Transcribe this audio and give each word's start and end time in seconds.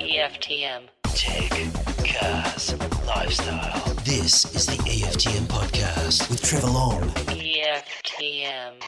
EFTM. 0.00 0.88
Tech, 1.14 1.50
cars, 2.04 2.74
lifestyle. 3.06 3.94
This 4.02 4.52
is 4.52 4.66
the 4.66 4.72
EFTM 4.82 5.46
podcast 5.46 6.28
with 6.28 6.42
Trevor 6.42 6.66
Long. 6.66 7.02
EFTM. 7.28 8.80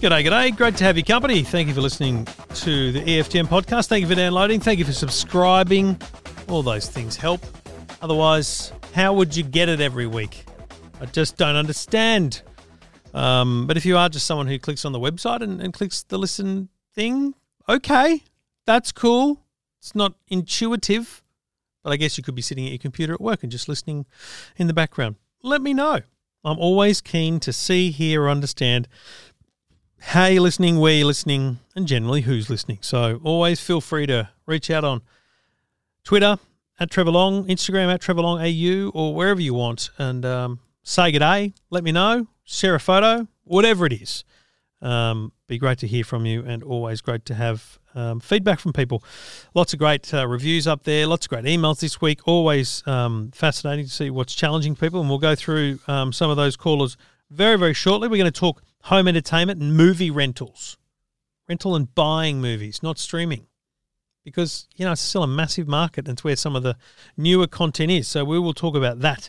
G'day, 0.00 0.24
g'day. 0.24 0.56
Great 0.56 0.76
to 0.76 0.84
have 0.84 0.96
your 0.96 1.04
company. 1.04 1.42
Thank 1.42 1.66
you 1.66 1.74
for 1.74 1.80
listening 1.80 2.24
to 2.54 2.92
the 2.92 3.00
EFTM 3.00 3.46
podcast. 3.46 3.88
Thank 3.88 4.02
you 4.02 4.08
for 4.08 4.14
downloading. 4.14 4.60
Thank 4.60 4.78
you 4.78 4.84
for 4.84 4.92
subscribing. 4.92 6.00
All 6.48 6.62
those 6.62 6.88
things 6.88 7.16
help. 7.16 7.44
Otherwise, 8.00 8.72
how 8.94 9.12
would 9.12 9.36
you 9.36 9.42
get 9.42 9.68
it 9.68 9.80
every 9.80 10.06
week? 10.06 10.44
I 11.00 11.06
just 11.06 11.36
don't 11.36 11.56
understand. 11.56 12.42
Um, 13.12 13.66
but 13.66 13.76
if 13.76 13.84
you 13.84 13.96
are 13.98 14.08
just 14.08 14.24
someone 14.24 14.46
who 14.46 14.60
clicks 14.60 14.84
on 14.84 14.92
the 14.92 15.00
website 15.00 15.40
and, 15.40 15.60
and 15.60 15.72
clicks 15.72 16.04
the 16.04 16.16
listen 16.16 16.68
thing, 16.94 17.34
okay, 17.68 18.22
that's 18.66 18.92
cool. 18.92 19.40
It's 19.78 19.94
not 19.94 20.14
intuitive, 20.28 21.22
but 21.82 21.92
I 21.92 21.96
guess 21.96 22.16
you 22.16 22.24
could 22.24 22.34
be 22.34 22.42
sitting 22.42 22.66
at 22.66 22.70
your 22.72 22.78
computer 22.78 23.14
at 23.14 23.20
work 23.20 23.42
and 23.42 23.50
just 23.50 23.68
listening 23.68 24.06
in 24.56 24.66
the 24.66 24.74
background. 24.74 25.16
Let 25.42 25.60
me 25.60 25.74
know. 25.74 26.00
I'm 26.44 26.58
always 26.58 27.00
keen 27.00 27.40
to 27.40 27.52
see, 27.52 27.90
hear, 27.90 28.24
or 28.24 28.30
understand 28.30 28.88
how 30.00 30.26
you're 30.26 30.42
listening, 30.42 30.78
where 30.78 30.94
you're 30.94 31.06
listening, 31.06 31.60
and 31.76 31.86
generally 31.86 32.22
who's 32.22 32.50
listening. 32.50 32.78
So 32.80 33.20
always 33.22 33.60
feel 33.60 33.80
free 33.80 34.06
to 34.06 34.30
reach 34.46 34.70
out 34.70 34.84
on 34.84 35.02
Twitter 36.04 36.38
at 36.80 36.90
Trevor 36.90 37.12
Long, 37.12 37.44
Instagram 37.46 37.92
at 37.92 38.00
Trevor 38.00 38.22
Long 38.22 38.40
AU, 38.40 38.90
or 38.90 39.14
wherever 39.14 39.40
you 39.40 39.54
want, 39.54 39.90
and 39.98 40.24
um, 40.24 40.60
say 40.82 41.12
good 41.12 41.20
day. 41.20 41.54
Let 41.70 41.84
me 41.84 41.92
know. 41.92 42.26
Share 42.44 42.74
a 42.74 42.80
photo, 42.80 43.28
whatever 43.44 43.86
it 43.86 43.92
is. 43.92 44.24
Um, 44.80 45.32
be 45.52 45.58
great 45.58 45.78
to 45.78 45.86
hear 45.86 46.02
from 46.02 46.24
you, 46.24 46.42
and 46.46 46.62
always 46.62 47.02
great 47.02 47.26
to 47.26 47.34
have 47.34 47.78
um, 47.94 48.20
feedback 48.20 48.58
from 48.58 48.72
people. 48.72 49.04
Lots 49.54 49.74
of 49.74 49.78
great 49.78 50.12
uh, 50.14 50.26
reviews 50.26 50.66
up 50.66 50.84
there. 50.84 51.06
Lots 51.06 51.26
of 51.26 51.30
great 51.30 51.44
emails 51.44 51.80
this 51.80 52.00
week. 52.00 52.26
Always 52.26 52.82
um, 52.86 53.30
fascinating 53.34 53.84
to 53.84 53.90
see 53.90 54.08
what's 54.08 54.34
challenging 54.34 54.74
people, 54.74 55.00
and 55.00 55.10
we'll 55.10 55.18
go 55.18 55.34
through 55.34 55.78
um, 55.88 56.10
some 56.10 56.30
of 56.30 56.38
those 56.38 56.56
callers 56.56 56.96
very, 57.30 57.58
very 57.58 57.74
shortly. 57.74 58.08
We're 58.08 58.16
going 58.16 58.32
to 58.32 58.40
talk 58.40 58.62
home 58.84 59.06
entertainment 59.06 59.60
and 59.60 59.76
movie 59.76 60.10
rentals, 60.10 60.78
rental 61.46 61.76
and 61.76 61.94
buying 61.94 62.40
movies, 62.40 62.82
not 62.82 62.98
streaming, 62.98 63.46
because 64.24 64.68
you 64.74 64.86
know 64.86 64.92
it's 64.92 65.02
still 65.02 65.22
a 65.22 65.28
massive 65.28 65.68
market, 65.68 66.08
and 66.08 66.16
it's 66.16 66.24
where 66.24 66.34
some 66.34 66.56
of 66.56 66.62
the 66.62 66.78
newer 67.18 67.46
content 67.46 67.90
is. 67.90 68.08
So 68.08 68.24
we 68.24 68.38
will 68.38 68.54
talk 68.54 68.74
about 68.74 69.00
that 69.00 69.28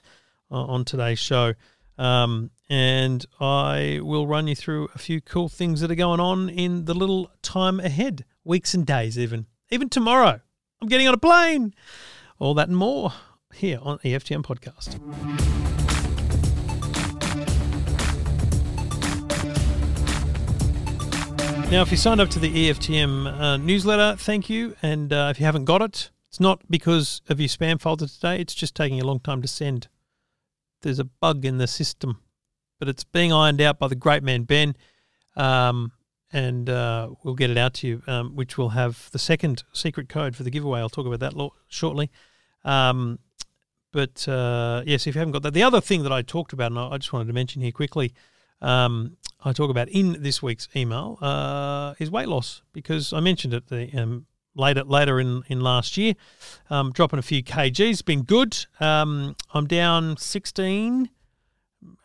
uh, 0.50 0.64
on 0.64 0.86
today's 0.86 1.20
show. 1.20 1.54
Um, 1.98 2.52
and 2.70 3.26
I 3.40 4.00
will 4.02 4.26
run 4.26 4.48
you 4.48 4.56
through 4.56 4.90
a 4.96 4.98
few 4.98 5.22
cool 5.22 5.50
things 5.50 5.82
that 5.82 5.92
are 5.92 5.96
going 5.96 6.20
on 6.20 6.50
in 6.50 6.86
the 6.86 6.94
little 6.94 7.30
time 7.42 7.80
ahead, 7.80 8.26
weeks 8.44 8.74
and 8.74 8.86
days, 8.86 9.18
even. 9.20 9.48
Even 9.70 9.90
tomorrow, 9.90 10.40
I'm 10.82 10.88
getting 10.88 11.08
on 11.08 11.14
a 11.14 11.18
plane. 11.18 11.74
All 12.40 12.54
that 12.56 12.68
and 12.68 12.78
more 12.78 13.14
here 13.54 13.80
on 13.82 14.00
EFTM 14.00 14.44
Podcast. 14.44 15.00
Now, 21.72 21.82
if 21.82 21.90
you 21.90 21.98
signed 21.98 22.22
up 22.22 22.30
to 22.30 22.40
the 22.40 22.70
EFTM 22.70 23.26
uh, 23.26 23.58
newsletter, 23.58 24.16
thank 24.18 24.48
you. 24.48 24.76
And 24.84 25.12
uh, 25.12 25.30
if 25.32 25.40
you 25.40 25.46
haven't 25.48 25.66
got 25.66 25.82
it, 25.82 26.12
it's 26.30 26.40
not 26.40 26.62
because 26.70 27.22
of 27.30 27.40
your 27.40 27.50
spam 27.50 27.82
folder 27.82 28.08
today, 28.08 28.40
it's 28.40 28.54
just 28.54 28.76
taking 28.76 29.02
a 29.02 29.06
long 29.06 29.20
time 29.20 29.42
to 29.42 29.48
send. 29.48 29.88
There's 30.84 31.00
a 31.00 31.06
bug 31.06 31.46
in 31.46 31.58
the 31.58 31.68
system, 31.68 32.20
but 32.80 32.88
it's 32.88 33.04
being 33.04 33.34
ironed 33.34 33.62
out 33.62 33.80
by 33.80 33.88
the 33.88 33.96
great 33.96 34.24
man 34.24 34.44
Ben. 34.44 34.76
Um, 35.36 35.92
and 36.32 36.68
uh, 36.70 37.10
we'll 37.24 37.36
get 37.36 37.52
it 37.52 37.58
out 37.58 37.76
to 37.76 37.88
you, 37.88 38.02
um, 38.08 38.36
which 38.36 38.58
will 38.58 38.70
have 38.70 39.10
the 39.12 39.20
second 39.20 39.64
secret 39.72 40.10
code 40.10 40.36
for 40.36 40.44
the 40.44 40.50
giveaway. 40.50 40.80
I'll 40.80 40.90
talk 40.90 41.06
about 41.06 41.20
that 41.20 41.36
lo- 41.36 41.54
shortly. 41.68 42.10
Um, 42.66 43.20
but 43.92 44.28
uh, 44.28 44.82
yes, 44.86 45.06
if 45.06 45.14
you 45.14 45.20
haven't 45.20 45.34
got 45.34 45.44
that, 45.44 45.54
the 45.54 45.64
other 45.64 45.80
thing 45.80 46.02
that 46.04 46.12
I 46.12 46.24
talked 46.24 46.52
about, 46.52 46.72
and 46.72 46.80
I 46.80 46.98
just 46.98 47.14
wanted 47.14 47.28
to 47.28 47.34
mention 47.34 47.62
here 47.62 47.72
quickly, 47.72 48.14
um, 48.62 49.18
I 49.46 49.54
talk 49.54 49.70
about 49.70 49.90
in 49.90 50.24
this 50.24 50.42
week's 50.42 50.68
email 50.76 51.20
uh, 51.22 51.94
is 52.00 52.10
weight 52.10 52.28
loss 52.28 52.64
because 52.74 53.14
I 53.14 53.20
mentioned 53.20 53.54
it 53.54 53.68
the 53.68 53.92
um, 53.94 54.26
later 54.56 54.84
later 54.84 55.20
in 55.20 55.44
in 55.48 55.62
last 55.62 55.98
year, 55.98 56.16
um, 56.70 56.92
dropping 56.92 57.20
a 57.20 57.24
few 57.24 57.44
kgs, 57.44 58.04
been 58.06 58.24
good. 58.24 58.66
Um, 58.80 59.36
I'm 59.54 59.68
down 59.68 60.18
16. 60.18 61.10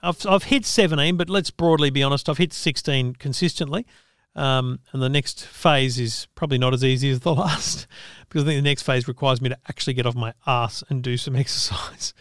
I've 0.02 0.26
I've 0.26 0.44
hit 0.44 0.64
17, 0.64 1.16
but 1.16 1.30
let's 1.30 1.50
broadly 1.50 1.90
be 1.90 2.02
honest, 2.02 2.28
I've 2.28 2.38
hit 2.38 2.52
16 2.52 3.14
consistently. 3.14 3.86
Um, 4.34 4.78
and 4.92 5.02
the 5.02 5.08
next 5.08 5.44
phase 5.44 5.98
is 5.98 6.28
probably 6.36 6.58
not 6.58 6.72
as 6.72 6.84
easy 6.84 7.10
as 7.10 7.20
the 7.20 7.34
last 7.34 7.88
because 8.28 8.44
I 8.44 8.46
think 8.46 8.58
the 8.58 8.70
next 8.70 8.82
phase 8.82 9.08
requires 9.08 9.40
me 9.40 9.48
to 9.48 9.58
actually 9.68 9.94
get 9.94 10.06
off 10.06 10.14
my 10.14 10.32
ass 10.46 10.84
and 10.88 11.02
do 11.02 11.16
some 11.16 11.34
exercise. 11.44 12.14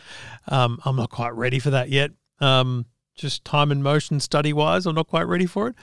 Um, 0.48 0.80
I'm 0.84 0.96
not 0.96 1.12
quite 1.12 1.36
ready 1.36 1.60
for 1.60 1.70
that 1.70 1.90
yet. 1.90 2.12
Um, 2.40 2.86
just 3.16 3.44
time 3.44 3.72
and 3.72 3.84
motion 3.84 4.20
study 4.20 4.54
wise, 4.54 4.86
I'm 4.86 4.96
not 4.96 5.08
quite 5.08 5.24
ready 5.24 5.46
for 5.46 5.70
it. 5.70 5.76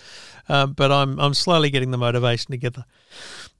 Um, 0.48 0.72
but 0.72 0.90
I'm 0.92 1.18
I'm 1.18 1.34
slowly 1.34 1.70
getting 1.70 1.90
the 1.90 1.98
motivation 1.98 2.50
together 2.50 2.84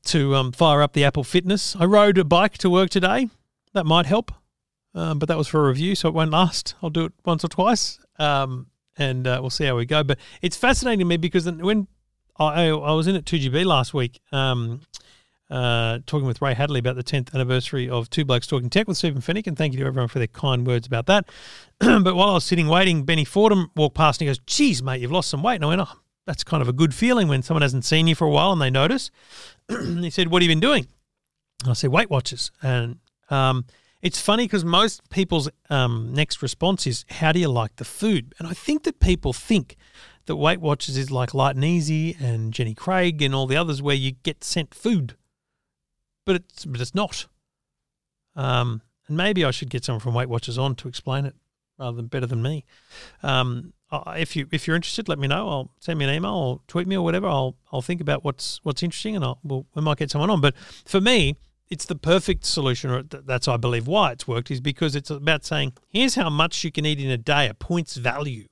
to 0.05 0.35
um, 0.35 0.53
fire 0.53 0.83
up 0.83 0.93
the 0.93 1.05
Apple 1.05 1.25
Fitness. 1.25 1.77
I 1.77 1.85
rode 1.85 2.19
a 2.19 2.25
bike 2.25 2.59
to 2.59 2.71
work 2.71 2.91
today. 2.91 3.29
That 3.73 3.87
might 3.87 4.07
help, 4.07 4.33
um, 4.95 5.19
but 5.19 5.29
that 5.29 5.39
was 5.39 5.49
for 5.49 5.65
a 5.65 5.69
review, 5.69 5.95
so 5.95 6.09
it 6.09 6.15
won't 6.15 6.31
last. 6.31 6.75
I'll 6.83 6.91
do 6.91 7.07
it 7.07 7.13
once 7.25 7.45
or 7.45 7.49
twice, 7.49 7.99
um, 8.19 8.69
and 8.97 9.27
uh, 9.27 9.39
we'll 9.41 9.51
see 9.51 9.65
how 9.65 9.77
we 9.77 9.87
go. 9.87 10.05
But 10.05 10.19
it's 10.43 10.57
fascinating 10.57 11.01
to 11.01 11.05
me 11.05 11.17
because 11.17 11.51
when 11.51 11.89
I, 12.39 12.69
I 12.69 12.93
was 12.93 13.07
in 13.07 13.17
at 13.17 13.25
2GB 13.25 13.65
last 13.65 13.95
week, 13.95 14.21
um, 14.33 14.81
uh, 15.51 15.99
talking 16.07 16.27
with 16.27 16.41
Ray 16.41 16.55
Hadley 16.55 16.81
about 16.81 16.97
the 16.97 17.05
10th 17.05 17.35
anniversary 17.35 17.89
of 17.89 18.09
Two 18.11 18.25
Blokes 18.25 18.47
Talking 18.47 18.71
Tech 18.71 18.89
with 18.89 18.97
Stephen 18.97 19.21
Fenech, 19.21 19.47
and 19.47 19.57
thank 19.57 19.75
you 19.75 19.81
to 19.81 19.87
everyone 19.87 20.09
for 20.09 20.19
their 20.19 20.27
kind 20.27 20.67
words 20.67 20.87
about 20.87 21.07
that. 21.07 21.29
but 21.79 22.15
while 22.15 22.31
I 22.31 22.35
was 22.35 22.45
sitting 22.45 22.69
waiting, 22.69 23.05
Benny 23.05 23.25
Fordham 23.25 23.71
walked 23.77 23.97
past 23.97 24.21
and 24.21 24.27
he 24.27 24.31
goes, 24.31 24.41
Geez, 24.47 24.83
mate, 24.83 25.01
you've 25.01 25.13
lost 25.13 25.31
some 25.31 25.43
weight. 25.43 25.57
And 25.57 25.65
I 25.65 25.69
went, 25.69 25.81
Oh, 25.83 25.99
that's 26.27 26.45
kind 26.45 26.63
of 26.63 26.69
a 26.69 26.73
good 26.73 26.95
feeling 26.95 27.29
when 27.29 27.43
someone 27.43 27.63
hasn't 27.63 27.85
seen 27.85 28.07
you 28.07 28.15
for 28.15 28.27
a 28.27 28.31
while 28.31 28.53
and 28.53 28.61
they 28.61 28.71
notice. 28.71 29.11
he 29.69 30.11
said, 30.11 30.29
What 30.29 30.43
have 30.43 30.49
you 30.49 30.55
been 30.55 30.61
doing? 30.61 30.87
I 31.67 31.73
said, 31.73 31.91
Weight 31.91 32.11
Watchers. 32.11 32.51
And 32.63 32.99
um, 33.31 33.65
it's 34.03 34.21
funny 34.21 34.45
because 34.45 34.65
most 34.65 35.09
people's 35.11 35.49
um, 35.71 36.13
next 36.13 36.43
response 36.43 36.87
is, 36.87 37.05
How 37.11 37.33
do 37.33 37.41
you 37.41 37.49
like 37.49 37.77
the 37.77 37.85
food? 37.85 38.35
And 38.39 38.49
I 38.49 38.53
think 38.53 38.85
that 38.85 39.01
people 39.01 39.33
think 39.33 39.77
that 40.27 40.37
Weight 40.37 40.61
Watchers 40.61 40.97
is 40.97 41.11
like 41.11 41.35
Light 41.35 41.57
and 41.57 41.65
Easy 41.65 42.17
and 42.19 42.53
Jenny 42.53 42.75
Craig 42.75 43.21
and 43.21 43.35
all 43.35 43.47
the 43.47 43.57
others 43.57 43.83
where 43.83 43.97
you 43.97 44.13
get 44.13 44.43
sent 44.43 44.75
food 44.75 45.17
but 46.25 46.37
it's 46.37 46.65
but 46.65 46.81
it's 46.81 46.95
not. 46.95 47.27
Um, 48.37 48.83
and 49.07 49.17
maybe 49.17 49.45
I 49.45 49.51
should 49.51 49.71
get 49.71 49.85
someone 49.85 50.01
from 50.01 50.15
Weight 50.15 50.29
Watchers 50.29 50.59
on 50.59 50.75
to 50.77 50.89
explain 50.89 51.27
it 51.27 51.35
rather 51.79 51.97
than 51.97 52.07
better 52.07 52.27
than 52.27 52.43
me. 52.43 52.65
Um, 53.23 53.73
I- 54.07 54.19
if 54.19 54.37
you 54.37 54.47
if 54.53 54.67
you're 54.67 54.77
interested, 54.77 55.09
let 55.09 55.19
me 55.19 55.29
know. 55.29 55.49
I'll 55.49 55.71
send 55.81 55.99
me 55.99 56.05
an 56.05 56.15
email 56.15 56.35
or 56.35 56.61
tweet 56.69 56.87
me 56.87 56.97
or 56.97 57.03
whatever. 57.05 57.27
I'll 57.27 57.57
I'll 57.73 57.83
think 57.83 58.01
about 58.01 58.25
what's 58.25 58.61
what's 58.63 58.83
interesting 58.83 59.17
and 59.17 59.25
I'll 59.25 59.39
we'll, 59.43 59.67
we 59.75 59.83
might 59.83 59.99
get 59.99 60.11
someone 60.11 60.31
on. 60.31 60.41
But 60.41 60.57
for 60.85 61.01
me, 61.01 61.37
it's 61.69 61.87
the 61.87 61.95
perfect 61.97 62.45
solution, 62.45 62.91
or 62.91 63.03
th- 63.03 63.25
that's 63.27 63.49
I 63.49 63.57
believe 63.57 63.87
why 63.87 64.13
it's 64.13 64.29
worked 64.29 64.51
is 64.51 64.61
because 64.61 64.95
it's 64.95 65.11
about 65.11 65.45
saying 65.45 65.73
here's 65.89 66.15
how 66.15 66.31
much 66.31 66.65
you 66.65 66.71
can 66.71 66.85
eat 66.87 67.01
in 67.01 67.11
a 67.11 67.17
day, 67.19 67.49
a 67.49 67.55
points 67.55 67.97
value, 67.97 68.49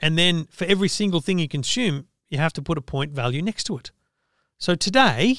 and 0.00 0.18
then 0.18 0.46
for 0.50 0.64
every 0.64 0.88
single 0.88 1.20
thing 1.20 1.38
you 1.38 1.48
consume, 1.48 2.06
you 2.28 2.38
have 2.38 2.52
to 2.54 2.62
put 2.62 2.78
a 2.78 2.82
point 2.82 3.12
value 3.12 3.42
next 3.42 3.64
to 3.64 3.76
it. 3.78 3.92
So 4.58 4.74
today, 4.74 5.38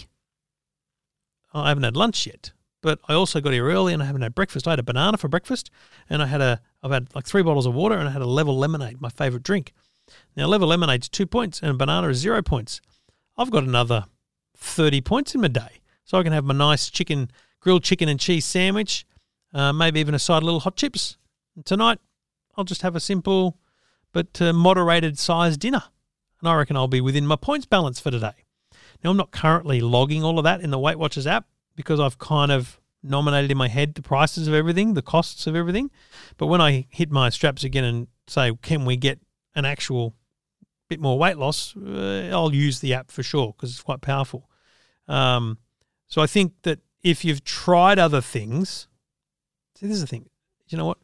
I 1.53 1.69
haven't 1.69 1.84
had 1.84 1.97
lunch 1.97 2.28
yet, 2.28 2.52
but 2.85 3.00
I 3.09 3.16
also 3.16 3.41
got 3.41 3.51
here 3.51 3.68
early 3.68 3.96
and 3.96 4.03
I 4.03 4.06
haven't 4.06 4.22
had 4.22 4.35
breakfast. 4.35 4.68
I 4.68 4.69
had 4.69 4.79
a 4.79 4.84
banana 4.84 5.18
for 5.18 5.28
breakfast, 5.28 5.72
and 6.07 6.22
I 6.22 6.28
had 6.28 6.40
a 6.40 6.62
I've 6.84 6.91
had 6.91 7.07
like 7.16 7.25
three 7.25 7.41
bottles 7.41 7.66
of 7.66 7.73
water, 7.73 7.97
and 7.97 8.07
I 8.07 8.12
had 8.12 8.22
a 8.22 8.28
level 8.28 8.56
lemonade, 8.56 9.01
my 9.01 9.09
favorite 9.09 9.41
drink. 9.41 9.73
Now, 10.38 10.46
level 10.46 10.68
lemonade's 10.68 11.09
two 11.09 11.25
points, 11.25 11.62
and 11.62 11.72
a 11.72 11.74
banana 11.74 12.09
is 12.09 12.19
zero 12.19 12.44
points. 12.44 12.81
I've 13.40 13.50
got 13.50 13.63
another 13.63 14.06
thirty 14.56 15.01
points 15.01 15.33
in 15.33 15.42
my 15.42 15.48
day, 15.48 15.81
so 16.04 16.19
I 16.19 16.24
can 16.24 16.31
have 16.31 16.45
my 16.45 16.54
nice 16.54 16.92
chicken, 16.92 17.31
grilled 17.60 17.83
chicken 17.83 18.07
and 18.07 18.19
cheese 18.19 18.45
sandwich, 18.45 19.04
uh, 19.51 19.74
maybe 19.74 20.00
even 20.00 20.13
a 20.13 20.19
side 20.19 20.38
of 20.38 20.44
little 20.44 20.60
hot 20.60 20.75
chips. 20.75 21.18
And 21.56 21.65
tonight, 21.65 21.98
I'll 22.56 22.65
just 22.65 22.83
have 22.83 22.95
a 22.95 23.00
simple 23.00 23.57
but 24.13 24.39
uh, 24.39 24.54
moderated 24.54 25.18
sized 25.18 25.60
dinner, 25.60 25.86
and 26.39 26.48
I 26.48 26.54
reckon 26.54 26.77
I'll 26.77 26.88
be 26.88 27.01
within 27.01 27.25
my 27.25 27.36
points 27.36 27.65
balance 27.65 28.00
for 28.00 28.12
today. 28.12 28.45
Now, 29.04 29.10
I'm 29.10 29.18
not 29.18 29.31
currently 29.31 29.81
logging 29.81 30.24
all 30.24 30.38
of 30.38 30.44
that 30.44 30.62
in 30.62 30.69
the 30.69 30.77
Weight 30.77 31.00
Watchers 31.00 31.25
app 31.25 31.48
because 31.75 32.00
I've 32.00 32.18
kind 32.18 32.51
of 32.51 32.80
nominated 33.04 33.51
in 33.51 33.57
my 33.57 33.68
head 33.68 33.95
the 33.95 34.01
prices 34.01 34.48
of 34.48 34.54
everything, 34.54 34.94
the 34.94 35.01
costs 35.01 35.48
of 35.48 35.56
everything. 35.56 35.92
But 36.38 36.48
when 36.48 36.62
I 36.62 36.88
hit 36.89 37.12
my 37.12 37.30
straps 37.30 37.63
again 37.63 37.83
and 37.83 38.07
say, 38.27 38.51
can 38.62 38.86
we 38.86 38.98
get 38.98 39.19
an 39.56 39.66
actual 39.66 40.16
bit 40.88 41.00
more 41.00 41.18
weight 41.18 41.38
loss, 41.38 41.75
uh, 41.75 42.30
I'll 42.31 42.54
use 42.54 42.80
the 42.80 42.94
app 42.94 43.12
for 43.12 43.24
sure 43.24 43.54
because 43.56 43.72
it's 43.72 43.81
quite 43.81 44.01
powerful. 44.01 44.50
Um, 45.07 45.60
so 46.07 46.22
I 46.22 46.27
think 46.27 46.54
that 46.63 46.80
if 47.04 47.24
you've 47.24 47.44
tried 47.44 48.00
other 48.00 48.22
things, 48.22 48.88
see, 49.75 49.88
this 49.88 49.95
is 49.95 50.01
the 50.01 50.07
thing. 50.07 50.30
You 50.68 50.77
know 50.77 50.86
what? 50.86 50.98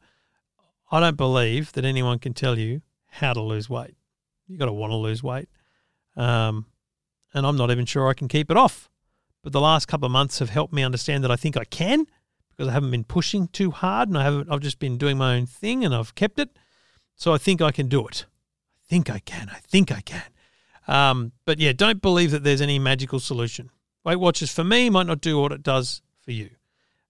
I 0.91 1.00
don't 1.00 1.18
believe 1.18 1.71
that 1.73 1.85
anyone 1.85 2.19
can 2.19 2.33
tell 2.33 2.57
you 2.57 2.81
how 3.07 3.33
to 3.33 3.41
lose 3.41 3.69
weight. 3.69 3.95
You've 4.47 4.59
got 4.59 4.65
to 4.65 4.73
want 4.73 4.91
to 4.91 4.97
lose 4.97 5.23
weight. 5.23 5.47
Um, 6.15 6.65
and 7.33 7.45
I'm 7.45 7.56
not 7.56 7.71
even 7.71 7.85
sure 7.85 8.09
I 8.09 8.13
can 8.13 8.27
keep 8.27 8.51
it 8.51 8.57
off. 8.57 8.89
But 9.43 9.53
the 9.53 9.61
last 9.61 9.88
couple 9.88 10.05
of 10.05 10.11
months 10.11 10.39
have 10.39 10.49
helped 10.49 10.73
me 10.73 10.83
understand 10.83 11.23
that 11.23 11.31
I 11.31 11.35
think 11.35 11.57
I 11.57 11.63
can 11.63 12.05
because 12.49 12.67
I 12.67 12.73
haven't 12.73 12.91
been 12.91 13.03
pushing 13.03 13.47
too 13.47 13.71
hard 13.71 14.09
and 14.09 14.17
I 14.17 14.23
haven't 14.23 14.51
I've 14.51 14.59
just 14.59 14.79
been 14.79 14.97
doing 14.97 15.17
my 15.17 15.35
own 15.35 15.45
thing 15.45 15.83
and 15.83 15.95
I've 15.95 16.15
kept 16.15 16.39
it. 16.39 16.49
So 17.15 17.33
I 17.33 17.38
think 17.38 17.61
I 17.61 17.71
can 17.71 17.88
do 17.88 18.07
it. 18.07 18.25
I 18.79 18.89
think 18.89 19.09
I 19.09 19.19
can. 19.19 19.49
I 19.49 19.59
think 19.59 19.91
I 19.91 20.01
can. 20.01 20.23
Um, 20.88 21.31
but 21.45 21.59
yeah, 21.59 21.73
don't 21.73 22.01
believe 22.01 22.31
that 22.31 22.43
there's 22.43 22.61
any 22.61 22.79
magical 22.79 23.19
solution. 23.19 23.69
Weight 24.03 24.17
Watchers 24.17 24.51
for 24.51 24.63
me 24.63 24.89
might 24.89 25.07
not 25.07 25.21
do 25.21 25.39
what 25.39 25.51
it 25.51 25.63
does 25.63 26.01
for 26.19 26.31
you. 26.31 26.49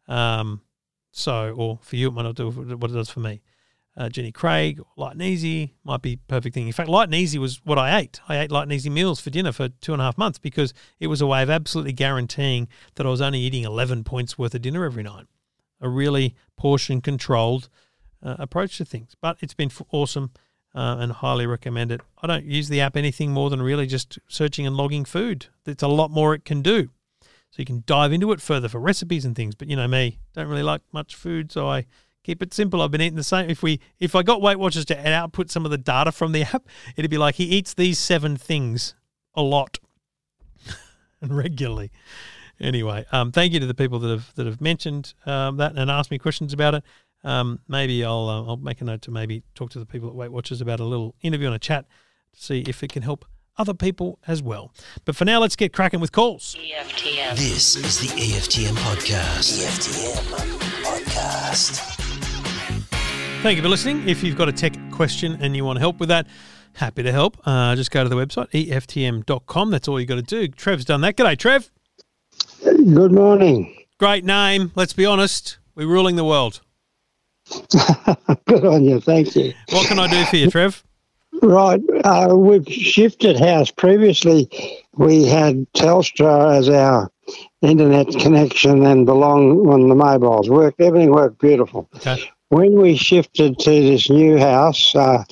Um, 0.08 0.62
so, 1.12 1.54
or 1.58 1.80
for 1.82 1.96
you, 1.96 2.10
it 2.10 2.12
might 2.12 2.24
not 2.24 2.36
do 2.36 2.50
what 2.50 2.92
it 2.92 2.94
does 2.94 3.10
for 3.10 3.22
me. 3.22 3.42
Uh, 4.02 4.10
Jenny 4.10 4.32
Craig, 4.32 4.82
light 4.98 5.12
and 5.12 5.22
easy 5.22 5.76
might 5.84 6.02
be 6.02 6.16
perfect 6.16 6.56
thing. 6.56 6.66
In 6.66 6.74
fact, 6.74 6.90
light 6.90 7.04
and 7.04 7.14
easy 7.14 7.38
was 7.38 7.64
what 7.64 7.78
I 7.78 8.00
ate. 8.00 8.20
I 8.28 8.40
ate 8.40 8.52
light 8.52 8.64
and 8.64 8.74
easy 8.74 8.90
meals 8.90 9.20
for 9.20 9.30
dinner 9.30 9.52
for 9.52 9.70
two 9.70 9.94
and 9.94 10.02
a 10.02 10.06
half 10.06 10.18
months 10.18 10.40
because 10.40 10.74
it 11.00 11.06
was 11.06 11.22
a 11.22 11.28
way 11.28 11.44
of 11.44 11.52
absolutely 11.52 11.94
guaranteeing 11.94 12.68
that 12.96 13.06
I 13.06 13.10
was 13.10 13.22
only 13.22 13.38
eating 13.38 13.64
11 13.64 14.04
points 14.04 14.40
worth 14.40 14.56
of 14.56 14.64
dinner 14.64 14.86
every 14.86 15.04
night. 15.04 15.28
A 15.82 15.88
really 15.88 16.34
portion 16.58 17.00
controlled 17.00 17.70
uh, 18.24 18.38
approach 18.40 18.80
to 18.80 18.86
things. 18.86 19.16
But 19.22 19.38
it's 19.40 19.54
been 19.54 19.70
awesome 19.92 20.32
uh, 20.74 20.96
and 21.00 21.12
highly 21.12 21.46
recommend 21.46 21.92
it. 21.92 22.02
I 22.24 22.26
don't 22.26 22.46
use 22.46 22.70
the 22.70 22.82
app 22.82 22.98
anything 22.98 23.32
more 23.32 23.52
than 23.52 23.62
really 23.62 23.86
just 23.86 24.18
searching 24.28 24.66
and 24.66 24.76
logging 24.76 25.06
food. 25.06 25.46
It's 25.68 25.84
a 25.84 25.88
lot 25.88 26.10
more 26.10 26.34
it 26.34 26.44
can 26.44 26.64
do. 26.64 26.90
So 27.22 27.58
you 27.58 27.66
can 27.66 27.84
dive 27.86 28.14
into 28.14 28.32
it 28.32 28.42
further 28.42 28.68
for 28.68 28.80
recipes 28.80 29.26
and 29.26 29.36
things. 29.36 29.54
But 29.54 29.68
you 29.68 29.76
know 29.76 29.88
me, 29.88 30.18
don't 30.34 30.48
really 30.48 30.64
like 30.64 30.82
much 30.92 31.14
food, 31.14 31.52
so 31.52 31.68
I 31.70 31.86
keep 32.24 32.42
it 32.42 32.54
simple. 32.54 32.82
I've 32.82 32.92
been 32.92 33.02
eating 33.02 33.16
the 33.16 33.24
same. 33.24 33.50
If 33.50 33.64
we 33.64 33.80
if 34.00 34.16
I 34.16 34.24
got 34.24 34.42
Weight 34.42 34.60
Watchers 34.60 34.86
to 34.86 35.10
output 35.10 35.50
some 35.50 35.66
of 35.66 35.72
the 35.72 35.78
data 35.78 36.12
from 36.12 36.32
the 36.32 36.44
app, 36.54 36.68
it'd 36.96 37.12
be 37.12 37.18
like 37.18 37.36
he 37.36 37.46
eats 37.46 37.74
these 37.74 38.00
seven 38.00 38.38
things 38.38 38.96
a 39.34 39.42
lot 39.42 39.80
and 41.22 41.36
regularly. 41.38 41.92
Anyway, 42.60 43.06
um, 43.12 43.32
thank 43.32 43.54
you 43.54 43.60
to 43.60 43.66
the 43.66 43.74
people 43.74 44.00
that 44.00 44.10
have 44.10 44.34
that 44.36 44.46
have 44.46 44.62
mentioned 44.62 45.14
um, 45.26 45.58
that 45.58 45.76
and 45.76 45.90
asked 45.90 46.12
me 46.12 46.18
questions 46.18 46.54
about 46.54 46.76
it. 46.76 46.84
Um, 47.24 47.60
maybe 47.68 48.04
I'll 48.04 48.30
uh, 48.30 48.46
I'll 48.46 48.58
make 48.58 48.82
a 48.82 48.84
note 48.84 49.02
to 49.04 49.12
maybe 49.12 49.44
talk 49.56 49.72
to 49.72 49.80
the 49.80 49.86
people 49.86 50.10
at 50.10 50.16
Weight 50.16 50.32
Watchers 50.32 50.62
about 50.62 50.80
a 50.80 50.86
little 50.86 51.16
interview 51.22 51.48
and 51.48 51.56
a 51.56 51.60
chat 51.60 51.86
to 52.34 52.42
see 52.42 52.62
if 52.62 52.84
it 52.84 52.92
can 52.92 53.04
help 53.04 53.26
other 53.58 53.74
people 53.74 54.20
as 54.28 54.42
well. 54.42 54.74
But 55.06 55.16
for 55.16 55.26
now, 55.26 55.40
let's 55.40 55.56
get 55.56 55.74
cracking 55.74 56.00
with 56.00 56.12
calls. 56.12 56.56
EFTM. 56.60 57.36
This 57.36 57.76
is 57.76 58.00
the 58.00 58.08
EFTM 58.08 58.76
podcast. 58.76 59.64
EFTM 59.64 60.60
podcast. 60.84 62.01
Thank 63.42 63.58
you 63.58 63.64
for 63.64 63.70
listening. 63.70 64.08
If 64.08 64.24
you've 64.24 64.38
got 64.38 64.50
a 64.50 64.52
tech 64.52 64.76
question 64.92 65.36
and 65.42 65.56
you 65.56 65.66
want 65.66 65.80
help 65.80 66.00
with 66.00 66.10
that, 66.10 66.28
happy 66.74 67.02
to 67.02 67.12
help. 67.12 67.38
Uh, 67.44 67.76
just 67.76 67.90
go 67.90 68.04
to 68.04 68.10
the 68.10 68.16
website, 68.16 68.52
EFTM.com. 68.52 69.72
That's 69.72 69.88
all 69.88 70.00
you 70.00 70.06
got 70.06 70.16
to 70.16 70.22
do. 70.22 70.48
Trev's 70.48 70.86
done 70.86 71.02
that. 71.02 71.18
G'day, 71.18 71.36
Trev. 71.40 71.72
Good 72.64 73.12
morning. 73.12 73.76
Great 73.98 74.24
name. 74.24 74.72
Let's 74.76 74.94
be 74.94 75.08
honest. 75.08 75.58
We're 75.74 75.88
ruling 75.88 76.18
the 76.18 76.24
world. 76.24 76.62
Good 78.46 78.64
on 78.64 78.84
you. 78.84 79.02
Thank 79.02 79.36
you. 79.36 79.54
What 79.72 79.88
can 79.88 79.98
I 79.98 80.08
do 80.08 80.24
for 80.26 80.36
you, 80.36 80.52
Trev? 80.52 80.84
Right. 81.42 81.82
Uh, 82.04 82.36
we've 82.38 82.68
shifted 82.68 83.40
house. 83.40 83.72
Previously, 83.72 84.52
we 84.98 85.26
had 85.26 85.66
Telstra 85.74 86.60
as 86.60 86.70
our 86.70 87.12
internet 87.64 88.08
connection 88.20 88.86
and 88.86 89.08
Belong 89.08 89.68
on 89.68 89.90
the 89.90 89.96
mobiles. 89.96 90.48
Worked. 90.48 90.80
Everything 90.80 91.12
worked 91.12 91.40
beautiful. 91.40 91.90
Okay. 91.96 92.30
When 92.52 92.82
we 92.82 92.98
shifted 92.98 93.58
to 93.60 93.70
this 93.70 94.10
new 94.10 94.38
house, 94.38 94.94
uh, 94.94 95.24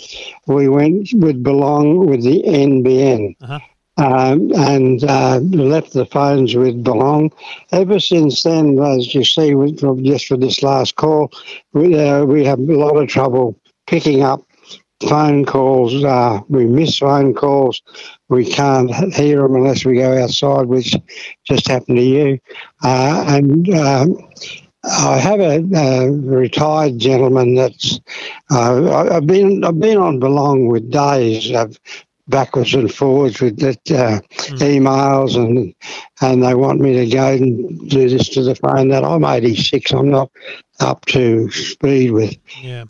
we 0.48 0.69
went 0.69 1.10
with 1.16 1.44
Belong 1.44 2.07
with 2.07 2.24
the 2.24 2.42
NBN. 2.44 3.36
Uh-huh. 3.42 3.60
Um, 3.98 4.54
and 4.56 5.04
uh, 5.04 5.39
left 5.39 5.92
the 5.92 6.06
phones 6.06 6.56
with 6.56 6.81
Belong. 6.81 7.33
Ever 7.74 8.00
since 8.00 8.44
then, 8.44 8.80
as 8.80 9.13
you 9.13 9.25
see, 9.25 9.51
from- 9.51 10.01
just 10.01 10.27
for 10.27 10.38
this 10.38 10.63
last 10.63 10.95
call, 10.95 11.30
we, 11.74 12.00
uh, 12.00 12.24
we 12.24 12.45
have 12.45 12.60
a 12.60 12.77
lot 12.77 12.95
of 12.95 13.10
trouble 13.10 13.60
picking 13.86 14.24
up 14.24 14.42
phone 15.01 15.44
calls. 15.44 16.01
Uh, 16.01 16.39
we 16.48 16.66
miss 16.66 17.00
phone 17.00 17.33
calls. 17.33 17.81
We 18.30 18.45
can't 18.45 18.92
hear 19.13 19.42
them 19.42 19.56
unless 19.56 19.83
we 19.83 19.95
go 19.95 20.24
outside, 20.24 20.68
which 20.68 20.95
just 21.45 21.68
happened 21.68 21.98
to 21.98 22.04
you. 22.04 22.39
Uh, 22.81 23.25
and 23.27 23.69
um, 23.74 24.18
I 24.84 25.18
have 25.18 25.40
a, 25.40 25.62
a 25.76 26.12
retired 26.12 27.00
gentleman 27.00 27.56
that's 27.56 28.00
uh, 28.50 29.10
I've 29.12 29.28
been 29.28 29.64
I've 29.64 29.80
been 29.80 29.98
on 29.98 30.20
Belong 30.20 30.68
with 30.68 30.90
days 30.90 31.52
of 31.52 31.80
backwards 32.30 32.74
and 32.76 32.94
forwards 32.94 33.42
with 33.42 33.60
that 33.60 33.92
uh, 33.92 34.22
emails 34.58 35.36
and 35.36 35.74
and 36.22 36.44
they 36.44 36.54
want 36.54 36.80
me 36.80 36.94
to 36.94 37.08
go 37.08 37.34
and 37.34 37.90
do 37.90 38.08
this 38.08 38.30
to 38.30 38.44
the 38.44 38.56
phone. 38.56 38.90
That 38.90 39.04
I'm 39.04 39.26
86. 39.26 39.92
I'm 39.92 40.10
not 40.10 40.31
up 40.80 41.06
to 41.08 41.50
speed 41.52 42.12
with 42.12 42.36
Yeah. 42.62 42.86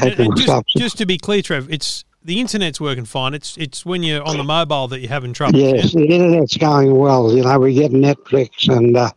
And, 0.00 0.18
and 0.18 0.36
just, 0.36 0.66
just 0.76 0.98
to 0.98 1.06
be 1.06 1.18
clear, 1.18 1.42
Trev, 1.42 1.70
it's 1.70 2.04
the 2.22 2.40
internet's 2.40 2.80
working 2.80 3.04
fine. 3.04 3.34
It's 3.34 3.56
it's 3.56 3.86
when 3.86 4.02
you're 4.02 4.22
on 4.22 4.36
the 4.36 4.44
mobile 4.44 4.88
that 4.88 5.00
you're 5.00 5.08
having 5.08 5.32
trouble. 5.32 5.58
Yes, 5.58 5.92
the 5.92 6.06
internet's 6.06 6.56
going 6.56 6.94
well. 6.94 7.34
You 7.34 7.42
know, 7.42 7.58
we 7.58 7.74
get 7.74 7.92
Netflix 7.92 8.68
and 8.74 8.96
uh, 8.96 9.10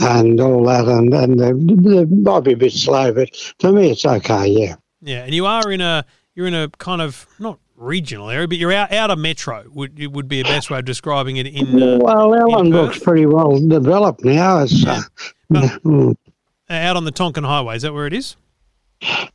and 0.00 0.40
all 0.40 0.64
that, 0.64 0.86
and 0.86 1.12
and 1.12 1.40
they 1.40 2.04
might 2.04 2.40
be 2.40 2.52
a 2.52 2.56
bit 2.56 2.72
slow, 2.72 3.12
but 3.12 3.34
for 3.58 3.72
me, 3.72 3.90
it's 3.90 4.04
okay. 4.04 4.46
Yeah. 4.46 4.76
Yeah, 5.00 5.24
and 5.24 5.34
you 5.34 5.44
are 5.44 5.70
in 5.70 5.80
a 5.80 6.04
you're 6.34 6.46
in 6.46 6.54
a 6.54 6.68
kind 6.78 7.02
of 7.02 7.26
not 7.38 7.58
regional 7.76 8.30
area, 8.30 8.48
but 8.48 8.56
you're 8.56 8.72
out 8.72 8.92
out 8.92 9.10
of 9.10 9.18
metro. 9.18 9.64
Would 9.72 9.98
it 9.98 10.12
would 10.12 10.28
be 10.28 10.40
a 10.40 10.44
best 10.44 10.70
way 10.70 10.78
of 10.78 10.84
describing 10.84 11.36
it 11.36 11.46
in 11.46 11.82
uh, 11.82 11.98
well, 12.00 12.30
Perth? 12.30 12.40
Ellen 12.40 12.70
looks 12.70 12.98
pretty 12.98 13.26
well 13.26 13.58
developed 13.60 14.24
now. 14.24 14.60
It's 14.60 14.84
uh, 14.86 15.02
mm. 15.52 16.16
out 16.70 16.96
on 16.96 17.04
the 17.04 17.10
Tonkin 17.10 17.44
Highway. 17.44 17.76
Is 17.76 17.82
that 17.82 17.92
where 17.92 18.06
it 18.06 18.12
is? 18.12 18.36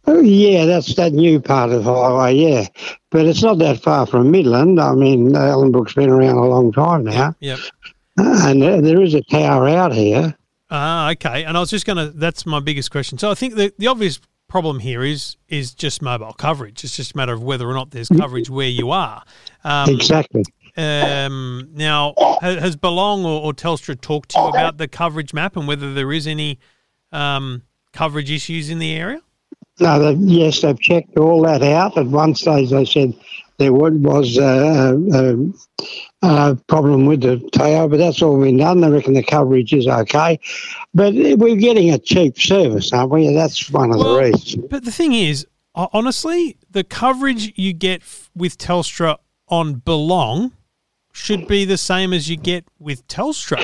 Oh, 0.07 0.21
yeah, 0.21 0.65
that's 0.65 0.95
that 0.95 1.13
new 1.13 1.39
part 1.39 1.71
of 1.71 1.83
the 1.83 1.93
highway. 1.93 2.35
Yeah, 2.35 2.67
but 3.11 3.25
it's 3.25 3.43
not 3.43 3.59
that 3.59 3.81
far 3.81 4.05
from 4.05 4.31
Midland. 4.31 4.79
I 4.79 4.93
mean, 4.93 5.31
Ellenbrook's 5.33 5.93
been 5.93 6.09
around 6.09 6.37
a 6.37 6.45
long 6.45 6.71
time 6.71 7.03
now, 7.03 7.35
Yep. 7.39 7.59
and 8.17 8.63
uh, 8.63 8.81
there 8.81 9.01
is 9.01 9.13
a 9.13 9.21
tower 9.23 9.67
out 9.69 9.93
here. 9.93 10.35
Ah, 10.71 11.11
okay. 11.11 11.43
And 11.45 11.57
I 11.57 11.59
was 11.59 11.69
just 11.69 11.85
going 11.85 11.97
to. 11.97 12.11
That's 12.11 12.45
my 12.45 12.59
biggest 12.59 12.91
question. 12.91 13.17
So 13.17 13.31
I 13.31 13.35
think 13.35 13.55
the 13.55 13.73
the 13.77 13.87
obvious 13.87 14.19
problem 14.47 14.79
here 14.79 15.03
is 15.03 15.35
is 15.47 15.73
just 15.73 16.01
mobile 16.01 16.33
coverage. 16.33 16.83
It's 16.83 16.95
just 16.95 17.13
a 17.13 17.17
matter 17.17 17.33
of 17.33 17.41
whether 17.43 17.67
or 17.69 17.73
not 17.73 17.91
there's 17.91 18.09
coverage 18.09 18.49
where 18.49 18.67
you 18.67 18.91
are. 18.91 19.23
Um, 19.63 19.89
exactly. 19.89 20.43
Um, 20.77 21.69
now, 21.73 22.13
has 22.41 22.75
Belong 22.75 23.25
or, 23.25 23.41
or 23.41 23.53
Telstra 23.53 23.99
talked 23.99 24.29
to 24.29 24.39
you 24.39 24.47
about 24.47 24.77
the 24.77 24.87
coverage 24.87 25.33
map 25.33 25.57
and 25.57 25.67
whether 25.67 25.93
there 25.93 26.11
is 26.13 26.25
any 26.27 26.59
um, 27.11 27.63
coverage 27.91 28.31
issues 28.31 28.69
in 28.69 28.79
the 28.79 28.93
area? 28.93 29.21
No, 29.79 29.99
they, 29.99 30.13
yes, 30.25 30.61
they've 30.61 30.79
checked 30.79 31.17
all 31.17 31.41
that 31.43 31.63
out. 31.63 31.97
At 31.97 32.07
one 32.07 32.35
stage, 32.35 32.69
they 32.69 32.85
said 32.85 33.13
there 33.57 33.73
wa- 33.73 33.89
was 33.89 34.37
a, 34.37 35.53
a, 36.23 36.27
a 36.27 36.55
problem 36.67 37.05
with 37.05 37.21
the 37.21 37.39
tower, 37.51 37.87
but 37.87 37.97
that's 37.97 38.21
all 38.21 38.39
been 38.39 38.57
done. 38.57 38.81
They 38.81 38.89
reckon 38.89 39.13
the 39.13 39.23
coverage 39.23 39.73
is 39.73 39.87
okay. 39.87 40.39
But 40.93 41.13
we're 41.13 41.55
getting 41.55 41.91
a 41.91 41.99
cheap 41.99 42.39
service, 42.39 42.91
aren't 42.93 43.11
we? 43.11 43.33
That's 43.33 43.69
one 43.69 43.91
of 43.91 43.97
Well, 43.99 44.15
the 44.15 44.23
reasons. 44.23 44.65
But 44.69 44.85
the 44.85 44.91
thing 44.91 45.13
is, 45.13 45.45
honestly, 45.75 46.57
the 46.69 46.83
coverage 46.83 47.53
you 47.57 47.73
get 47.73 48.01
with 48.35 48.57
Telstra 48.57 49.17
on 49.47 49.75
Belong 49.75 50.53
should 51.11 51.47
be 51.47 51.65
the 51.65 51.77
same 51.77 52.13
as 52.13 52.29
you 52.29 52.37
get 52.37 52.65
with 52.79 53.07
Telstra. 53.07 53.59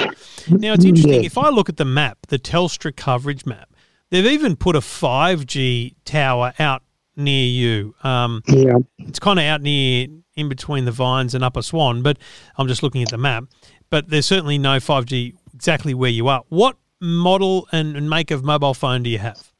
Now, 0.49 0.73
it's 0.73 0.83
mm, 0.83 0.89
interesting. 0.89 1.13
Yeah. 1.13 1.25
If 1.25 1.37
I 1.37 1.49
look 1.49 1.69
at 1.69 1.77
the 1.77 1.85
map, 1.85 2.17
the 2.27 2.39
Telstra 2.39 2.95
coverage 2.95 3.45
map, 3.45 3.69
they've 4.15 4.31
even 4.33 4.55
put 4.55 4.75
a 4.75 4.79
5G 4.81 5.95
tower 6.05 6.53
out 6.59 6.83
near 7.15 7.45
you. 7.45 7.95
Um, 8.03 8.41
Yeah. 8.47 8.75
it's 8.99 9.19
kind 9.19 9.39
of 9.39 9.45
out 9.45 9.61
near 9.61 10.07
in 10.35 10.49
between 10.49 10.85
the 10.85 10.91
vines 10.91 11.33
and 11.33 11.43
Upper 11.43 11.61
Swan, 11.61 12.01
but 12.01 12.17
I'm 12.57 12.67
just 12.67 12.83
looking 12.83 13.01
at 13.01 13.09
the 13.09 13.17
map. 13.17 13.45
But 13.89 14.09
there's 14.09 14.25
certainly 14.25 14.57
no 14.57 14.79
5G 14.79 15.33
exactly 15.53 15.93
where 15.93 16.09
you 16.09 16.27
are. 16.27 16.43
What 16.49 16.77
model 16.99 17.67
and, 17.71 18.09
make 18.09 18.31
of 18.31 18.43
mobile 18.43 18.73
phone 18.73 19.03
do 19.03 19.09
you 19.09 19.19
have? 19.19 19.51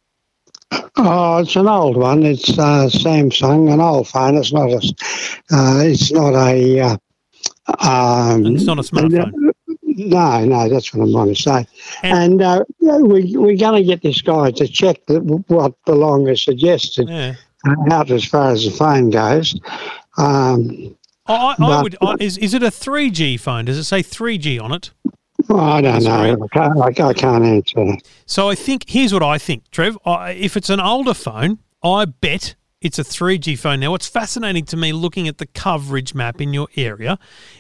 Oh, 0.98 1.38
it's 1.38 1.56
an 1.56 1.68
old 1.68 1.96
one. 1.98 2.24
It's 2.24 2.50
uh, 2.58 2.90
Samsung, 2.92 3.72
an 3.72 3.80
old 3.82 4.08
phone. 4.08 4.36
It's 4.36 4.52
not 4.52 4.70
a. 4.70 4.78
Uh, 5.52 5.80
it's 5.86 6.12
not 6.12 6.34
a. 6.34 6.80
Uh, 6.80 6.98
um, 7.88 8.46
It's 8.48 8.66
not 8.66 8.80
a 8.80 8.82
smartphone. 8.82 9.32
No, 9.98 10.44
no, 10.44 10.68
that's 10.70 10.94
what 10.94 11.04
I'm 11.04 11.12
trying 11.14 11.34
to 11.34 11.42
say. 11.42 11.68
And- 12.04 12.42
And 12.42 12.42
uh, 12.42 12.64
we, 12.80 13.36
we're 13.38 13.56
going 13.58 13.82
to 13.82 13.84
get 13.84 14.02
this 14.02 14.22
guy 14.22 14.52
to 14.52 14.68
check 14.68 15.06
that 15.08 15.22
what 15.48 15.74
Belong 15.86 16.28
has 16.28 16.44
suggested 16.44 17.08
Yeah. 17.10 17.36
out 17.92 18.12
as 18.12 18.26
far 18.26 18.52
as 18.52 18.66
the 18.66 18.72
phone 18.72 19.10
goes. 19.10 19.58
Um, 20.18 20.96
I, 21.28 21.34
I, 21.34 21.56
But- 21.58 21.84
would. 21.84 21.98
I, 22.02 22.16
is 22.20 22.38
is 22.38 22.54
it 22.54 22.62
a 22.62 22.70
three 22.72 23.10
G 23.10 23.38
phone? 23.38 23.66
Does 23.66 23.78
it 23.78 23.84
say 23.86 24.02
three 24.02 24.38
G 24.38 24.60
on 24.60 24.72
it? 24.72 24.92
well, 25.48 25.60
I 25.60 25.82
don't 25.82 26.04
know. 26.04 26.38
I 26.44 26.48
can't, 26.54 26.78
I, 27.00 27.08
I 27.08 27.14
can't 27.14 27.44
answer. 27.44 27.98
So 28.26 28.50
I 28.50 28.56
think 28.56 28.86
here's 28.88 29.14
what 29.14 29.24
I 29.24 29.38
think, 29.38 29.70
Trev. 29.72 29.98
I, 30.06 30.32
if 30.32 30.58
it's 30.58 30.70
an 30.70 30.80
older 30.80 31.14
phone, 31.14 31.60
I 31.84 32.06
bet 32.06 32.56
It's 32.86 33.00
a 33.00 33.04
3G 33.04 33.58
phone. 33.58 33.80
Now, 33.80 33.90
what's 33.90 34.08
fascinating 34.08 34.64
to 34.66 34.78
me 34.78 34.94
looking 34.94 35.28
at 35.28 35.40
the 35.40 35.48
coverage 35.48 36.14
map 36.14 36.40
in 36.40 36.54
your 36.54 36.68
area 36.76 37.18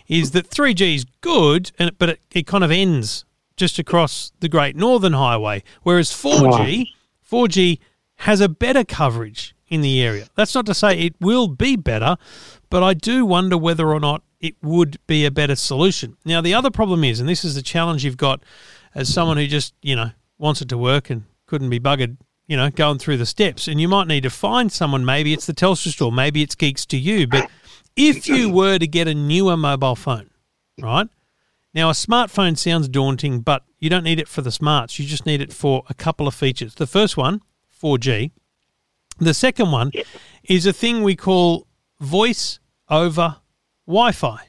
is 0.08 0.30
that 0.32 0.52
3G 0.52 0.98
is 0.98 1.06
good, 1.22 1.72
and 1.80 1.98
but 1.98 2.10
it, 2.10 2.20
it 2.30 2.46
kind 2.46 2.64
of 2.64 2.70
ends 2.70 3.26
just 3.58 3.80
across 3.80 4.34
the 4.40 4.48
Great 4.48 4.76
Northern 4.76 5.14
Highway, 5.14 5.64
whereas 5.82 6.12
4G, 6.12 6.90
4G 7.28 7.80
has 8.18 8.40
a 8.40 8.48
better 8.48 8.84
coverage 8.84 9.56
in 9.68 9.82
the 9.82 10.00
area. 10.00 10.28
That's 10.36 10.54
not 10.54 10.68
to 10.68 10.76
say 10.76 10.96
it 10.96 11.16
will 11.20 11.48
be 11.48 11.76
better, 11.76 12.18
but 12.70 12.84
I 12.84 12.94
do 12.94 13.26
wonder 13.26 13.58
whether 13.58 13.92
or 13.92 14.00
not 14.00 14.22
it 14.40 14.54
would 14.62 15.00
be 15.08 15.26
a 15.26 15.32
better 15.32 15.56
solution. 15.56 16.18
Now, 16.24 16.42
the 16.42 16.54
other 16.54 16.70
problem 16.70 17.04
is, 17.04 17.20
and 17.20 17.28
this 17.28 17.44
is 17.44 17.56
the 17.56 17.64
challenge 17.64 18.06
you've 18.06 18.16
got 18.16 18.44
as 18.94 19.12
someone 19.12 19.38
who 19.38 19.48
just, 19.48 19.74
you 19.82 19.96
know, 19.96 20.12
wants 20.38 20.62
it 20.62 20.70
to 20.70 20.78
work 20.78 21.10
and 21.10 21.24
couldn't 21.48 21.72
be 21.72 21.80
buggered, 21.80 22.18
you 22.48 22.58
know, 22.58 22.70
going 22.70 23.00
through 23.00 23.18
the 23.18 23.26
steps. 23.26 23.68
And 23.68 23.82
you 23.82 23.88
might 23.88 24.08
need 24.08 24.24
to 24.24 24.30
find 24.30 24.72
someone, 24.72 25.06
maybe 25.06 25.34
it's 25.34 25.46
the 25.46 25.54
Telstra 25.54 25.92
store, 25.92 26.12
maybe 26.12 26.42
it's 26.42 26.56
Geeks2U. 26.56 27.30
But 27.30 27.50
if 27.96 28.28
you 28.28 28.50
were 28.50 28.78
to 28.78 28.88
get 28.88 29.08
a 29.08 29.14
newer 29.14 29.58
mobile 29.58 29.96
phone, 29.96 30.30
right? 30.82 31.08
Now, 31.74 31.90
a 31.90 31.94
smartphone 31.94 32.58
sounds 32.58 32.88
daunting, 32.88 33.42
but 33.42 33.64
you 33.80 33.90
don't 33.90 34.04
need 34.04 34.20
it 34.20 34.30
for 34.30 34.42
the 34.42 34.52
smarts. 34.52 34.98
You 34.98 35.06
just 35.06 35.26
need 35.26 35.42
it 35.42 35.52
for 35.52 35.84
a 35.90 35.94
couple 35.94 36.28
of 36.28 36.34
features. 36.34 36.76
The 36.76 36.88
first 36.88 37.18
one, 37.18 37.42
4G. 37.82 38.32
The 39.20 39.34
second 39.34 39.72
one 39.72 39.92
is 40.44 40.66
a 40.66 40.74
thing 40.74 41.04
we 41.04 41.16
call 41.16 41.68
voice 42.00 42.60
over 42.90 43.38
Wi 43.88 44.12
Fi. 44.12 44.48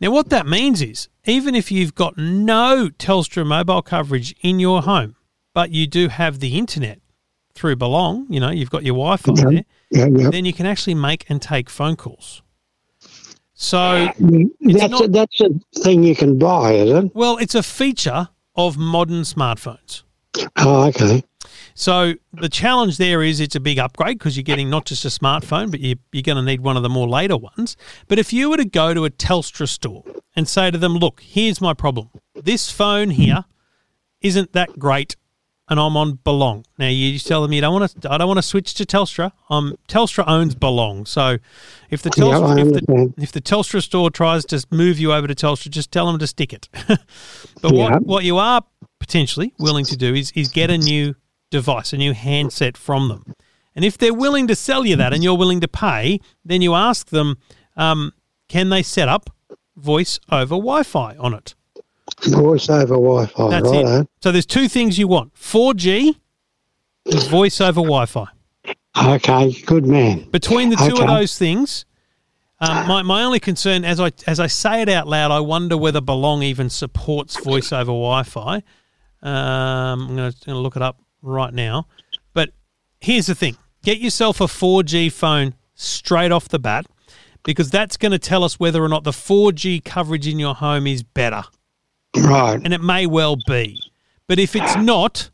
Now, 0.00 0.10
what 0.10 0.30
that 0.30 0.46
means 0.46 0.80
is 0.80 1.08
even 1.24 1.54
if 1.54 1.70
you've 1.70 1.94
got 1.94 2.16
no 2.16 2.88
Telstra 2.88 3.46
mobile 3.46 3.82
coverage 3.82 4.34
in 4.40 4.58
your 4.60 4.82
home, 4.82 5.16
but 5.54 5.70
you 5.70 5.86
do 5.86 6.08
have 6.08 6.40
the 6.40 6.56
internet 6.58 7.00
through 7.54 7.76
Belong, 7.76 8.26
you 8.30 8.38
know, 8.40 8.50
you've 8.50 8.70
got 8.70 8.84
your 8.84 8.94
Wi 8.94 9.16
Fi 9.16 9.32
Yeah. 9.36 9.44
there, 9.44 9.64
Yeah, 9.90 10.06
yeah. 10.22 10.30
then 10.30 10.44
you 10.44 10.52
can 10.52 10.66
actually 10.66 10.94
make 10.94 11.24
and 11.28 11.42
take 11.42 11.68
phone 11.68 11.96
calls. 11.96 12.42
So, 13.54 14.08
That's, 14.60 14.90
not- 14.90 15.04
a, 15.04 15.08
that's 15.08 15.40
a 15.40 15.48
thing 15.80 16.04
you 16.04 16.14
can 16.14 16.38
buy, 16.38 16.74
is 16.74 16.90
it? 17.04 17.10
well, 17.14 17.36
it's 17.38 17.56
a 17.56 17.62
feature 17.62 18.28
of 18.54 18.76
modern 18.78 19.22
smartphones. 19.22 20.02
Oh, 20.56 20.86
okay. 20.88 21.24
So 21.74 22.14
the 22.32 22.48
challenge 22.48 22.98
there 22.98 23.22
is 23.22 23.40
it's 23.40 23.56
a 23.56 23.60
big 23.60 23.78
upgrade 23.78 24.18
because 24.18 24.36
you're 24.36 24.44
getting 24.44 24.68
not 24.70 24.84
just 24.84 25.04
a 25.04 25.08
smartphone, 25.08 25.70
but 25.70 25.80
you, 25.80 25.96
you're 26.12 26.22
going 26.22 26.36
to 26.36 26.42
need 26.42 26.60
one 26.60 26.76
of 26.76 26.82
the 26.84 26.88
more 26.88 27.08
later 27.08 27.36
ones. 27.36 27.76
But 28.08 28.18
if 28.18 28.32
you 28.32 28.50
were 28.50 28.56
to 28.56 28.64
go 28.64 28.94
to 28.94 29.04
a 29.04 29.10
Telstra 29.10 29.68
store 29.68 30.04
and 30.36 30.46
say 30.48 30.70
to 30.70 30.78
them, 30.78 30.94
"Look, 30.94 31.20
here's 31.20 31.60
my 31.60 31.74
problem. 31.74 32.10
This 32.34 32.70
phone 32.70 33.10
here 33.10 33.44
isn't 34.20 34.52
that 34.52 34.78
great, 34.78 35.16
and 35.68 35.78
I'm 35.80 35.96
on 35.96 36.18
Belong." 36.24 36.64
Now 36.78 36.88
you 36.88 37.18
tell 37.18 37.42
them 37.42 37.52
you 37.52 37.60
don't 37.60 37.72
want 37.78 38.00
to. 38.02 38.12
I 38.12 38.18
don't 38.18 38.28
want 38.28 38.38
to 38.38 38.42
switch 38.42 38.74
to 38.74 38.84
Telstra. 38.84 39.32
Um, 39.50 39.76
Telstra 39.88 40.24
owns 40.26 40.54
Belong, 40.54 41.06
so 41.06 41.38
if 41.90 42.02
the 42.02 42.10
Telstra, 42.10 42.58
I 42.58 42.60
if, 42.60 42.68
the, 42.86 43.12
if 43.18 43.32
the 43.32 43.40
Telstra 43.40 43.82
store 43.82 44.10
tries 44.10 44.44
to 44.46 44.64
move 44.70 44.98
you 44.98 45.12
over 45.12 45.26
to 45.26 45.34
Telstra, 45.34 45.70
just 45.70 45.90
tell 45.92 46.06
them 46.06 46.18
to 46.18 46.26
stick 46.26 46.52
it. 46.52 46.68
but 47.62 47.72
Yeah. 47.74 47.90
what 47.90 48.02
what 48.02 48.24
you 48.24 48.38
are 48.38 48.62
potentially 49.00 49.54
willing 49.58 49.84
to 49.86 49.96
do 49.96 50.14
is 50.14 50.32
is 50.32 50.48
get 50.48 50.70
a 50.70 50.78
new 50.78 51.14
device, 51.50 51.92
a 51.92 51.96
new 51.96 52.12
handset 52.12 52.76
from 52.76 53.08
them. 53.08 53.32
And 53.74 53.84
if 53.84 53.96
they're 53.96 54.12
willing 54.14 54.48
to 54.48 54.56
sell 54.56 54.84
you 54.84 54.96
that 54.96 55.12
and 55.14 55.22
you're 55.22 55.38
willing 55.38 55.60
to 55.60 55.68
pay, 55.68 56.20
then 56.44 56.62
you 56.62 56.74
ask 56.74 57.10
them, 57.10 57.36
um, 57.76 58.12
can 58.48 58.70
they 58.70 58.82
set 58.82 59.08
up 59.08 59.30
voice 59.76 60.18
over 60.32 60.56
Wi 60.56 60.82
Fi 60.82 61.14
on 61.16 61.32
it? 61.32 61.54
Voice 62.28 62.68
over 62.68 62.94
Wi 62.94 63.26
Fi, 63.26 63.50
That's 63.50 63.68
right? 63.68 64.00
it. 64.00 64.08
So 64.22 64.32
there's 64.32 64.46
two 64.46 64.68
things 64.68 64.98
you 64.98 65.08
want 65.08 65.34
4G 65.34 66.16
and 67.06 67.22
voice 67.24 67.60
over 67.60 67.80
Wi 67.80 68.06
Fi. 68.06 68.26
Okay, 68.96 69.52
good 69.62 69.86
man. 69.86 70.28
Between 70.30 70.70
the 70.70 70.76
two 70.76 71.00
of 71.00 71.06
those 71.06 71.38
things, 71.38 71.84
um, 72.60 72.88
my, 72.88 73.02
my 73.02 73.22
only 73.22 73.38
concern, 73.38 73.84
as 73.84 74.00
I 74.00 74.10
as 74.26 74.40
I 74.40 74.48
say 74.48 74.82
it 74.82 74.88
out 74.88 75.06
loud, 75.06 75.30
I 75.30 75.40
wonder 75.40 75.76
whether 75.76 76.00
Belong 76.00 76.42
even 76.42 76.68
supports 76.68 77.38
voice 77.44 77.72
over 77.72 77.92
Wi-Fi. 77.92 78.56
Um, 79.22 80.08
I'm 80.08 80.16
going 80.16 80.32
to 80.32 80.54
look 80.56 80.74
it 80.76 80.82
up 80.82 80.98
right 81.22 81.52
now. 81.54 81.86
But 82.34 82.50
here's 83.00 83.26
the 83.26 83.34
thing: 83.36 83.56
get 83.84 83.98
yourself 83.98 84.40
a 84.40 84.44
4G 84.44 85.12
phone 85.12 85.54
straight 85.74 86.32
off 86.32 86.48
the 86.48 86.58
bat, 86.58 86.86
because 87.44 87.70
that's 87.70 87.96
going 87.96 88.12
to 88.12 88.18
tell 88.18 88.42
us 88.42 88.58
whether 88.58 88.82
or 88.82 88.88
not 88.88 89.04
the 89.04 89.12
4G 89.12 89.84
coverage 89.84 90.26
in 90.26 90.40
your 90.40 90.56
home 90.56 90.88
is 90.88 91.04
better, 91.04 91.44
Right. 92.16 92.60
and 92.62 92.72
it 92.72 92.80
may 92.80 93.06
well 93.06 93.36
be. 93.46 93.80
But 94.26 94.38
if 94.38 94.54
it's 94.56 94.76
not, 94.76 95.30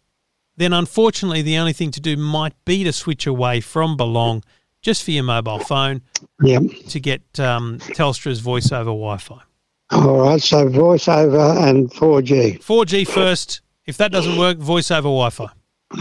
then 0.57 0.73
unfortunately, 0.73 1.43
the 1.43 1.57
only 1.57 1.73
thing 1.73 1.91
to 1.93 2.01
do 2.01 2.17
might 2.17 2.55
be 2.65 2.85
to 2.85 2.93
switch 2.93 3.27
away 3.27 3.61
from 3.61 3.97
Belong 3.97 4.43
just 4.83 5.03
for 5.03 5.11
your 5.13 5.25
mobile 5.25 5.59
phone 5.61 6.03
Yep. 6.43 6.63
to 6.89 7.01
get 7.01 7.23
um, 7.41 7.79
Telstra's 7.79 8.41
voice 8.41 8.71
over 8.71 8.91
Wi 8.91 9.17
Fi. 9.19 9.39
All 9.91 10.19
right. 10.21 10.41
So 10.41 10.69
voice 10.69 11.09
over 11.09 11.39
and 11.39 11.91
4G. 11.91 12.63
4G 12.63 13.07
first. 13.07 13.61
If 13.87 13.97
that 13.99 14.13
doesn't 14.13 14.37
work, 14.39 14.59
voice 14.59 14.91
over 14.91 15.03
Wi 15.09 15.31
Fi. 15.31 15.49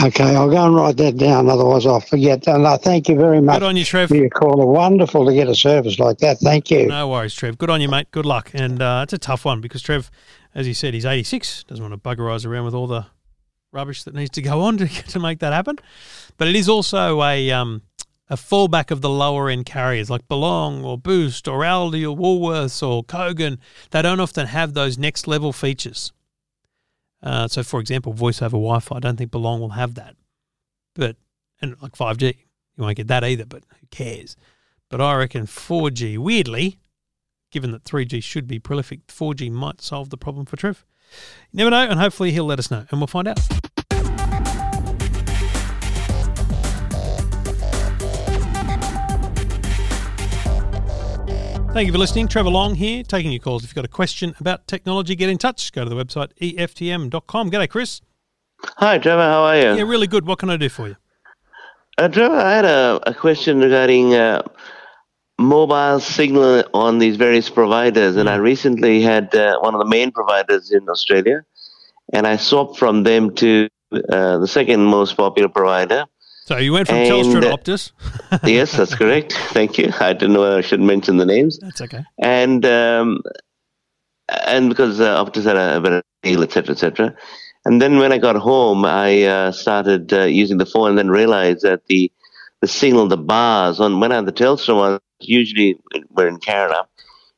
Okay, 0.04 0.36
I'll 0.36 0.50
go 0.50 0.66
and 0.66 0.76
write 0.76 0.98
that 0.98 1.18
down. 1.18 1.50
Otherwise, 1.50 1.86
I'll 1.86 2.00
forget. 2.00 2.48
And 2.48 2.66
I 2.66 2.78
thank 2.78 3.08
you 3.10 3.16
very 3.16 3.42
much 3.42 3.60
Good 3.60 3.66
on 3.68 3.78
you, 3.78 3.84
Trev. 3.86 4.10
for 4.10 4.16
your 4.16 4.30
call. 4.30 4.66
Wonderful 4.72 5.26
to 5.28 5.34
get 5.34 5.48
a 5.48 5.54
service 5.56 6.00
like 6.00 6.18
that. 6.20 6.40
Thank 6.40 6.72
you. 6.72 6.88
No 6.88 7.08
worries, 7.10 7.34
Trev. 7.36 7.58
Good 7.60 7.70
on 7.70 7.80
you, 7.80 7.90
mate. 7.90 8.10
Good 8.12 8.26
luck. 8.26 8.50
And 8.54 8.82
uh, 8.82 9.02
it's 9.04 9.14
a 9.14 9.18
tough 9.20 9.46
one 9.46 9.62
because 9.62 9.82
Trev, 9.84 10.10
as 10.56 10.66
he 10.66 10.74
said, 10.74 10.94
he's 10.94 11.06
86. 11.06 11.64
Doesn't 11.64 11.84
want 11.84 11.94
to 11.94 12.10
buggerise 12.10 12.46
around 12.46 12.66
with 12.66 12.74
all 12.74 12.88
the 12.88 13.08
rubbish 13.72 14.04
that 14.04 14.14
needs 14.14 14.30
to 14.32 14.42
go 14.42 14.62
on 14.62 14.78
to, 14.78 14.88
to 14.88 15.20
make 15.20 15.40
that 15.40 15.54
happen. 15.54 15.78
But 16.38 16.48
it 16.48 16.56
is 16.56 16.70
also 16.70 17.22
a 17.24 17.52
um, 17.52 17.82
a 18.30 18.36
fallback 18.36 18.90
of 18.90 19.02
the 19.02 19.10
lower 19.10 19.50
end 19.50 19.66
carriers 19.66 20.10
like 20.10 20.28
Belong 20.28 20.84
or 20.84 20.98
Boost 20.98 21.48
or 21.48 21.60
Aldi 21.60 22.04
or 22.04 22.18
Woolworths 22.18 22.88
or 22.88 23.04
Kogan. 23.04 23.58
They 23.92 24.02
don't 24.02 24.20
often 24.20 24.48
have 24.48 24.74
those 24.74 24.98
next 24.98 25.28
level 25.28 25.54
features. 25.54 26.14
Uh, 27.22 27.48
so, 27.48 27.64
for 27.64 27.80
example, 27.80 28.14
voice 28.14 28.42
over 28.42 28.58
Wi 28.58 28.80
Fi, 28.80 28.96
I 28.96 29.00
don't 29.00 29.18
think 29.18 29.32
Belong 29.32 29.60
will 29.60 29.70
have 29.70 29.96
that. 29.96 30.16
But, 30.96 31.16
and 31.62 31.76
like 31.82 31.94
5G, 31.94 32.36
you 32.76 32.84
won't 32.84 32.98
get 32.98 33.08
that 33.08 33.24
either, 33.24 33.46
but 33.46 33.64
who 33.80 33.88
cares? 33.92 34.36
But 34.90 35.00
I 35.00 35.16
reckon 35.16 35.46
4G, 35.46 36.18
weirdly, 36.18 36.80
given 37.54 37.72
that 37.72 37.86
3G 37.86 38.22
should 38.22 38.48
be 38.48 38.60
prolific, 38.60 39.08
4G 39.08 39.50
might 39.50 39.80
solve 39.80 40.10
the 40.10 40.18
problem 40.18 40.46
for 40.46 40.58
Trev. 40.58 40.84
You 41.52 41.58
never 41.60 41.70
know, 41.70 41.88
and 41.88 42.00
hopefully 42.00 42.32
he'll 42.32 42.46
let 42.46 42.60
us 42.60 42.70
know, 42.70 42.86
and 42.90 43.00
we'll 43.00 43.08
find 43.08 43.28
out. 43.28 43.40
Thank 51.74 51.88
you 51.88 51.94
for 51.94 51.98
listening. 51.98 52.28
Trevor 52.28 52.50
Long 52.50 52.76
here, 52.76 53.02
taking 53.02 53.32
your 53.32 53.40
calls. 53.40 53.64
If 53.64 53.70
you've 53.70 53.76
got 53.76 53.86
a 53.86 53.88
question 53.88 54.36
about 54.40 54.68
technology, 54.68 55.16
get 55.16 55.30
in 55.30 55.40
touch. 55.40 55.72
Go 55.72 55.84
to 55.84 55.90
the 55.90 55.96
website 55.96 56.32
EFTM.com. 56.40 57.50
G'day, 57.50 57.70
Chris. 57.70 58.02
Hi, 58.78 58.98
Trevor. 59.00 59.24
How 59.24 59.44
are 59.44 59.58
you? 59.58 59.78
Yeah, 59.78 59.84
really 59.84 60.06
good. 60.06 60.28
What 60.28 60.38
can 60.40 60.52
I 60.52 60.58
do 60.58 60.70
for 60.70 60.88
you? 60.88 60.98
Uh, 61.98 62.08
Trevor, 62.08 62.36
I 62.36 62.56
had 62.56 62.66
a, 62.66 63.00
a 63.08 63.14
question 63.14 63.60
regarding 63.60 64.14
uh, 64.14 64.44
mobile 65.40 66.00
signal 66.00 66.64
on 66.74 67.00
these 67.00 67.18
various 67.18 67.50
providers, 67.50 68.16
and 68.16 68.30
I 68.30 68.36
recently 68.36 69.02
had 69.02 69.34
uh, 69.36 69.60
one 69.60 69.74
of 69.74 69.80
the 69.80 69.86
main 69.86 70.12
providers 70.12 70.72
in 70.72 70.88
Australia, 70.90 71.44
and 72.12 72.28
I 72.28 72.38
swapped 72.38 72.78
from 72.78 73.04
them 73.04 73.34
to 73.36 73.70
uh, 73.92 74.38
the 74.38 74.48
second 74.48 74.86
most 74.86 75.18
popular 75.18 75.50
provider. 75.50 76.06
So 76.46 76.58
you 76.58 76.74
went 76.74 76.88
from 76.88 76.98
And, 76.98 77.10
Telstra 77.12 77.42
to 77.42 77.50
uh, 77.52 77.58
Optus. 77.58 77.92
yes, 78.44 78.74
that's 78.74 78.96
correct. 78.96 79.34
Thank 79.52 79.78
you. 79.78 79.92
I 80.00 80.12
didn't 80.14 80.34
know 80.34 80.58
I 80.58 80.62
should 80.62 80.82
mention 80.82 81.18
the 81.18 81.26
names. 81.26 81.58
That's 81.60 81.82
okay. 81.82 82.04
and 82.20 82.66
um, 82.66 83.22
and 84.46 84.70
because 84.70 85.00
uh, 85.00 85.24
Optus 85.24 85.44
had 85.44 85.56
a, 85.56 85.78
a 85.78 85.82
better 85.82 86.04
deal, 86.22 86.44
etc., 86.44 86.74
etc. 86.74 87.16
And 87.66 87.82
then 87.82 87.98
when 87.98 88.12
I 88.12 88.18
got 88.18 88.36
home, 88.36 88.84
I 88.84 89.24
uh, 89.24 89.52
started 89.54 90.12
uh, 90.12 90.24
using 90.24 90.58
the 90.58 90.66
phone, 90.66 90.90
and 90.90 90.98
then 90.98 91.10
realized 91.10 91.62
that 91.64 91.86
the 91.88 92.12
the 92.62 92.68
signal, 92.68 93.08
the 93.08 93.18
bars 93.18 93.80
on 93.80 94.00
when 94.00 94.12
I 94.12 94.16
had 94.16 94.26
the 94.26 94.34
Telstra 94.34 94.76
one, 94.76 95.00
usually 95.28 95.80
we're 96.12 96.28
in 96.28 96.40
Canada. 96.40 96.88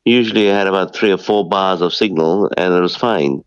Usually, 0.05 0.51
I 0.51 0.55
had 0.57 0.67
about 0.67 0.95
three 0.95 1.11
or 1.11 1.17
four 1.17 1.47
bars 1.49 1.81
of 1.81 1.93
signal, 1.93 2.51
and 2.57 2.73
it 2.73 2.79
was 2.79 2.95
fine. 2.95 3.43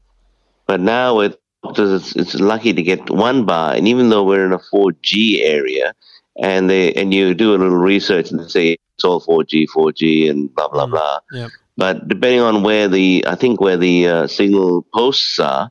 But 0.66 0.80
now 0.80 1.16
with 1.16 1.36
it's, 1.64 2.16
it's 2.16 2.34
lucky 2.34 2.72
to 2.72 2.82
get 2.82 3.10
one 3.10 3.44
bar, 3.44 3.74
and 3.74 3.86
even 3.88 4.08
though 4.08 4.24
we're 4.24 4.44
in 4.46 4.52
a 4.52 4.58
4G 4.58 5.42
area, 5.42 5.92
and 6.40 6.68
they 6.70 6.92
and 6.94 7.12
you 7.12 7.34
do 7.34 7.50
a 7.54 7.58
little 7.58 7.76
research 7.76 8.30
and 8.30 8.40
they 8.40 8.48
say 8.48 8.76
it's 8.96 9.04
all 9.04 9.20
4G, 9.20 9.66
4G, 9.74 10.30
and 10.30 10.52
blah 10.54 10.68
blah 10.68 10.86
Mm. 10.86 10.90
blah. 10.90 11.18
Yep. 11.32 11.50
But 11.76 12.08
depending 12.08 12.40
on 12.40 12.62
where 12.64 12.88
the, 12.88 13.24
I 13.28 13.36
think 13.36 13.60
where 13.60 13.76
the 13.76 14.08
uh, 14.08 14.26
signal 14.26 14.84
posts 14.92 15.38
are, 15.38 15.70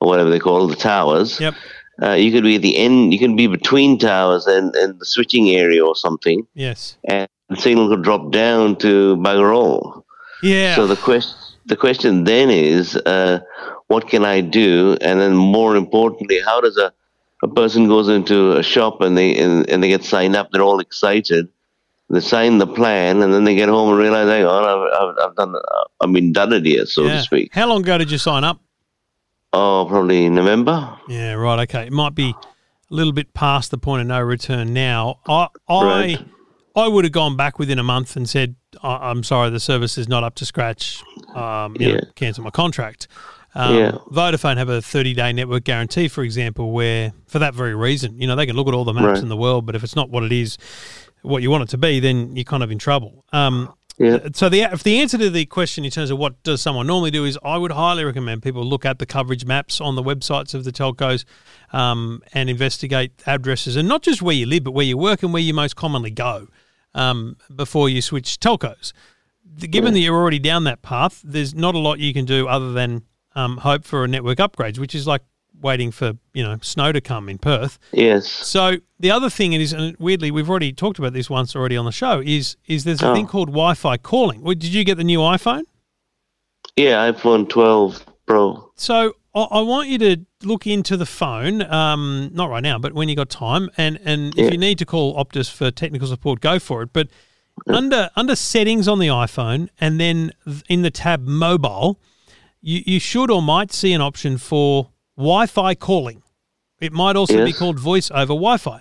or 0.00 0.08
whatever 0.08 0.30
they 0.30 0.38
call 0.38 0.66
the 0.66 0.76
towers, 0.76 1.38
Yep. 1.40 1.54
uh, 2.02 2.12
you 2.12 2.32
could 2.32 2.42
be 2.44 2.56
at 2.56 2.62
the 2.62 2.78
end, 2.78 3.12
you 3.12 3.18
can 3.18 3.36
be 3.36 3.46
between 3.48 3.98
towers 3.98 4.46
and, 4.46 4.74
and 4.76 4.98
the 4.98 5.04
switching 5.04 5.50
area 5.50 5.84
or 5.84 5.94
something, 5.94 6.46
Yes. 6.54 6.96
and 7.04 7.28
the 7.56 7.60
signal 7.60 7.88
could 7.88 8.02
drop 8.02 8.30
down 8.32 8.76
to 8.76 9.16
bugger 9.16 9.54
all. 9.54 10.04
Yeah. 10.42 10.74
So 10.76 10.86
the 10.86 10.96
question, 10.96 11.34
the 11.66 11.76
question 11.76 12.24
then 12.24 12.50
is, 12.50 12.96
uh, 12.96 13.40
what 13.86 14.08
can 14.08 14.24
I 14.24 14.40
do? 14.40 14.96
And 15.00 15.20
then 15.20 15.34
more 15.36 15.76
importantly, 15.76 16.40
how 16.44 16.60
does 16.60 16.76
a 16.76 16.92
a 17.42 17.48
person 17.48 17.88
goes 17.88 18.08
into 18.08 18.52
a 18.56 18.62
shop 18.62 19.00
and 19.00 19.18
they 19.18 19.36
and, 19.36 19.68
and 19.68 19.82
they 19.82 19.88
get 19.88 20.04
signed 20.04 20.36
up. 20.36 20.50
They're 20.52 20.62
all 20.62 20.78
excited. 20.80 21.48
They 22.08 22.20
sign 22.20 22.58
the 22.58 22.66
plan, 22.66 23.22
and 23.22 23.32
then 23.32 23.44
they 23.44 23.54
get 23.54 23.68
home 23.68 23.88
and 23.88 23.98
realize, 23.98 24.28
"Hang 24.28 24.44
on, 24.44 24.64
I've, 24.64 24.92
I've, 25.00 25.30
I've 25.30 25.36
done, 25.36 25.54
I 26.00 26.06
mean, 26.06 26.32
done 26.32 26.52
it 26.52 26.64
here, 26.64 26.84
so 26.86 27.04
Yeah. 27.06 27.14
to 27.14 27.22
speak." 27.22 27.54
How 27.54 27.66
long 27.66 27.80
ago 27.80 27.96
did 27.98 28.10
you 28.10 28.18
sign 28.18 28.44
up? 28.44 28.60
Oh, 29.52 29.86
probably 29.88 30.28
November. 30.28 30.98
Yeah, 31.08 31.32
right. 31.34 31.60
Okay, 31.60 31.86
it 31.86 31.92
might 31.92 32.14
be 32.14 32.30
a 32.30 32.94
little 32.94 33.12
bit 33.12 33.32
past 33.34 33.70
the 33.70 33.78
point 33.78 34.02
of 34.02 34.06
no 34.08 34.20
return 34.20 34.72
now. 34.72 35.20
I 35.26 35.48
I 35.68 35.84
Right. 35.84 36.26
I 36.74 36.88
would 36.88 37.04
have 37.04 37.12
gone 37.12 37.36
back 37.36 37.58
within 37.58 37.78
a 37.78 37.82
month 37.82 38.16
and 38.16 38.28
said, 38.28 38.54
I- 38.82 39.10
"I'm 39.10 39.22
sorry, 39.22 39.50
the 39.50 39.60
service 39.60 39.98
is 39.98 40.08
not 40.08 40.24
up 40.24 40.34
to 40.36 40.46
scratch. 40.46 41.02
Um, 41.34 41.76
you 41.78 41.94
know, 41.94 42.00
cancel 42.14 42.44
my 42.44 42.50
contract." 42.50 43.08
Um, 43.54 43.74
Yeah. 43.76 43.90
Vodafone 44.10 44.56
have 44.56 44.70
a 44.70 44.80
30 44.80 45.12
day 45.12 45.32
network 45.32 45.64
guarantee, 45.64 46.08
for 46.08 46.24
example, 46.24 46.72
where 46.72 47.12
for 47.26 47.38
that 47.38 47.54
very 47.54 47.74
reason, 47.74 48.18
you 48.18 48.26
know, 48.26 48.34
they 48.36 48.46
can 48.46 48.56
look 48.56 48.68
at 48.68 48.72
all 48.74 48.84
the 48.84 48.94
maps 48.94 49.06
Right. 49.06 49.22
in 49.22 49.28
the 49.28 49.36
world, 49.36 49.66
but 49.66 49.74
if 49.74 49.84
it's 49.84 49.94
not 49.96 50.08
what 50.08 50.22
it 50.24 50.32
is, 50.32 50.56
what 51.20 51.42
you 51.42 51.50
want 51.50 51.62
it 51.64 51.68
to 51.70 51.78
be, 51.78 52.00
then 52.00 52.34
you're 52.34 52.44
kind 52.44 52.62
of 52.62 52.70
in 52.70 52.78
trouble. 52.78 53.24
Um, 53.32 53.68
Yeah. 53.98 54.18
so 54.32 54.48
the 54.48 54.62
if 54.62 54.82
the 54.82 55.00
answer 55.00 55.18
to 55.18 55.28
the 55.28 55.44
question 55.44 55.84
in 55.84 55.90
terms 55.90 56.10
of 56.10 56.16
what 56.16 56.42
does 56.42 56.62
someone 56.62 56.86
normally 56.86 57.10
do 57.10 57.26
is 57.26 57.38
I 57.44 57.58
would 57.58 57.72
highly 57.72 58.04
recommend 58.04 58.42
people 58.42 58.64
look 58.64 58.86
at 58.86 58.98
the 58.98 59.04
coverage 59.06 59.44
maps 59.44 59.82
on 59.82 59.96
the 59.96 60.02
websites 60.02 60.54
of 60.54 60.64
the 60.64 60.72
telcos 60.72 61.24
um, 61.74 62.22
and 62.32 62.48
investigate 62.48 63.12
addresses 63.26 63.76
and 63.76 63.86
not 63.86 64.00
just 64.02 64.22
where 64.22 64.34
you 64.34 64.46
live 64.46 64.64
but 64.64 64.70
where 64.72 64.86
you 64.86 64.96
work 64.96 65.22
and 65.22 65.32
where 65.34 65.42
you 65.42 65.52
most 65.52 65.76
commonly 65.76 66.10
go 66.10 66.48
um, 66.94 67.36
before 67.54 67.88
you 67.88 68.00
switch 68.02 68.38
telcos. 68.40 68.92
The- 69.44 69.68
Given 69.68 69.94
that 69.94 70.00
you're 70.00 70.16
already 70.16 70.38
down 70.38 70.64
that 70.64 70.82
path, 70.82 71.20
there's 71.24 71.54
not 71.54 71.74
a 71.74 71.78
lot 71.78 71.98
you 71.98 72.12
can 72.14 72.24
do 72.24 72.48
other 72.48 72.72
than 72.72 73.02
um, 73.34 73.58
hope 73.58 73.84
for 73.84 74.04
a 74.04 74.08
network 74.08 74.38
upgrades, 74.38 74.78
which 74.78 74.94
is 74.94 75.06
like 75.06 75.22
waiting 75.60 75.90
for 75.92 76.14
you 76.34 76.42
know 76.42 76.58
snow 76.62 76.90
to 76.92 77.00
come 77.00 77.28
in 77.28 77.38
Perth. 77.38 77.78
Yes. 77.92 78.26
So 78.28 78.76
the 78.98 79.10
other 79.10 79.30
thing 79.30 79.52
is, 79.52 79.72
and 79.72 79.96
weirdly, 79.98 80.30
we've 80.30 80.50
already 80.50 80.72
talked 80.72 80.98
about 80.98 81.12
this 81.12 81.28
once 81.30 81.54
already 81.54 81.76
on 81.76 81.84
the 81.84 81.92
show. 81.92 82.20
Is 82.24 82.56
is 82.66 82.84
there's 82.84 83.02
a 83.02 83.10
Oh. 83.10 83.14
thing 83.14 83.26
called 83.26 83.48
Wi-Fi 83.48 83.96
calling? 83.98 84.42
Well, 84.42 84.54
Did 84.54 84.72
you 84.74 84.84
get 84.84 84.96
the 84.96 85.04
new 85.04 85.20
iPhone? 85.20 85.62
Yeah, 86.76 87.10
iPhone 87.12 87.48
12 87.48 88.04
Pro. 88.26 88.70
So 88.76 89.14
I, 89.34 89.40
I 89.42 89.60
want 89.60 89.88
you 89.88 89.98
to 89.98 90.16
look 90.44 90.66
into 90.66 90.96
the 90.96 91.06
phone, 91.06 91.62
um, 91.62 92.30
not 92.32 92.50
right 92.50 92.62
now, 92.62 92.78
but 92.78 92.92
when 92.92 93.08
you 93.08 93.16
got 93.16 93.30
time, 93.30 93.70
and 93.76 93.98
and 94.04 94.36
if 94.38 94.52
you 94.52 94.58
need 94.58 94.78
to 94.78 94.86
call 94.86 95.14
Optus 95.22 95.50
for 95.50 95.70
technical 95.70 96.08
support, 96.08 96.40
go 96.40 96.58
for 96.58 96.82
it. 96.82 96.92
But 96.92 97.08
under 97.66 98.10
under 98.16 98.36
settings 98.36 98.88
on 98.88 98.98
the 98.98 99.08
iPhone, 99.08 99.68
and 99.80 100.00
then 100.00 100.32
in 100.68 100.82
the 100.82 100.90
tab 100.90 101.26
mobile, 101.26 102.00
you 102.60 102.82
you 102.84 103.00
should 103.00 103.30
or 103.30 103.42
might 103.42 103.72
see 103.72 103.92
an 103.92 104.00
option 104.00 104.38
for 104.38 104.90
Wi-Fi 105.16 105.74
calling. 105.74 106.22
It 106.80 106.92
might 106.92 107.16
also 107.16 107.44
be 107.44 107.52
called 107.52 107.78
voice 107.78 108.10
over 108.10 108.34
Wi-Fi. 108.34 108.80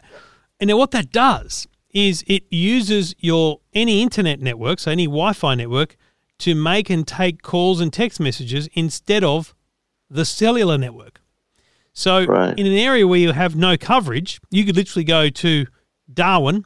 And 0.59 0.69
now 0.69 0.77
what 0.77 0.91
that 0.91 1.11
does 1.11 1.67
is 1.91 2.23
it 2.25 2.43
uses 2.49 3.13
your 3.19 3.59
any 3.73 4.01
internet 4.01 4.39
network, 4.39 4.79
so 4.79 4.91
any 4.91 5.05
Wi-Fi 5.05 5.55
network, 5.55 5.97
to 6.39 6.55
make 6.55 6.89
and 6.89 7.07
take 7.07 7.41
calls 7.41 7.79
and 7.79 7.93
text 7.93 8.19
messages 8.19 8.67
instead 8.73 9.23
of 9.23 9.53
the 10.09 10.25
cellular 10.25 10.77
network. 10.77 11.20
So 11.93 12.25
Right. 12.25 12.57
in 12.57 12.65
an 12.65 12.73
area 12.73 13.07
where 13.07 13.19
you 13.19 13.31
have 13.33 13.55
no 13.55 13.77
coverage, 13.77 14.39
you 14.49 14.63
could 14.65 14.75
literally 14.75 15.03
go 15.03 15.29
to 15.29 15.65
Darwin, 16.11 16.65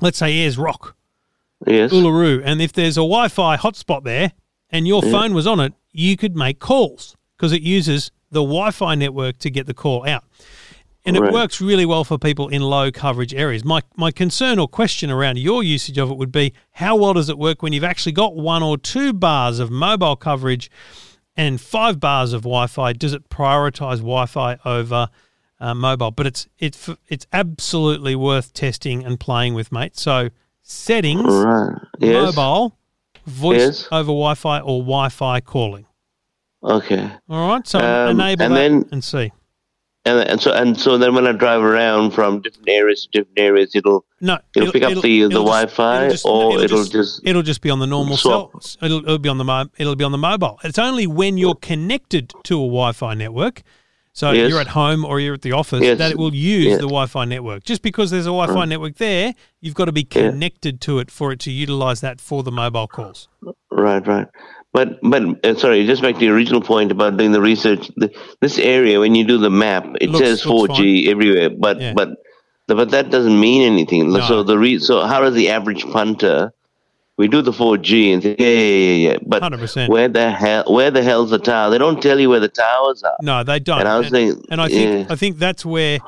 let's 0.00 0.18
say 0.18 0.32
Ayers 0.32 0.58
Rock, 0.58 0.94
Yes. 1.66 1.92
Uluru, 1.92 2.42
and 2.44 2.60
if 2.60 2.72
there's 2.72 2.96
a 2.96 3.00
Wi-Fi 3.00 3.56
hotspot 3.56 4.04
there 4.04 4.32
and 4.70 4.86
your 4.86 5.02
phone 5.02 5.32
was 5.34 5.46
on 5.46 5.60
it, 5.60 5.72
you 5.92 6.16
could 6.16 6.36
make 6.36 6.58
calls 6.58 7.16
because 7.36 7.52
it 7.52 7.62
uses 7.62 8.10
the 8.30 8.42
Wi-Fi 8.42 8.94
network 8.94 9.38
to 9.38 9.50
get 9.50 9.66
the 9.66 9.74
call 9.74 10.06
out. 10.06 10.24
And 11.04 11.16
it 11.16 11.20
works 11.32 11.60
really 11.60 11.84
well 11.84 12.04
for 12.04 12.16
people 12.16 12.46
in 12.48 12.62
low 12.62 12.92
coverage 12.92 13.34
areas. 13.34 13.64
My 13.64 13.80
my 13.96 14.12
concern 14.12 14.60
or 14.60 14.68
question 14.68 15.10
around 15.10 15.36
your 15.38 15.62
usage 15.64 15.98
of 15.98 16.10
it 16.12 16.16
would 16.16 16.30
be 16.30 16.52
how 16.72 16.94
well 16.94 17.14
does 17.14 17.28
it 17.28 17.36
work 17.38 17.60
when 17.60 17.72
you've 17.72 17.82
actually 17.82 18.12
got 18.12 18.36
one 18.36 18.62
or 18.62 18.78
two 18.78 19.12
bars 19.12 19.58
of 19.58 19.68
mobile 19.68 20.14
coverage 20.14 20.70
and 21.36 21.60
five 21.60 21.98
bars 22.00 22.32
of 22.32 22.42
Wi-Fi? 22.42 22.92
Does 22.94 23.12
it 23.12 23.28
prioritize 23.28 23.98
Wi-Fi 23.98 24.58
over 24.64 25.08
uh, 25.60 25.74
mobile? 25.74 26.10
But 26.10 26.26
it's 26.26 26.48
it's 26.58 26.88
it's 27.08 27.26
absolutely 27.32 28.14
worth 28.16 28.52
testing 28.52 29.04
and 29.04 29.18
playing 29.18 29.54
with, 29.54 29.70
mate. 29.72 29.96
So 29.96 30.30
settings 30.62 31.24
Right. 31.32 31.76
Yes. 31.98 32.36
mobile, 32.36 32.76
voice 33.26 33.58
Yes. 33.60 33.88
over 33.92 34.08
Wi-Fi 34.08 34.60
or 34.60 34.80
Wi-Fi 34.80 35.40
calling. 35.40 35.86
Okay. 36.64 37.10
All 37.28 37.48
right, 37.48 37.66
so 37.66 37.78
Um, 37.80 38.10
enable 38.20 38.44
and 38.44 38.54
that 38.54 38.58
then- 38.58 38.88
and 38.92 39.02
see. 39.02 39.32
And, 40.04 40.28
and 40.28 40.40
so 40.40 40.52
and 40.52 40.76
so 40.78 40.98
then 40.98 41.14
when 41.14 41.28
I 41.28 41.32
drive 41.32 41.62
around 41.62 42.10
from 42.10 42.40
different 42.42 42.68
areas 42.68 43.02
to 43.12 43.20
different 43.20 43.38
areas, 43.38 43.70
it'll 43.76 44.04
No, 44.20 44.38
It'll 44.56 44.72
pick 44.72 44.82
up 44.82 44.94
the- 44.94 45.00
the 45.00 45.20
it'll 45.22 45.44
Wi-Fi 45.44 46.08
just- 46.10 46.26
or 46.26 46.60
it'll 46.60 46.84
just 46.84 47.20
it'll 47.24 47.42
just 47.42 47.60
be 47.60 47.70
on 47.70 47.78
the 47.78 47.86
normal 47.86 48.16
cell. 48.16 48.50
It'll, 48.82 48.98
it'll 48.98 49.18
be 49.18 49.28
on 49.28 49.38
the 49.38 49.44
mo- 49.44 49.68
it'll 49.78 49.94
be 49.94 50.04
on 50.04 50.10
the 50.12 50.18
mobile. 50.18 50.58
It's 50.64 50.78
only 50.78 51.06
when 51.06 51.38
you're 51.38 51.54
connected 51.54 52.32
to 52.44 52.54
a 52.54 52.66
Wi-Fi 52.66 53.14
network. 53.14 53.62
So 54.14 54.32
Yes. 54.32 54.50
you're 54.50 54.60
at 54.60 54.66
home 54.68 55.04
or 55.06 55.20
you're 55.20 55.34
at 55.34 55.42
the 55.42 55.52
office 55.52 55.80
Yes. 55.82 55.96
that 55.98 56.10
it 56.10 56.18
will 56.18 56.34
use 56.34 56.66
Yeah. 56.66 56.74
the 56.76 56.82
Wi-Fi 56.88 57.24
network. 57.24 57.62
Just 57.64 57.80
because 57.82 58.10
there's 58.10 58.26
a 58.26 58.34
Wi-Fi 58.34 58.66
mm. 58.66 58.68
network 58.68 58.96
there, 58.96 59.34
you've 59.60 59.74
got 59.74 59.86
to 59.86 59.92
be 59.92 60.02
Yeah. 60.12 60.30
connected 60.30 60.80
to 60.82 60.98
it 60.98 61.10
for 61.12 61.32
it 61.32 61.38
to 61.40 61.50
utilize 61.52 62.00
that 62.02 62.20
for 62.20 62.42
the 62.42 62.52
mobile 62.52 62.88
calls. 62.88 63.28
right, 63.70 64.06
right. 64.06 64.26
But 64.72 64.98
but 65.02 65.22
uh, 65.44 65.54
sorry, 65.54 65.84
just 65.86 66.00
back 66.02 66.14
to 66.14 66.20
the 66.20 66.28
original 66.30 66.60
point 66.62 66.90
about 66.90 67.16
doing 67.18 67.32
the 67.32 67.40
research. 67.42 67.90
The, 67.96 68.10
this 68.40 68.58
area, 68.58 69.00
when 69.00 69.14
you 69.14 69.24
do 69.24 69.36
the 69.38 69.50
map, 69.50 69.86
it 70.00 70.08
Looks- 70.10 70.24
says 70.26 70.42
4G 70.42 71.08
everywhere, 71.08 71.50
but 71.50 71.80
Yeah. 71.80 71.92
but 71.94 72.10
but 72.68 72.90
that 72.90 73.10
doesn't 73.10 73.38
mean 73.38 73.62
anything. 73.70 74.10
No. 74.12 74.20
So 74.22 74.42
the 74.42 74.58
re- 74.58 74.78
so 74.78 75.04
how 75.04 75.20
does 75.20 75.34
the 75.34 75.50
average 75.50 75.84
punter? 75.90 76.52
We 77.18 77.28
do 77.28 77.42
the 77.42 77.52
4G 77.52 78.14
and 78.14 78.22
say, 78.22 78.34
yeah, 78.38 78.46
yeah, 78.48 78.54
yeah, 78.94 79.10
yeah. 79.12 79.18
But 79.26 79.42
100%. 79.42 79.88
where 79.90 80.08
the 80.08 80.30
hell, 80.30 80.64
where 80.66 80.90
the 80.90 81.02
hell's 81.02 81.28
the 81.28 81.38
tower? 81.38 81.68
They 81.70 81.76
don't 81.76 82.00
tell 82.02 82.18
you 82.18 82.30
where 82.30 82.40
the 82.40 82.48
towers 82.48 83.02
are. 83.02 83.16
No, 83.20 83.44
they 83.44 83.60
don't. 83.60 83.80
And 83.80 83.88
I 83.88 83.98
was 83.98 84.08
thinking, 84.08 84.42
and 84.50 84.60
I 84.62 84.68
think 84.68 85.06
yeah. 85.08 85.12
I 85.12 85.16
think 85.16 85.36
that's 85.38 85.66
where 85.66 85.98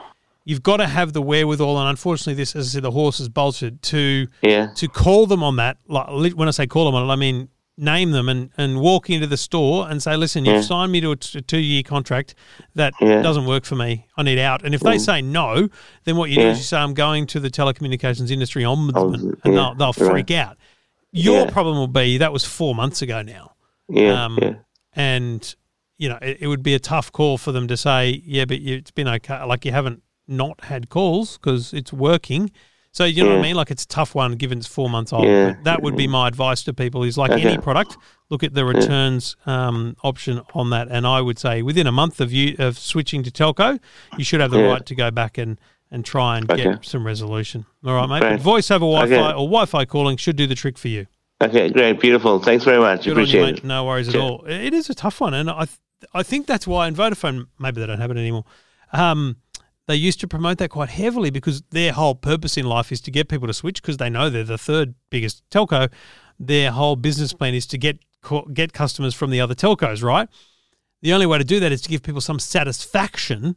you've 0.46 0.62
got 0.62 0.79
to 0.79 0.87
have 0.87 1.12
the 1.12 1.20
wherewithal. 1.20 1.79
And 1.79 1.90
unfortunately, 1.90 2.35
this, 2.35 2.57
as 2.57 2.68
I 2.68 2.70
said, 2.70 2.83
the 2.85 2.90
horse 2.90 3.20
is 3.20 3.29
bolted 3.29 3.83
to 3.83 4.27
Yeah, 4.42 4.68
to 4.77 4.88
call 4.88 5.27
them 5.27 5.42
on 5.42 5.57
that. 5.57 5.77
Like 5.87 6.33
when 6.33 6.48
I 6.48 6.53
say 6.53 6.66
call 6.66 6.87
them 6.87 6.94
on 6.94 7.09
it, 7.09 7.12
I 7.12 7.16
mean 7.16 7.48
name 7.76 8.12
them 8.12 8.28
and, 8.28 8.50
and 8.56 8.80
walk 8.80 9.10
into 9.10 9.26
the 9.26 9.37
store 9.37 9.88
and 9.90 10.00
say, 10.02 10.16
listen, 10.16 10.44
you've 10.44 10.54
Yeah. 10.56 10.60
signed 10.60 10.92
me 10.92 11.00
to 11.00 11.10
a, 11.10 11.16
t- 11.16 11.38
a 11.38 11.42
two 11.42 11.58
year 11.58 11.82
contract 11.82 12.34
that 12.76 12.94
Yeah. 13.00 13.20
doesn't 13.20 13.46
work 13.46 13.64
for 13.64 13.74
me. 13.74 14.06
I 14.16 14.22
need 14.22 14.38
out. 14.38 14.64
And 14.64 14.74
if 14.74 14.80
they 14.80 14.96
say 14.98 15.20
no, 15.22 15.68
then 16.04 16.16
what 16.16 16.30
you 16.30 16.37
do 16.37 16.48
is 16.48 16.58
you 16.58 16.64
say, 16.64 16.76
I'm 16.76 16.94
going 16.94 17.26
to 17.28 17.40
the 17.40 17.50
telecommunications 17.50 18.30
industry 18.30 18.62
ombudsman, 18.62 19.40
and 19.44 19.56
they'll, 19.56 19.74
they'll 19.74 19.92
freak 19.92 20.30
out. 20.30 20.56
Your 21.10 21.46
Yeah. 21.46 21.50
problem 21.50 21.76
will 21.76 21.88
be 21.88 22.18
that 22.18 22.32
was 22.32 22.44
four 22.44 22.74
months 22.74 23.02
ago 23.02 23.22
now 23.22 23.52
yeah, 23.88 24.24
um, 24.24 24.38
yeah. 24.40 24.54
and 24.94 25.54
you 25.98 26.08
know 26.08 26.18
it, 26.22 26.38
it 26.40 26.46
would 26.48 26.62
be 26.62 26.74
a 26.74 26.78
tough 26.80 27.12
call 27.12 27.38
for 27.38 27.52
them 27.52 27.68
to 27.68 27.76
say, 27.76 28.20
yeah, 28.24 28.44
but 28.44 28.60
you, 28.60 28.76
it's 28.76 28.90
been 28.90 29.06
okay. 29.08 29.42
Like 29.44 29.64
you 29.64 29.70
haven't 29.72 30.02
not 30.26 30.64
had 30.64 30.88
calls 30.88 31.38
because 31.38 31.72
it's 31.74 31.92
working. 31.92 32.50
So 32.94 33.04
you 33.04 33.24
know 33.24 33.30
what 33.30 33.38
I 33.40 33.42
mean? 33.42 33.57
Like 33.57 33.72
it's 33.72 33.83
a 33.83 33.88
tough 33.88 34.14
one 34.14 34.37
given 34.37 34.59
it's 34.59 34.68
four 34.68 34.88
months 34.88 35.12
old. 35.12 35.24
Yeah. 35.26 35.54
But 35.54 35.64
that 35.64 35.83
would 35.83 35.96
be 35.96 36.07
my 36.07 36.28
advice 36.28 36.62
to 36.62 36.72
people: 36.72 37.02
is 37.02 37.18
like 37.18 37.33
any 37.33 37.59
product, 37.59 37.96
look 38.30 38.44
at 38.44 38.54
the 38.54 38.64
returns 38.64 39.35
um, 39.46 39.96
option 40.04 40.40
on 40.54 40.70
that. 40.70 40.87
And 40.88 41.04
I 41.04 41.20
would 41.20 41.37
say 41.38 41.61
within 41.62 41.88
a 41.88 41.92
month 41.92 42.20
of 42.20 42.33
you 42.33 42.54
of 42.61 42.78
switching 42.78 43.24
to 43.24 43.33
telco, 43.33 43.80
you 44.16 44.22
should 44.22 44.40
have 44.40 44.52
the 44.52 44.61
Yeah. 44.61 44.66
right 44.70 44.87
to 44.87 44.94
go 44.94 45.11
back 45.11 45.38
and 45.38 45.59
and 45.90 46.04
try 46.04 46.38
and 46.38 46.48
Okay. 46.50 46.62
get 46.62 46.85
some 46.85 47.04
resolution. 47.04 47.66
All 47.85 47.94
right, 47.94 48.09
mate. 48.09 48.20
Great. 48.20 48.30
But 48.37 48.40
voice 48.42 48.70
over 48.70 48.85
Wi-Fi 48.87 49.12
Okay. 49.12 49.22
or 49.28 49.46
Wi-Fi 49.48 49.85
calling 49.87 50.16
should 50.16 50.37
do 50.37 50.46
the 50.46 50.54
trick 50.54 50.78
for 50.78 50.88
you. 50.88 51.07
Okay, 51.42 51.68
great, 51.70 51.98
beautiful. 52.00 52.38
Thanks 52.38 52.64
very 52.64 52.78
much. 52.78 53.00
Good 53.00 53.07
you, 53.07 53.12
Appreciate 53.12 53.42
mate. 53.42 53.59
it. 53.59 53.64
No 53.64 53.85
worries 53.85 54.09
at 54.09 54.14
all. 54.16 54.44
It 54.46 54.72
is 54.72 54.88
a 54.88 54.94
tough 54.94 55.20
one, 55.20 55.35
and 55.35 55.50
I 55.50 55.64
th- 55.66 55.78
I 56.14 56.22
think 56.22 56.46
that's 56.46 56.66
why 56.66 56.87
in 56.87 56.94
Vodafone 56.94 57.46
maybe 57.59 57.80
they 57.80 57.87
don't 57.88 57.98
have 58.00 58.12
it 58.12 58.16
anymore. 58.16 58.44
Um, 58.92 59.37
they 59.86 59.96
used 59.96 60.20
to 60.20 60.28
promote 60.28 60.58
that 60.58 60.70
quite 60.70 60.90
heavily 60.90 61.30
because 61.30 61.62
their 61.70 61.92
whole 61.92 62.14
purpose 62.14 62.56
in 62.56 62.66
life 62.66 62.90
is 62.90 63.00
to 63.02 63.10
get 63.10 63.28
people 63.28 63.46
to 63.46 63.54
switch 63.54 63.82
because 63.82 63.98
they 63.98 64.08
know 64.08 64.30
they're 64.30 64.44
the 64.44 64.58
third 64.58 64.94
biggest 65.10 65.42
telco. 65.50 65.90
Their 66.38 66.72
whole 66.72 66.96
business 66.96 67.32
plan 67.32 67.54
is 67.54 67.66
to 67.68 67.78
get 67.78 67.98
get 68.54 68.72
customers 68.72 69.14
from 69.14 69.30
the 69.30 69.40
other 69.40 69.54
telcos, 69.54 70.02
right? 70.02 70.28
The 71.02 71.12
only 71.12 71.26
way 71.26 71.36
to 71.36 71.44
do 71.44 71.60
that 71.60 71.72
is 71.72 71.82
to 71.82 71.90
give 71.90 72.02
people 72.02 72.22
some 72.22 72.38
satisfaction 72.38 73.56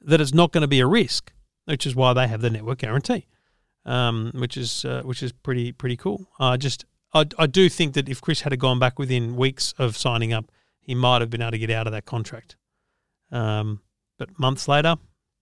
that 0.00 0.20
it's 0.20 0.32
not 0.32 0.52
going 0.52 0.62
to 0.62 0.68
be 0.68 0.78
a 0.78 0.86
risk, 0.86 1.32
which 1.64 1.84
is 1.84 1.96
why 1.96 2.12
they 2.12 2.28
have 2.28 2.40
the 2.40 2.50
network 2.50 2.78
guarantee, 2.78 3.26
um, 3.84 4.30
which 4.34 4.56
is 4.56 4.84
uh, 4.84 5.02
which 5.04 5.22
is 5.22 5.32
pretty 5.32 5.72
pretty 5.72 5.96
cool. 5.96 6.28
I 6.38 6.56
just 6.56 6.84
I, 7.12 7.26
I 7.36 7.48
do 7.48 7.68
think 7.68 7.94
that 7.94 8.08
if 8.08 8.20
Chris 8.20 8.42
had 8.42 8.56
gone 8.60 8.78
back 8.78 8.98
within 8.98 9.34
weeks 9.34 9.74
of 9.78 9.96
signing 9.96 10.32
up, 10.32 10.52
he 10.80 10.94
might 10.94 11.20
have 11.20 11.30
been 11.30 11.42
able 11.42 11.50
to 11.50 11.58
get 11.58 11.70
out 11.70 11.88
of 11.88 11.92
that 11.92 12.04
contract. 12.04 12.56
Um, 13.32 13.80
but 14.16 14.38
months 14.38 14.68
later, 14.68 14.96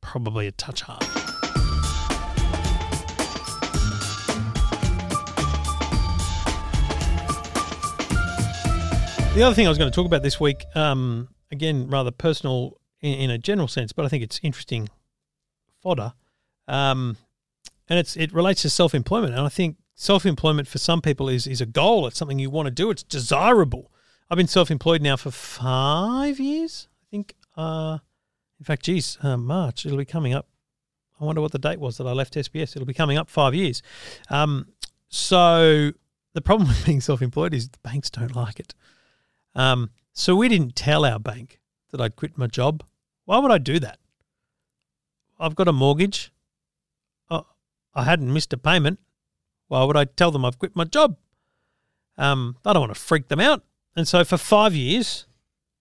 probably 0.06 0.46
a 0.46 0.52
touch 0.52 0.82
hard. 0.82 1.02
The 9.34 9.42
other 9.42 9.54
thing 9.54 9.66
I 9.66 9.68
was 9.68 9.76
going 9.76 9.90
to 9.90 9.94
talk 9.94 10.06
about 10.06 10.22
this 10.22 10.40
week, 10.40 10.64
um, 10.74 11.28
again, 11.50 11.88
rather 11.88 12.10
personal 12.10 12.80
in, 13.00 13.14
in 13.14 13.30
a 13.30 13.36
general 13.36 13.68
sense, 13.68 13.92
but 13.92 14.06
I 14.06 14.08
think 14.08 14.22
it's 14.22 14.40
interesting 14.42 14.88
fodder. 15.82 16.14
Um, 16.68 17.16
and 17.88 17.98
it's 17.98 18.16
it 18.16 18.32
relates 18.32 18.62
to 18.62 18.70
self 18.70 18.94
employment, 18.94 19.34
and 19.34 19.44
I 19.44 19.48
think 19.48 19.76
self 19.94 20.24
employment 20.24 20.68
for 20.68 20.78
some 20.78 21.02
people 21.02 21.28
is 21.28 21.46
is 21.46 21.60
a 21.60 21.66
goal. 21.66 22.06
It's 22.06 22.16
something 22.16 22.38
you 22.38 22.48
want 22.48 22.66
to 22.66 22.70
do. 22.70 22.90
It's 22.90 23.02
desirable. 23.02 23.92
I've 24.30 24.38
been 24.38 24.48
self 24.48 24.70
employed 24.70 25.02
now 25.02 25.16
for 25.16 25.30
five 25.30 26.40
years. 26.40 26.88
I 27.02 27.06
think. 27.10 27.34
Uh, 27.56 27.98
in 28.58 28.64
fact, 28.64 28.84
geez, 28.84 29.18
uh, 29.22 29.36
March 29.36 29.84
it'll 29.84 29.98
be 29.98 30.04
coming 30.04 30.32
up. 30.32 30.48
I 31.20 31.24
wonder 31.24 31.40
what 31.40 31.52
the 31.52 31.58
date 31.58 31.80
was 31.80 31.96
that 31.96 32.06
I 32.06 32.12
left 32.12 32.34
SBS. 32.34 32.76
It'll 32.76 32.86
be 32.86 32.94
coming 32.94 33.16
up 33.16 33.30
five 33.30 33.54
years. 33.54 33.82
Um, 34.28 34.68
so 35.08 35.92
the 36.34 36.40
problem 36.40 36.68
with 36.68 36.84
being 36.84 37.00
self 37.00 37.22
employed 37.22 37.54
is 37.54 37.68
the 37.68 37.78
banks 37.82 38.10
don't 38.10 38.36
like 38.36 38.60
it. 38.60 38.74
Um, 39.54 39.90
so 40.12 40.36
we 40.36 40.48
didn't 40.48 40.76
tell 40.76 41.04
our 41.04 41.18
bank 41.18 41.60
that 41.90 42.00
I'd 42.00 42.16
quit 42.16 42.36
my 42.36 42.46
job. 42.46 42.82
Why 43.24 43.38
would 43.38 43.50
I 43.50 43.58
do 43.58 43.78
that? 43.80 43.98
I've 45.38 45.54
got 45.54 45.68
a 45.68 45.72
mortgage. 45.72 46.32
Uh, 47.30 47.42
I 47.94 48.04
hadn't 48.04 48.32
missed 48.32 48.52
a 48.52 48.58
payment. 48.58 48.98
Why 49.68 49.84
would 49.84 49.96
I 49.96 50.04
tell 50.04 50.30
them 50.30 50.44
I've 50.44 50.58
quit 50.58 50.76
my 50.76 50.84
job? 50.84 51.16
Um, 52.16 52.56
I 52.64 52.72
don't 52.72 52.80
want 52.80 52.94
to 52.94 53.00
freak 53.00 53.28
them 53.28 53.40
out. 53.40 53.64
And 53.94 54.06
so 54.06 54.24
for 54.24 54.36
five 54.36 54.74
years, 54.74 55.26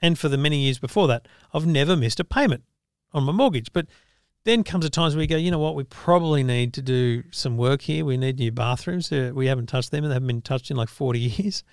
and 0.01 0.17
for 0.17 0.29
the 0.29 0.37
many 0.37 0.57
years 0.57 0.79
before 0.79 1.07
that, 1.07 1.27
I've 1.53 1.65
never 1.65 1.95
missed 1.95 2.19
a 2.19 2.23
payment 2.23 2.63
on 3.13 3.23
my 3.23 3.31
mortgage. 3.31 3.71
But 3.73 3.87
then 4.43 4.63
comes 4.63 4.85
a 4.85 4.89
times 4.89 5.15
where 5.15 5.23
you 5.23 5.27
go, 5.27 5.37
you 5.37 5.51
know 5.51 5.59
what, 5.59 5.75
we 5.75 5.83
probably 5.83 6.43
need 6.43 6.73
to 6.75 6.81
do 6.81 7.23
some 7.31 7.57
work 7.57 7.81
here. 7.81 8.05
We 8.05 8.17
need 8.17 8.37
new 8.37 8.51
bathrooms. 8.51 9.11
Uh, 9.11 9.31
we 9.33 9.47
haven't 9.47 9.67
touched 9.67 9.91
them 9.91 10.03
and 10.03 10.11
they 10.11 10.15
haven't 10.15 10.27
been 10.27 10.41
touched 10.41 10.69
in 10.69 10.77
like 10.77 10.89
40 10.89 11.19
years. 11.19 11.63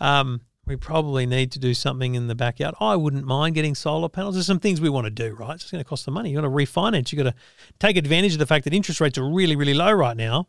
Um, 0.00 0.40
we 0.66 0.74
probably 0.74 1.26
need 1.26 1.52
to 1.52 1.60
do 1.60 1.74
something 1.74 2.16
in 2.16 2.26
the 2.26 2.34
backyard. 2.34 2.74
I 2.80 2.96
wouldn't 2.96 3.24
mind 3.24 3.54
getting 3.54 3.76
solar 3.76 4.08
panels. 4.08 4.34
There's 4.34 4.46
some 4.46 4.58
things 4.58 4.80
we 4.80 4.88
want 4.88 5.04
to 5.04 5.10
do, 5.10 5.32
right? 5.34 5.54
It's 5.54 5.70
going 5.70 5.82
to 5.82 5.88
cost 5.88 6.04
some 6.04 6.14
money. 6.14 6.30
You've 6.30 6.42
got 6.42 6.48
to 6.48 6.52
refinance. 6.52 7.12
You've 7.12 7.22
got 7.22 7.30
to 7.30 7.36
take 7.78 7.96
advantage 7.96 8.32
of 8.32 8.40
the 8.40 8.46
fact 8.46 8.64
that 8.64 8.74
interest 8.74 9.00
rates 9.00 9.16
are 9.16 9.30
really, 9.30 9.54
really 9.54 9.74
low 9.74 9.92
right 9.92 10.16
now 10.16 10.48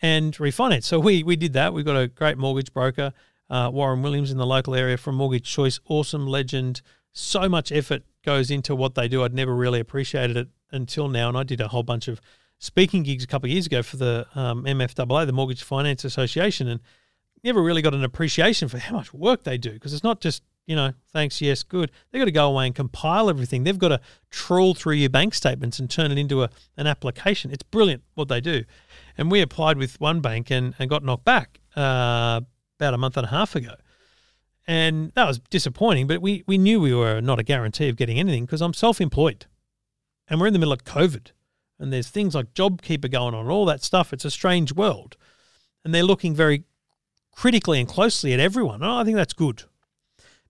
and 0.00 0.34
refinance. 0.36 0.84
So 0.84 1.00
we, 1.00 1.24
we 1.24 1.34
did 1.34 1.52
that. 1.54 1.74
We've 1.74 1.84
got 1.84 1.96
a 1.96 2.06
great 2.06 2.38
mortgage 2.38 2.72
broker, 2.72 3.12
uh, 3.50 3.70
Warren 3.72 4.02
Williams 4.02 4.30
in 4.30 4.38
the 4.38 4.46
local 4.46 4.74
area 4.74 4.96
from 4.96 5.16
Mortgage 5.16 5.50
Choice. 5.50 5.80
Awesome 5.86 6.26
legend. 6.26 6.82
So 7.12 7.48
much 7.48 7.72
effort 7.72 8.04
goes 8.24 8.50
into 8.50 8.74
what 8.74 8.94
they 8.94 9.08
do. 9.08 9.24
I'd 9.24 9.34
never 9.34 9.54
really 9.54 9.80
appreciated 9.80 10.36
it 10.36 10.48
until 10.70 11.08
now. 11.08 11.28
And 11.28 11.36
I 11.36 11.42
did 11.42 11.60
a 11.60 11.68
whole 11.68 11.82
bunch 11.82 12.08
of 12.08 12.20
speaking 12.58 13.02
gigs 13.02 13.24
a 13.24 13.26
couple 13.26 13.48
of 13.48 13.52
years 13.52 13.66
ago 13.66 13.82
for 13.82 13.96
the 13.96 14.26
um, 14.34 14.64
MFAA, 14.64 15.26
the 15.26 15.32
Mortgage 15.32 15.62
Finance 15.62 16.04
Association. 16.04 16.68
And 16.68 16.80
never 17.42 17.62
really 17.62 17.82
got 17.82 17.94
an 17.94 18.04
appreciation 18.04 18.68
for 18.68 18.78
how 18.78 18.96
much 18.96 19.12
work 19.14 19.44
they 19.44 19.58
do 19.58 19.72
because 19.72 19.92
it's 19.92 20.04
not 20.04 20.20
just 20.20 20.42
you 20.66 20.76
know 20.76 20.92
thanks 21.12 21.40
yes 21.40 21.62
good 21.62 21.90
they've 22.10 22.20
got 22.20 22.26
to 22.26 22.32
go 22.32 22.48
away 22.48 22.66
and 22.66 22.74
compile 22.74 23.30
everything 23.30 23.64
they've 23.64 23.78
got 23.78 23.88
to 23.88 24.00
trawl 24.30 24.74
through 24.74 24.94
your 24.94 25.08
bank 25.08 25.34
statements 25.34 25.78
and 25.78 25.90
turn 25.90 26.12
it 26.12 26.18
into 26.18 26.42
a, 26.42 26.50
an 26.76 26.86
application 26.86 27.50
it's 27.50 27.62
brilliant 27.62 28.02
what 28.14 28.28
they 28.28 28.40
do 28.40 28.62
and 29.16 29.30
we 29.30 29.40
applied 29.40 29.78
with 29.78 29.98
one 30.00 30.20
bank 30.20 30.50
and, 30.50 30.74
and 30.78 30.90
got 30.90 31.02
knocked 31.02 31.24
back 31.24 31.60
uh, 31.76 32.40
about 32.80 32.94
a 32.94 32.98
month 32.98 33.16
and 33.16 33.26
a 33.26 33.30
half 33.30 33.54
ago 33.54 33.74
and 34.66 35.12
that 35.14 35.26
was 35.26 35.38
disappointing 35.50 36.06
but 36.06 36.20
we, 36.20 36.42
we 36.46 36.58
knew 36.58 36.80
we 36.80 36.94
were 36.94 37.20
not 37.20 37.38
a 37.38 37.42
guarantee 37.42 37.88
of 37.88 37.96
getting 37.96 38.18
anything 38.18 38.44
because 38.44 38.62
i'm 38.62 38.74
self-employed 38.74 39.46
and 40.28 40.40
we're 40.40 40.46
in 40.46 40.52
the 40.52 40.58
middle 40.58 40.72
of 40.72 40.84
covid 40.84 41.32
and 41.78 41.92
there's 41.92 42.08
things 42.08 42.34
like 42.34 42.52
jobkeeper 42.54 43.10
going 43.10 43.34
on 43.34 43.42
and 43.42 43.50
all 43.50 43.64
that 43.64 43.82
stuff 43.82 44.12
it's 44.12 44.24
a 44.24 44.30
strange 44.30 44.72
world 44.72 45.16
and 45.84 45.94
they're 45.94 46.02
looking 46.02 46.34
very 46.34 46.64
critically 47.32 47.80
and 47.80 47.88
closely 47.88 48.32
at 48.32 48.40
everyone. 48.40 48.82
Oh, 48.82 48.96
I 48.96 49.04
think 49.04 49.16
that's 49.16 49.32
good. 49.32 49.64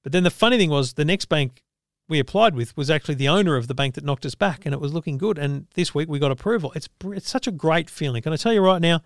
But 0.02 0.12
then 0.12 0.24
the 0.24 0.30
funny 0.30 0.58
thing 0.58 0.70
was 0.70 0.94
the 0.94 1.04
next 1.04 1.26
bank 1.26 1.62
we 2.08 2.18
applied 2.18 2.54
with 2.54 2.76
was 2.76 2.90
actually 2.90 3.14
the 3.14 3.28
owner 3.28 3.56
of 3.56 3.68
the 3.68 3.74
bank 3.74 3.94
that 3.94 4.04
knocked 4.04 4.26
us 4.26 4.34
back, 4.34 4.64
and 4.64 4.74
it 4.74 4.80
was 4.80 4.92
looking 4.92 5.18
good. 5.18 5.38
And 5.38 5.66
this 5.74 5.94
week 5.94 6.08
we 6.08 6.18
got 6.18 6.32
approval. 6.32 6.72
It's 6.74 6.88
it's 7.04 7.30
such 7.30 7.46
a 7.46 7.52
great 7.52 7.88
feeling. 7.88 8.22
Can 8.22 8.32
I 8.32 8.36
tell 8.36 8.52
you 8.52 8.60
right 8.60 8.80
now? 8.80 9.02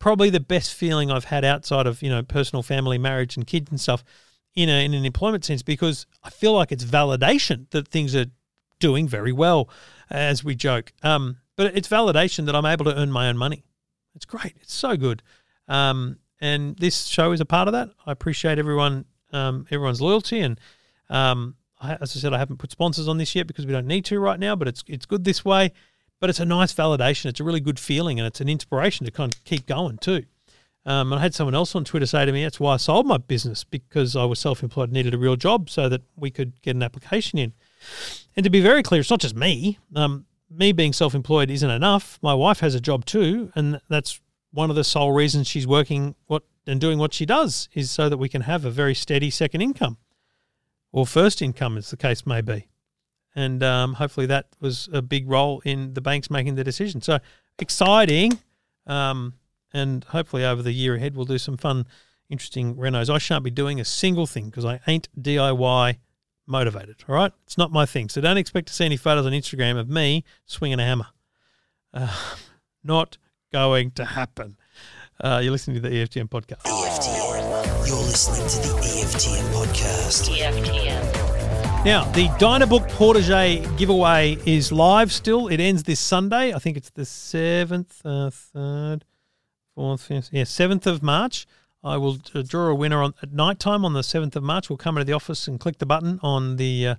Probably 0.00 0.30
the 0.30 0.40
best 0.40 0.74
feeling 0.74 1.10
I've 1.10 1.26
had 1.26 1.44
outside 1.44 1.86
of 1.86 2.02
you 2.02 2.10
know 2.10 2.22
personal, 2.22 2.64
family, 2.64 2.98
marriage, 2.98 3.36
and 3.36 3.46
kids 3.46 3.70
and 3.70 3.80
stuff 3.80 4.02
in 4.56 4.68
a, 4.68 4.84
in 4.84 4.94
an 4.94 5.04
employment 5.04 5.44
sense 5.44 5.62
because 5.62 6.06
I 6.24 6.30
feel 6.30 6.52
like 6.52 6.72
it's 6.72 6.84
validation 6.84 7.70
that 7.70 7.86
things 7.86 8.16
are 8.16 8.26
doing 8.80 9.06
very 9.06 9.32
well, 9.32 9.68
as 10.10 10.42
we 10.42 10.56
joke. 10.56 10.92
Um, 11.02 11.36
but 11.56 11.76
it's 11.76 11.88
validation 11.88 12.46
that 12.46 12.56
I'm 12.56 12.66
able 12.66 12.86
to 12.86 12.98
earn 12.98 13.12
my 13.12 13.28
own 13.28 13.36
money. 13.36 13.64
It's 14.16 14.24
great. 14.24 14.54
It's 14.60 14.74
so 14.74 14.96
good. 14.96 15.22
Um, 15.68 16.18
and 16.40 16.76
this 16.78 17.04
show 17.04 17.32
is 17.32 17.40
a 17.40 17.44
part 17.44 17.68
of 17.68 17.72
that. 17.72 17.90
I 18.06 18.12
appreciate 18.12 18.58
everyone, 18.58 19.04
um, 19.32 19.66
everyone's 19.70 20.00
loyalty, 20.00 20.40
and 20.40 20.58
um, 21.10 21.56
as 21.80 22.16
I 22.16 22.20
said, 22.20 22.32
I 22.32 22.38
haven't 22.38 22.58
put 22.58 22.70
sponsors 22.70 23.08
on 23.08 23.18
this 23.18 23.34
yet 23.34 23.46
because 23.46 23.66
we 23.66 23.72
don't 23.72 23.86
need 23.86 24.04
to 24.06 24.18
right 24.18 24.40
now. 24.40 24.56
But 24.56 24.68
it's 24.68 24.82
it's 24.86 25.06
good 25.06 25.24
this 25.24 25.44
way. 25.44 25.72
But 26.20 26.30
it's 26.30 26.40
a 26.40 26.44
nice 26.44 26.72
validation. 26.72 27.26
It's 27.26 27.40
a 27.40 27.44
really 27.44 27.60
good 27.60 27.80
feeling, 27.80 28.20
and 28.20 28.26
it's 28.26 28.40
an 28.40 28.48
inspiration 28.48 29.06
to 29.06 29.12
kind 29.12 29.34
of 29.34 29.42
keep 29.44 29.66
going 29.66 29.98
too. 29.98 30.24
Um, 30.86 31.12
I 31.12 31.20
had 31.20 31.34
someone 31.34 31.54
else 31.54 31.74
on 31.74 31.84
Twitter 31.84 32.06
say 32.06 32.24
to 32.24 32.32
me, 32.32 32.42
"That's 32.42 32.60
why 32.60 32.74
I 32.74 32.76
sold 32.76 33.06
my 33.06 33.18
business 33.18 33.64
because 33.64 34.16
I 34.16 34.24
was 34.24 34.38
self-employed, 34.38 34.92
needed 34.92 35.14
a 35.14 35.18
real 35.18 35.36
job, 35.36 35.68
so 35.68 35.88
that 35.88 36.02
we 36.16 36.30
could 36.30 36.60
get 36.62 36.76
an 36.76 36.82
application 36.82 37.38
in." 37.38 37.52
And 38.36 38.44
to 38.44 38.50
be 38.50 38.60
very 38.60 38.82
clear, 38.82 39.00
it's 39.00 39.10
not 39.10 39.20
just 39.20 39.36
me. 39.36 39.78
Um, 39.94 40.26
me 40.50 40.72
being 40.72 40.92
self-employed 40.92 41.50
isn't 41.50 41.70
enough. 41.70 42.18
My 42.22 42.34
wife 42.34 42.60
has 42.60 42.74
a 42.74 42.80
job 42.80 43.04
too, 43.04 43.52
and 43.54 43.80
that's 43.88 44.20
one 44.52 44.70
of 44.70 44.76
the 44.76 44.84
sole 44.84 45.12
reasons 45.12 45.46
she's 45.46 45.66
working 45.66 46.14
what 46.26 46.42
and 46.66 46.80
doing 46.80 46.98
what 46.98 47.14
she 47.14 47.26
does 47.26 47.68
is 47.74 47.90
so 47.90 48.08
that 48.08 48.18
we 48.18 48.28
can 48.28 48.42
have 48.42 48.64
a 48.64 48.70
very 48.70 48.94
steady 48.94 49.30
second 49.30 49.60
income 49.60 49.96
or 50.92 51.06
first 51.06 51.40
income, 51.40 51.76
as 51.76 51.90
the 51.90 51.96
case 51.96 52.26
may 52.26 52.40
be. 52.40 52.66
And 53.34 53.62
um, 53.62 53.94
hopefully 53.94 54.26
that 54.26 54.46
was 54.60 54.88
a 54.92 55.02
big 55.02 55.28
role 55.28 55.60
in 55.64 55.94
the 55.94 56.00
banks 56.00 56.30
making 56.30 56.56
the 56.56 56.64
decision. 56.64 57.00
So 57.00 57.18
exciting. 57.58 58.38
Um, 58.86 59.34
and 59.72 60.04
hopefully 60.04 60.44
over 60.44 60.62
the 60.62 60.72
year 60.72 60.96
ahead, 60.96 61.14
we'll 61.14 61.26
do 61.26 61.38
some 61.38 61.56
fun, 61.56 61.86
interesting 62.28 62.74
renos. 62.74 63.08
I 63.08 63.18
shan't 63.18 63.44
be 63.44 63.50
doing 63.50 63.80
a 63.80 63.84
single 63.84 64.26
thing 64.26 64.46
because 64.46 64.64
I 64.64 64.80
ain't 64.86 65.08
DIY 65.20 65.98
motivated. 66.46 66.96
All 67.08 67.14
right. 67.14 67.32
It's 67.44 67.56
not 67.56 67.70
my 67.70 67.86
thing. 67.86 68.08
So 68.08 68.20
don't 68.20 68.36
expect 68.36 68.68
to 68.68 68.74
see 68.74 68.84
any 68.84 68.96
photos 68.96 69.26
on 69.26 69.32
Instagram 69.32 69.78
of 69.78 69.88
me 69.88 70.24
swinging 70.46 70.80
a 70.80 70.84
hammer. 70.84 71.06
Uh, 71.94 72.14
not 72.84 73.16
going 73.52 73.92
to 73.92 74.04
happen. 74.04 74.56
Uh, 75.22 75.40
you're 75.42 75.52
listening 75.52 75.80
to 75.80 75.88
the 75.88 75.94
EFTM 75.94 76.28
podcast. 76.28 76.62
EFTM. 76.62 77.86
You're 77.86 77.96
listening 77.96 78.48
to 78.48 78.68
the 78.68 78.80
EFTM 78.80 79.52
podcast. 79.52 80.30
EFTM. 80.34 81.09
Now, 81.84 82.04
the 82.12 82.28
Dynabook 82.38 82.90
Portégé 82.90 83.64
giveaway 83.78 84.36
is 84.46 84.70
live 84.70 85.10
still. 85.10 85.48
It 85.48 85.60
ends 85.60 85.82
this 85.82 85.98
Sunday. 85.98 86.52
I 86.52 86.58
think 86.58 86.76
it's 86.76 86.90
the 86.90 87.02
7th, 87.02 88.00
uh, 88.04 88.30
3rd, 88.30 89.02
4th, 89.76 90.08
5th, 90.08 90.28
yeah, 90.30 90.42
7th 90.42 90.86
of 90.86 91.02
March. 91.02 91.46
I 91.82 91.96
will 91.96 92.14
draw 92.16 92.66
a 92.68 92.74
winner 92.74 93.02
on 93.02 93.14
at 93.22 93.32
night 93.32 93.58
time 93.58 93.84
on 93.84 93.94
the 93.94 94.02
7th 94.02 94.36
of 94.36 94.42
March. 94.42 94.68
We'll 94.68 94.76
come 94.76 94.98
into 94.98 95.06
the 95.06 95.14
office 95.14 95.48
and 95.48 95.58
click 95.58 95.78
the 95.78 95.86
button 95.86 96.20
on 96.22 96.56
the 96.56 96.86
uh, 96.86 96.94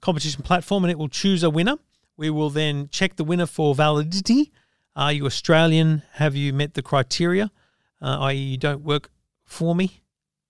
competition 0.00 0.42
platform 0.42 0.84
and 0.84 0.90
it 0.90 0.98
will 0.98 1.08
choose 1.08 1.42
a 1.42 1.50
winner. 1.50 1.76
We 2.16 2.30
will 2.30 2.50
then 2.50 2.88
check 2.90 3.16
the 3.16 3.24
winner 3.24 3.46
for 3.46 3.74
validity 3.74 4.52
are 4.96 5.12
you 5.12 5.26
Australian? 5.26 6.02
Have 6.14 6.34
you 6.34 6.52
met 6.52 6.74
the 6.74 6.82
criteria? 6.82 7.50
Uh, 8.02 8.18
i.e., 8.20 8.36
you 8.36 8.56
don't 8.56 8.82
work 8.82 9.10
for 9.44 9.74
me, 9.74 10.02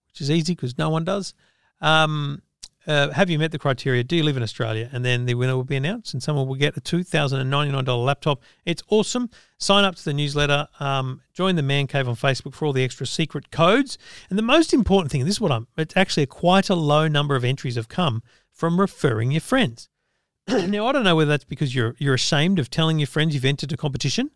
which 0.09 0.21
is 0.21 0.31
easy 0.31 0.55
because 0.55 0.79
no 0.79 0.89
one 0.89 1.05
does. 1.05 1.35
Um, 1.81 2.43
uh, 2.87 3.11
have 3.11 3.29
you 3.29 3.39
met 3.39 3.53
the 3.53 3.59
criteria? 3.59 4.03
Do 4.03 4.17
you 4.17 4.23
live 4.23 4.37
in 4.37 4.43
Australia? 4.43 4.89
And 4.93 5.05
then 5.05 5.27
the 5.27 5.35
winner 5.35 5.55
will 5.55 5.65
be 5.65 5.77
announced, 5.77 6.15
and 6.15 6.23
someone 6.23 6.49
will 6.49 6.55
get 6.55 6.77
a 6.77 6.81
two 6.81 7.03
thousand 7.03 7.41
and 7.41 7.51
ninety 7.51 7.73
nine 7.73 7.85
dollar 7.85 8.05
laptop. 8.05 8.41
It's 8.65 8.83
awesome. 8.89 9.29
Sign 9.59 9.85
up 9.85 9.97
to 9.97 10.05
the 10.05 10.15
newsletter. 10.15 10.67
Um, 10.79 11.21
join 11.35 11.57
the 11.57 11.63
Man 11.63 11.87
Cave 11.87 12.09
on 12.09 12.17
Facebook 12.17 12.55
for 12.55 12.65
all 12.65 12.73
the 12.73 12.83
extra 12.83 13.07
secret 13.07 13.51
codes. 13.51 13.99
And 14.31 14.39
the 14.39 14.43
most 14.43 14.73
important 14.73 15.13
thing, 15.13 15.25
this 15.25 15.35
is 15.35 15.41
what 15.41 15.53
I'm. 15.53 15.67
It's 15.77 15.97
actually 15.97 16.23
a 16.23 16.29
quite 16.29 16.71
a 16.71 16.75
low 16.75 17.07
number 17.07 17.37
of 17.37 17.45
entries 17.45 17.77
have 17.77 17.89
come 17.89 18.23
from 18.51 18.81
referring 18.81 19.31
your 19.31 19.43
friends. 19.43 19.89
now 20.49 20.87
I 20.87 20.93
don't 20.93 21.05
know 21.05 21.17
whether 21.17 21.29
that's 21.29 21.45
because 21.45 21.75
you're 21.75 21.95
you're 21.99 22.15
ashamed 22.15 22.59
of 22.59 22.71
telling 22.71 22.99
your 22.99 23.07
friends 23.07 23.35
you've 23.35 23.45
entered 23.45 23.73
a 23.73 23.77
competition, 23.77 24.31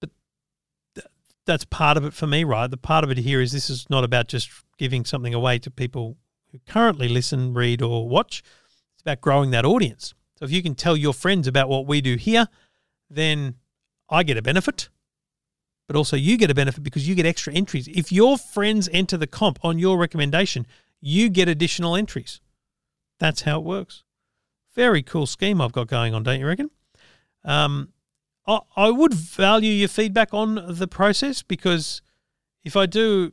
but 0.00 0.08
th- 0.94 1.06
that's 1.44 1.66
part 1.66 1.98
of 1.98 2.06
it 2.06 2.14
for 2.14 2.26
me, 2.26 2.42
right? 2.42 2.70
The 2.70 2.78
part 2.78 3.04
of 3.04 3.10
it 3.10 3.18
here 3.18 3.42
is 3.42 3.52
this 3.52 3.68
is 3.68 3.88
not 3.90 4.02
about 4.02 4.28
just 4.28 4.50
giving 4.78 5.04
something 5.04 5.34
away 5.34 5.58
to 5.58 5.70
people 5.70 6.16
who 6.52 6.60
currently 6.66 7.08
listen, 7.08 7.54
read, 7.54 7.82
or 7.82 8.08
watch. 8.08 8.42
It's 8.94 9.02
about 9.02 9.20
growing 9.20 9.50
that 9.50 9.64
audience. 9.64 10.14
So 10.36 10.44
if 10.44 10.50
you 10.50 10.62
can 10.62 10.74
tell 10.74 10.96
your 10.96 11.12
friends 11.12 11.46
about 11.46 11.68
what 11.68 11.86
we 11.86 12.00
do 12.00 12.16
here, 12.16 12.48
then 13.08 13.56
I 14.08 14.22
get 14.22 14.36
a 14.36 14.42
benefit, 14.42 14.88
but 15.86 15.96
also 15.96 16.16
you 16.16 16.36
get 16.36 16.50
a 16.50 16.54
benefit 16.54 16.82
because 16.82 17.08
you 17.08 17.14
get 17.14 17.26
extra 17.26 17.52
entries. 17.52 17.88
If 17.88 18.10
your 18.10 18.38
friends 18.38 18.88
enter 18.92 19.16
the 19.16 19.26
comp 19.26 19.58
on 19.64 19.78
your 19.78 19.98
recommendation, 19.98 20.66
you 21.00 21.28
get 21.28 21.48
additional 21.48 21.96
entries. 21.96 22.40
That's 23.18 23.42
how 23.42 23.58
it 23.58 23.64
works. 23.64 24.04
Very 24.74 25.02
cool 25.02 25.26
scheme 25.26 25.60
I've 25.60 25.72
got 25.72 25.88
going 25.88 26.14
on, 26.14 26.22
don't 26.22 26.40
you 26.40 26.46
reckon? 26.46 26.70
Um, 27.44 27.92
I, 28.46 28.60
I 28.76 28.90
would 28.90 29.14
value 29.14 29.72
your 29.72 29.88
feedback 29.88 30.32
on 30.32 30.60
the 30.68 30.88
process 30.88 31.42
because 31.42 32.02
if 32.64 32.76
I 32.76 32.86
do 32.86 33.32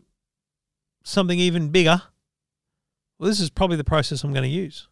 something 1.04 1.40
even 1.40 1.70
bigger, 1.70 2.02
well, 3.20 3.30
this 3.30 3.40
is 3.40 3.50
probably 3.50 3.78
the 3.78 3.84
process 3.84 4.24
I'm 4.24 4.34
going 4.34 4.44
to 4.44 4.50
use. 4.50 4.88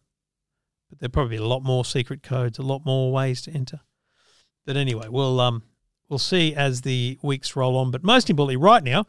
But 0.88 1.00
there'll 1.00 1.12
probably 1.12 1.36
be 1.36 1.42
a 1.42 1.46
lot 1.46 1.62
more 1.62 1.84
secret 1.84 2.22
codes, 2.22 2.58
a 2.58 2.62
lot 2.62 2.84
more 2.84 3.12
ways 3.12 3.42
to 3.42 3.50
enter. 3.50 3.80
But 4.64 4.76
anyway, 4.76 5.08
we'll 5.08 5.40
um 5.40 5.62
we'll 6.08 6.18
see 6.18 6.54
as 6.54 6.82
the 6.82 7.18
weeks 7.22 7.56
roll 7.56 7.76
on. 7.76 7.90
But 7.90 8.04
most 8.04 8.30
importantly, 8.30 8.56
right 8.56 8.82
now, 8.82 9.04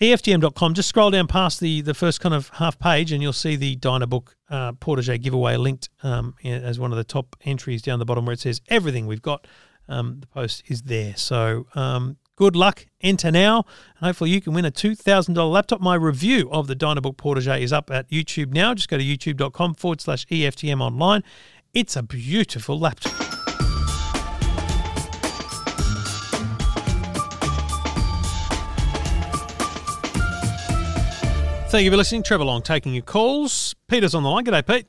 EFTM.com, 0.00 0.74
just 0.74 0.88
scroll 0.88 1.10
down 1.10 1.26
past 1.26 1.60
the, 1.60 1.80
the 1.80 1.94
first 1.94 2.20
kind 2.20 2.34
of 2.34 2.48
half 2.54 2.78
page 2.78 3.10
and 3.10 3.20
you'll 3.20 3.32
see 3.32 3.56
the 3.56 3.76
Dynabook 3.76 4.34
uh, 4.48 4.72
Portégé 4.72 5.20
giveaway 5.20 5.56
linked 5.56 5.88
um, 6.02 6.34
as 6.44 6.78
one 6.78 6.92
of 6.92 6.98
the 6.98 7.04
top 7.04 7.36
entries 7.44 7.82
down 7.82 7.98
the 7.98 8.04
bottom 8.04 8.24
where 8.24 8.34
it 8.34 8.40
says 8.40 8.60
everything 8.68 9.06
we've 9.06 9.22
got. 9.22 9.46
Um, 9.88 10.20
the 10.20 10.26
post 10.26 10.62
is 10.68 10.82
there. 10.82 11.16
So 11.16 11.66
um, 11.74 12.18
good 12.38 12.54
luck, 12.54 12.86
enter 13.00 13.32
now, 13.32 13.64
and 13.96 14.06
hopefully 14.06 14.30
you 14.30 14.40
can 14.40 14.54
win 14.54 14.64
a 14.64 14.70
$2,000 14.70 15.52
laptop. 15.52 15.80
My 15.80 15.96
review 15.96 16.48
of 16.52 16.68
the 16.68 16.76
Dynabook 16.76 17.16
Portégé 17.16 17.60
is 17.60 17.72
up 17.72 17.90
at 17.90 18.08
YouTube 18.10 18.52
now. 18.52 18.74
Just 18.74 18.88
go 18.88 18.96
to 18.96 19.04
youtube.com 19.04 19.74
forward 19.74 20.00
slash 20.00 20.24
EFTM 20.26 20.80
online. 20.80 21.24
It's 21.74 21.96
a 21.96 22.02
beautiful 22.02 22.78
laptop. 22.78 23.12
Thank 31.70 31.84
you 31.84 31.90
for 31.90 31.96
listening. 31.96 32.22
Trevor 32.22 32.44
Long 32.44 32.62
taking 32.62 32.94
your 32.94 33.02
calls. 33.02 33.74
Peter's 33.88 34.14
on 34.14 34.22
the 34.22 34.30
line. 34.30 34.44
G'day, 34.44 34.64
Pete. 34.64 34.86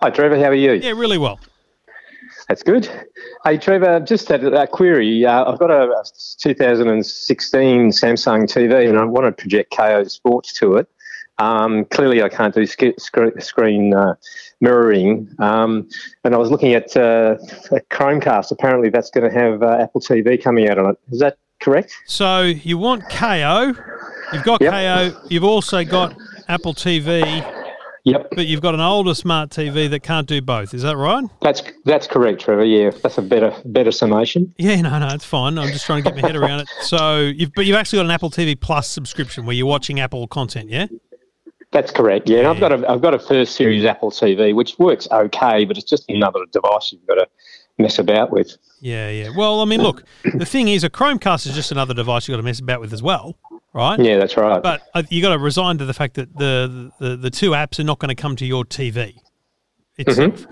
Hi, 0.00 0.10
Trevor. 0.10 0.38
How 0.38 0.44
are 0.44 0.54
you? 0.54 0.72
Yeah, 0.74 0.92
really 0.92 1.18
well. 1.18 1.40
That's 2.48 2.62
good. 2.62 2.88
Hey, 3.44 3.58
Trevor, 3.58 4.00
just 4.00 4.30
a, 4.30 4.62
a 4.62 4.66
query. 4.68 5.24
Uh, 5.26 5.50
I've 5.50 5.58
got 5.58 5.70
a, 5.70 5.90
a 5.90 6.04
2016 6.38 7.90
Samsung 7.90 8.42
TV 8.44 8.88
and 8.88 8.98
I 8.98 9.04
want 9.04 9.26
to 9.26 9.32
project 9.32 9.72
Kayo 9.72 10.08
Sports 10.08 10.52
to 10.54 10.76
it. 10.76 10.88
Um, 11.38 11.84
clearly, 11.86 12.22
I 12.22 12.28
can't 12.28 12.54
do 12.54 12.64
sc- 12.64 12.98
sc- 12.98 13.40
screen 13.40 13.92
uh, 13.92 14.14
mirroring. 14.60 15.28
Um, 15.38 15.88
and 16.24 16.34
I 16.34 16.38
was 16.38 16.50
looking 16.50 16.72
at 16.72 16.96
uh, 16.96 17.36
a 17.72 17.80
Chromecast. 17.90 18.52
Apparently, 18.52 18.88
that's 18.90 19.10
going 19.10 19.30
to 19.30 19.38
have 19.38 19.62
uh, 19.62 19.78
Apple 19.80 20.00
TV 20.00 20.42
coming 20.42 20.68
out 20.70 20.78
on 20.78 20.90
it. 20.90 20.98
Is 21.10 21.18
that 21.18 21.36
correct? 21.60 21.92
So 22.06 22.42
you 22.42 22.78
want 22.78 23.02
Kayo. 23.10 23.76
You've 24.32 24.44
got 24.44 24.62
Yep. 24.62 24.72
Kayo. 24.72 25.26
You've 25.30 25.44
also 25.44 25.84
got 25.84 26.16
Apple 26.48 26.72
TV, 26.74 27.22
Yep, 28.06 28.28
but 28.36 28.46
you've 28.46 28.60
got 28.60 28.72
an 28.74 28.80
older 28.80 29.14
smart 29.14 29.50
TV 29.50 29.90
that 29.90 30.04
can't 30.04 30.28
do 30.28 30.40
both. 30.40 30.72
Is 30.74 30.82
that 30.82 30.96
right? 30.96 31.24
that's 31.42 31.60
that's 31.84 32.06
correct, 32.06 32.40
Trevor. 32.40 32.64
Yeah, 32.64 32.92
that's 33.02 33.18
a 33.18 33.22
better 33.22 33.52
better 33.64 33.90
summation. 33.90 34.54
Yeah, 34.58 34.80
no, 34.80 34.96
no, 35.00 35.08
it's 35.08 35.24
fine. 35.24 35.58
I'm 35.58 35.72
just 35.72 35.86
trying 35.86 36.04
to 36.04 36.10
get 36.10 36.14
my 36.14 36.24
head 36.24 36.36
around 36.36 36.60
it. 36.60 36.68
So, 36.82 37.18
you've, 37.18 37.50
but 37.56 37.66
you've 37.66 37.74
actually 37.74 37.98
got 37.98 38.04
an 38.04 38.12
Apple 38.12 38.30
TV 38.30 38.58
Plus 38.60 38.88
subscription 38.88 39.44
where 39.44 39.56
you're 39.56 39.66
watching 39.66 39.98
Apple 39.98 40.28
content, 40.28 40.70
yeah? 40.70 40.86
That's 41.72 41.90
correct. 41.90 42.28
Yeah, 42.28 42.38
and 42.38 42.46
I've 42.46 42.60
got 42.60 42.70
a 42.70 42.88
I've 42.88 43.02
got 43.02 43.12
a 43.12 43.18
first 43.18 43.56
series 43.56 43.84
Apple 43.84 44.12
TV, 44.12 44.54
which 44.54 44.78
works 44.78 45.08
okay, 45.10 45.64
but 45.64 45.76
it's 45.76 45.90
just 45.90 46.04
another 46.08 46.40
device 46.52 46.92
you've 46.92 47.04
got 47.08 47.16
to 47.16 47.26
mess 47.76 47.98
about 47.98 48.30
with. 48.30 48.56
Yeah, 48.80 49.10
yeah. 49.10 49.30
Well, 49.36 49.60
I 49.60 49.64
mean, 49.64 49.82
look, 49.82 50.04
the 50.34 50.46
thing 50.46 50.68
is, 50.68 50.84
a 50.84 50.90
Chromecast 50.90 51.44
is 51.48 51.56
just 51.56 51.72
another 51.72 51.92
device 51.92 52.28
you've 52.28 52.34
got 52.34 52.40
to 52.40 52.44
mess 52.44 52.60
about 52.60 52.80
with 52.80 52.92
as 52.92 53.02
well, 53.02 53.36
right? 53.76 54.00
Yeah, 54.00 54.18
that's 54.18 54.36
right. 54.36 54.62
But 54.62 54.82
you 55.12 55.22
got 55.22 55.32
to 55.34 55.38
resign 55.38 55.78
to 55.78 55.84
the 55.84 55.94
fact 55.94 56.14
that 56.14 56.36
the, 56.36 56.90
the, 56.98 57.16
the 57.16 57.30
two 57.30 57.50
apps 57.50 57.78
are 57.78 57.84
not 57.84 57.98
going 57.98 58.08
to 58.08 58.20
come 58.20 58.34
to 58.36 58.46
your 58.46 58.64
TV 58.64 59.18
itself. 59.98 60.46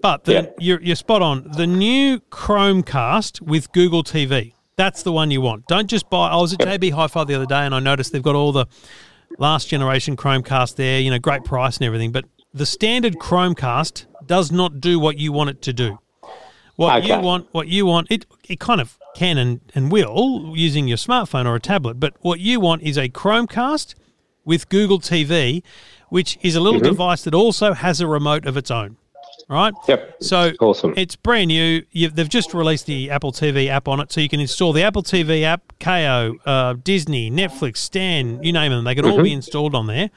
But 0.00 0.24
the, 0.24 0.32
Mm-hmm. 0.32 0.46
Yeah. 0.46 0.50
you're, 0.58 0.80
you're 0.82 0.96
spot 0.96 1.22
on. 1.22 1.48
The 1.56 1.66
new 1.66 2.18
Chromecast 2.30 3.40
with 3.42 3.70
Google 3.72 4.02
TV, 4.02 4.54
that's 4.76 5.02
the 5.02 5.12
one 5.12 5.30
you 5.30 5.40
want. 5.40 5.66
Don't 5.68 5.88
just 5.88 6.10
buy. 6.10 6.28
I 6.30 6.36
was 6.36 6.54
at 6.54 6.60
JB 6.60 6.92
Hi-Fi 6.92 7.24
the 7.24 7.34
other 7.34 7.46
day 7.46 7.60
and 7.60 7.74
I 7.74 7.78
noticed 7.78 8.12
they've 8.12 8.22
got 8.22 8.34
all 8.34 8.52
the 8.52 8.66
last 9.38 9.68
generation 9.68 10.16
Chromecast 10.16 10.76
there, 10.76 10.98
you 11.00 11.10
know, 11.10 11.18
great 11.18 11.44
price 11.44 11.76
and 11.76 11.86
everything. 11.86 12.10
But 12.10 12.24
the 12.54 12.66
standard 12.66 13.14
Chromecast 13.18 14.06
does 14.26 14.50
not 14.50 14.80
do 14.80 14.98
what 14.98 15.18
you 15.18 15.30
want 15.32 15.50
it 15.50 15.62
to 15.62 15.72
do. 15.72 15.98
What 16.76 17.04
you 17.04 17.18
want, 17.18 17.48
what 17.52 17.68
you 17.68 17.86
want, 17.86 18.10
it 18.10 18.26
it 18.48 18.58
kind 18.60 18.80
of 18.80 18.98
can 19.14 19.36
and, 19.38 19.60
and 19.74 19.92
will 19.92 20.52
using 20.56 20.88
your 20.88 20.96
smartphone 20.96 21.44
or 21.46 21.54
a 21.54 21.60
tablet. 21.60 22.00
But 22.00 22.14
what 22.20 22.40
you 22.40 22.60
want 22.60 22.82
is 22.82 22.96
a 22.96 23.08
Chromecast 23.08 23.94
with 24.44 24.68
Google 24.70 24.98
TV, 24.98 25.62
which 26.08 26.38
is 26.42 26.54
a 26.56 26.60
little 26.60 26.80
Mm-hmm. 26.80 26.88
device 26.90 27.22
that 27.24 27.34
also 27.34 27.74
has 27.74 28.00
a 28.00 28.06
remote 28.06 28.46
of 28.46 28.56
its 28.56 28.70
own. 28.70 28.96
Right? 29.48 29.74
Yep. 29.86 30.16
So 30.22 30.52
Awesome. 30.60 30.94
it's 30.96 31.14
brand 31.14 31.48
new. 31.48 31.82
you 31.90 32.08
they've 32.08 32.28
just 32.28 32.54
released 32.54 32.86
the 32.86 33.10
Apple 33.10 33.32
TV 33.32 33.68
app 33.68 33.86
on 33.86 34.00
it, 34.00 34.10
so 34.10 34.20
you 34.20 34.28
can 34.28 34.40
install 34.40 34.72
the 34.72 34.82
Apple 34.82 35.02
TV 35.02 35.42
app, 35.42 35.74
Kayo, 35.78 36.36
uh, 36.46 36.74
Disney, 36.82 37.30
Netflix, 37.30 37.78
Stan, 37.78 38.42
you 38.42 38.52
name 38.52 38.72
them. 38.72 38.84
They 38.84 38.94
can 38.94 39.04
all 39.04 39.12
Mm-hmm. 39.12 39.22
be 39.24 39.32
installed 39.32 39.74
on 39.74 39.88
there. 39.88 40.10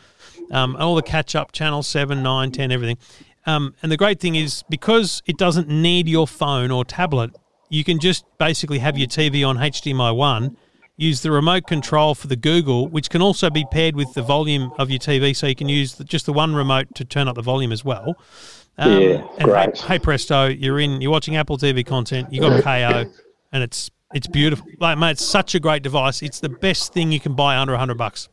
Um, 0.51 0.75
all 0.77 0.95
the 0.95 1.01
catch 1.01 1.35
up 1.35 1.51
channels, 1.51 1.87
7, 1.87 2.21
9, 2.23 2.51
10, 2.51 2.71
everything. 2.71 2.97
Um, 3.45 3.75
and 3.81 3.91
the 3.91 3.97
great 3.97 4.19
thing 4.19 4.35
is 4.35 4.63
because 4.69 5.21
it 5.25 5.37
doesn't 5.37 5.67
need 5.67 6.07
your 6.07 6.27
phone 6.27 6.71
or 6.71 6.83
tablet, 6.83 7.35
you 7.69 7.83
can 7.83 7.99
just 7.99 8.25
basically 8.37 8.79
have 8.79 8.97
your 8.97 9.07
TV 9.07 9.47
on 9.47 9.57
HDMI 9.57 10.15
1, 10.15 10.57
use 10.97 11.21
the 11.21 11.31
remote 11.31 11.67
control 11.67 12.15
for 12.15 12.27
the 12.27 12.35
Google, 12.35 12.87
which 12.87 13.09
can 13.09 13.21
also 13.21 13.49
be 13.49 13.65
paired 13.71 13.95
with 13.95 14.13
the 14.13 14.21
volume 14.21 14.71
of 14.77 14.89
your 14.89 14.99
TV, 14.99 15.35
so 15.35 15.47
you 15.47 15.55
can 15.55 15.69
use 15.69 15.95
the, 15.95 16.03
just 16.03 16.25
the 16.25 16.33
one 16.33 16.55
remote 16.55 16.93
to 16.95 17.05
turn 17.05 17.27
up 17.27 17.35
the 17.35 17.41
volume 17.41 17.71
as 17.71 17.83
well. 17.83 18.15
Um, 18.77 19.01
Yeah, 19.01 19.27
and 19.39 19.49
great. 19.49 19.77
Hey, 19.77 19.87
hey 19.87 19.99
presto, 19.99 20.47
you're 20.47 20.79
in. 20.79 21.01
You're 21.01 21.11
watching 21.11 21.35
Apple 21.35 21.57
TV 21.57 21.85
content. 21.85 22.31
You 22.31 22.41
got 22.41 22.63
Kayo, 22.63 23.11
and 23.51 23.63
it's 23.63 23.89
it's 24.13 24.27
beautiful. 24.27 24.67
Like 24.79 24.97
mate, 24.97 25.11
it's 25.11 25.25
such 25.25 25.55
a 25.55 25.59
great 25.59 25.83
device. 25.83 26.21
It's 26.21 26.39
the 26.39 26.49
best 26.49 26.93
thing 26.93 27.11
you 27.11 27.19
can 27.19 27.35
buy 27.35 27.57
under 27.57 27.73
a 27.73 27.77
hundred 27.77 27.97
bucks. 27.97 28.29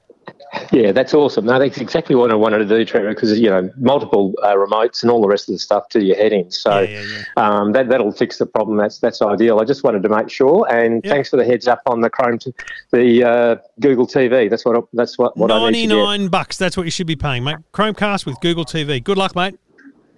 Yeah, 0.71 0.93
that's 0.93 1.15
awesome. 1.15 1.47
No, 1.47 1.59
that's 1.59 1.79
exactly 1.79 2.15
what 2.15 2.31
I 2.31 2.35
wanted 2.35 2.59
to 2.59 2.65
do, 2.67 2.85
Trevor, 2.85 3.09
because 3.15 3.39
you 3.41 3.49
know 3.49 3.71
multiple 3.79 4.35
uh, 4.43 4.55
remotes 4.55 5.03
and 5.03 5.11
all 5.11 5.23
the 5.23 5.29
rest 5.29 5.49
of 5.49 5.55
the 5.55 5.59
stuff 5.59 5.89
to 5.91 6.03
your 6.05 6.17
heading. 6.17 6.51
So 6.51 6.81
Yeah, 6.81 7.03
yeah, 7.03 7.23
Um, 7.39 7.73
that 7.73 7.89
that'll 7.89 8.13
fix 8.13 8.37
the 8.39 8.45
problem. 8.47 8.77
That's 8.77 8.99
that's 8.99 9.23
ideal. 9.23 9.61
I 9.61 9.65
just 9.65 9.83
wanted 9.83 10.03
to 10.03 10.09
make 10.11 10.29
sure. 10.29 10.67
And 10.71 11.03
Yeah. 11.05 11.11
thanks 11.13 11.31
for 11.31 11.37
the 11.39 11.45
heads 11.45 11.67
up 11.69 11.81
on 11.87 12.03
the 12.03 12.11
Chrome, 12.11 12.39
t- 12.39 12.53
the 12.91 13.25
uh, 13.25 13.57
Google 13.81 14.07
TV. 14.07 14.51
That's 14.51 14.65
what 14.67 14.77
I- 14.77 14.81
that's 14.93 15.17
what 15.19 15.37
what 15.39 15.51
I 15.51 15.59
Ninety 15.59 15.83
need 15.83 15.89
to 15.89 15.95
get. 15.97 16.03
nine 16.03 16.29
bucks. 16.29 16.59
That's 16.59 16.77
what 16.77 16.85
you 16.85 16.91
should 16.91 17.07
be 17.07 17.17
paying, 17.17 17.45
mate. 17.45 17.57
Chromecast 17.73 18.27
with 18.27 18.39
Google 18.41 18.65
TV. 18.67 19.03
Good 19.03 19.17
luck, 19.17 19.35
mate. 19.35 19.59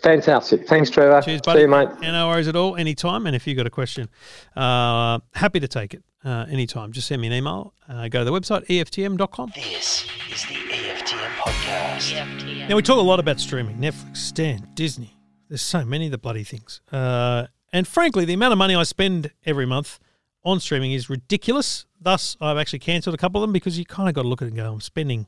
Fantastic. 0.03 0.66
Thanks, 0.68 0.90
Trevor. 0.90 1.23
Cheers, 1.23 1.40
buddy. 1.42 1.61
See 1.61 1.62
you, 1.62 1.68
mate. 1.68 1.88
And 2.03 2.12
no 2.12 2.29
worries 2.29 2.49
at 2.49 2.57
all. 2.57 2.77
Anytime. 2.77 3.27
And 3.27 3.35
if 3.35 3.47
you've 3.47 3.57
got 3.57 3.66
a 3.66 3.70
question, 3.70 4.09
uh, 4.57 5.20
happy 5.35 5.61
to 5.61 5.68
take 5.68 5.94
it 5.94 6.03
uh, 6.24 6.46
anytime. 6.48 6.92
Just 6.92 7.08
send 7.08 7.20
me 7.20 7.28
an 7.28 7.34
email. 7.34 7.74
Uh, 7.88 8.08
go 8.08 8.20
to 8.20 8.24
the 8.24 8.32
website, 8.32 8.66
EFTM.com. 8.66 9.52
This 9.54 10.06
is 10.30 10.42
the 10.46 10.54
EFTM 10.54 11.28
podcast. 11.37 12.68
Now, 12.68 12.76
we 12.76 12.82
talk 12.82 12.98
a 12.98 13.02
lot 13.02 13.20
about 13.20 13.40
streaming 13.40 13.76
Netflix, 13.78 14.16
Stan, 14.18 14.68
Disney. 14.74 15.16
There's 15.48 15.62
so 15.62 15.84
many 15.84 16.06
of 16.06 16.12
the 16.12 16.18
bloody 16.18 16.44
things. 16.44 16.80
Uh, 16.90 17.46
and 17.72 17.87
frankly, 17.87 18.24
the 18.24 18.32
amount 18.32 18.52
of 18.52 18.58
money 18.58 18.74
I 18.74 18.82
spend 18.84 19.30
every 19.44 19.66
month 19.66 19.98
on 20.44 20.60
streaming 20.60 20.92
is 20.92 21.10
ridiculous. 21.10 21.87
Thus, 22.00 22.37
I've 22.40 22.56
actually 22.56 22.78
cancelled 22.78 23.14
a 23.14 23.18
couple 23.18 23.42
of 23.42 23.48
them 23.48 23.52
because 23.52 23.78
you 23.78 23.84
kind 23.84 24.08
of 24.08 24.14
got 24.14 24.22
to 24.22 24.28
look 24.28 24.42
at 24.42 24.46
it 24.46 24.48
and 24.48 24.56
go, 24.56 24.72
I'm 24.72 24.80
spending 24.80 25.26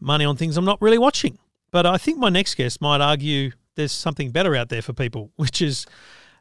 money 0.00 0.24
on 0.24 0.36
things 0.36 0.56
I'm 0.56 0.64
not 0.64 0.80
really 0.80 0.98
watching. 0.98 1.38
But 1.70 1.86
I 1.86 1.98
think 1.98 2.18
my 2.18 2.28
next 2.28 2.56
guest 2.56 2.80
might 2.80 3.00
argue 3.00 3.52
there's 3.76 3.92
something 3.92 4.30
better 4.30 4.56
out 4.56 4.68
there 4.68 4.82
for 4.82 4.92
people, 4.92 5.32
which 5.36 5.62
is 5.62 5.86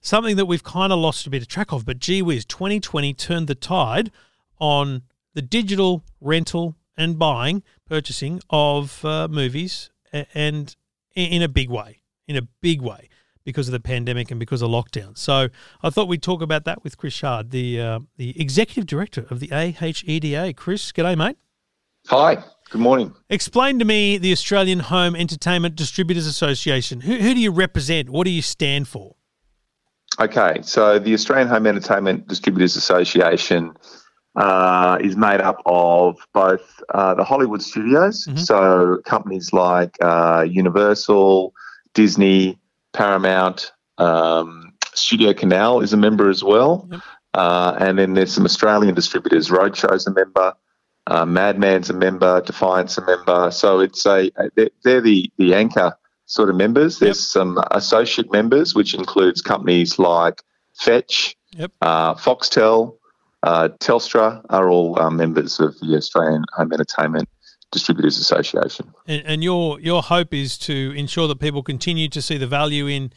something 0.01 0.35
that 0.35 0.45
we've 0.45 0.63
kind 0.63 0.91
of 0.91 0.99
lost 0.99 1.27
a 1.27 1.29
bit 1.29 1.41
of 1.41 1.47
track 1.47 1.71
of. 1.71 1.85
But 1.85 1.99
gee 1.99 2.21
whiz, 2.21 2.45
2020 2.45 3.13
turned 3.13 3.47
the 3.47 3.55
tide 3.55 4.11
on 4.59 5.03
the 5.33 5.41
digital 5.41 6.03
rental 6.21 6.75
and 6.97 7.17
buying, 7.17 7.63
purchasing 7.85 8.41
of 8.49 9.03
uh, 9.05 9.27
movies, 9.29 9.89
and 10.11 10.75
in 11.15 11.41
a 11.41 11.47
big 11.47 11.69
way, 11.69 12.01
in 12.27 12.35
a 12.35 12.41
big 12.61 12.81
way, 12.81 13.09
because 13.45 13.67
of 13.67 13.71
the 13.71 13.79
pandemic 13.79 14.31
and 14.31 14.39
because 14.39 14.61
of 14.61 14.69
lockdown. 14.69 15.17
So 15.17 15.47
I 15.81 15.89
thought 15.89 16.07
we'd 16.07 16.21
talk 16.21 16.41
about 16.41 16.65
that 16.65 16.83
with 16.83 16.97
Chris 16.97 17.13
Shard, 17.13 17.51
the 17.51 17.79
uh, 17.79 17.99
the 18.17 18.39
executive 18.39 18.85
director 18.85 19.25
of 19.29 19.39
the 19.39 19.47
AHEDA. 19.47 20.55
Chris, 20.55 20.91
g'day, 20.91 21.17
mate. 21.17 21.37
Hi, 22.07 22.43
good 22.69 22.81
morning. 22.81 23.13
Explain 23.29 23.79
to 23.79 23.85
me 23.85 24.17
the 24.17 24.31
Australian 24.31 24.79
Home 24.79 25.15
Entertainment 25.15 25.75
Distributors 25.75 26.25
Association. 26.25 27.01
Who, 27.01 27.15
who 27.15 27.33
do 27.33 27.39
you 27.39 27.51
represent? 27.51 28.09
What 28.09 28.25
do 28.25 28.31
you 28.31 28.41
stand 28.41 28.87
for? 28.87 29.15
Okay, 30.19 30.59
so 30.63 30.99
the 30.99 31.13
Australian 31.13 31.47
Home 31.47 31.67
Entertainment 31.67 32.27
Distributors 32.27 32.75
Association 32.75 33.73
uh, 34.35 34.97
is 35.01 35.15
made 35.15 35.41
up 35.41 35.61
of 35.65 36.17
both 36.33 36.81
uh, 36.93 37.13
the 37.15 37.23
Hollywood 37.23 37.61
studios, 37.61 38.27
so 38.35 38.99
companies 39.05 39.53
like 39.53 39.95
uh, 40.01 40.45
Universal, 40.49 41.53
Disney, 41.93 42.59
Paramount, 42.93 43.71
um, 43.97 44.73
Studio 44.93 45.33
Canal 45.33 45.81
is 45.81 45.93
a 45.93 45.97
member 45.97 46.29
as 46.29 46.43
well. 46.43 46.87
Yep. 46.91 47.01
Uh, 47.33 47.75
and 47.79 47.99
then 47.99 48.13
there's 48.13 48.33
some 48.33 48.45
Australian 48.45 48.95
distributors. 48.95 49.49
Roadshow's 49.49 50.07
a 50.07 50.11
member, 50.11 50.53
uh, 51.07 51.25
Madman's 51.25 51.89
a 51.89 51.93
member, 51.93 52.41
Defiance 52.41 52.97
a 52.97 53.05
member. 53.05 53.51
So 53.51 53.79
it's 53.79 54.05
a 54.05 54.31
they're, 54.55 54.69
they're 54.83 55.01
the 55.01 55.31
the 55.37 55.53
anchor 55.53 55.93
sort 56.29 56.49
of 56.49 56.55
members. 56.55 56.99
There's 56.99 57.19
some 57.19 57.59
associate 57.71 58.31
members, 58.31 58.75
which 58.75 58.93
includes 58.93 59.41
companies 59.41 59.99
like 59.99 60.41
Fetch, 60.79 61.35
Yep. 61.53 61.71
uh, 61.81 62.13
Foxtel, 62.13 62.95
uh, 63.41 63.69
Telstra 63.79 64.45
are 64.49 64.69
all 64.69 64.99
uh, 64.99 65.09
members 65.09 65.59
of 65.59 65.77
the 65.79 65.95
Australian 65.95 66.43
Home 66.53 66.71
Entertainment 66.71 67.27
Distributors 67.71 68.19
Association. 68.19 68.93
And, 69.07 69.23
and 69.25 69.43
your 69.43 69.79
your 69.79 70.03
hope 70.03 70.33
is 70.33 70.57
to 70.59 70.93
ensure 70.95 71.27
that 71.27 71.39
people 71.39 71.63
continue 71.63 72.07
to 72.09 72.21
see 72.21 72.37
the 72.37 72.47
value 72.47 72.85
in 72.85 73.11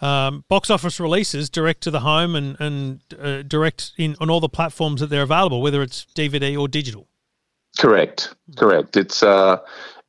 um, 0.00 0.44
box 0.48 0.70
office 0.70 0.98
releases 0.98 1.50
direct 1.50 1.82
to 1.82 1.90
the 1.90 2.00
home 2.00 2.34
and 2.34 2.56
and 2.60 3.00
uh, 3.20 3.42
direct 3.42 3.92
in 3.98 4.16
on 4.20 4.30
all 4.30 4.40
the 4.40 4.48
platforms 4.48 5.00
that 5.00 5.08
they're 5.08 5.22
available, 5.22 5.60
whether 5.60 5.82
it's 5.82 6.06
DVD 6.14 6.58
or 6.58 6.66
digital. 6.68 7.08
Correct, 7.78 8.34
correct. 8.56 8.96
It's 8.96 9.22
uh, 9.22 9.58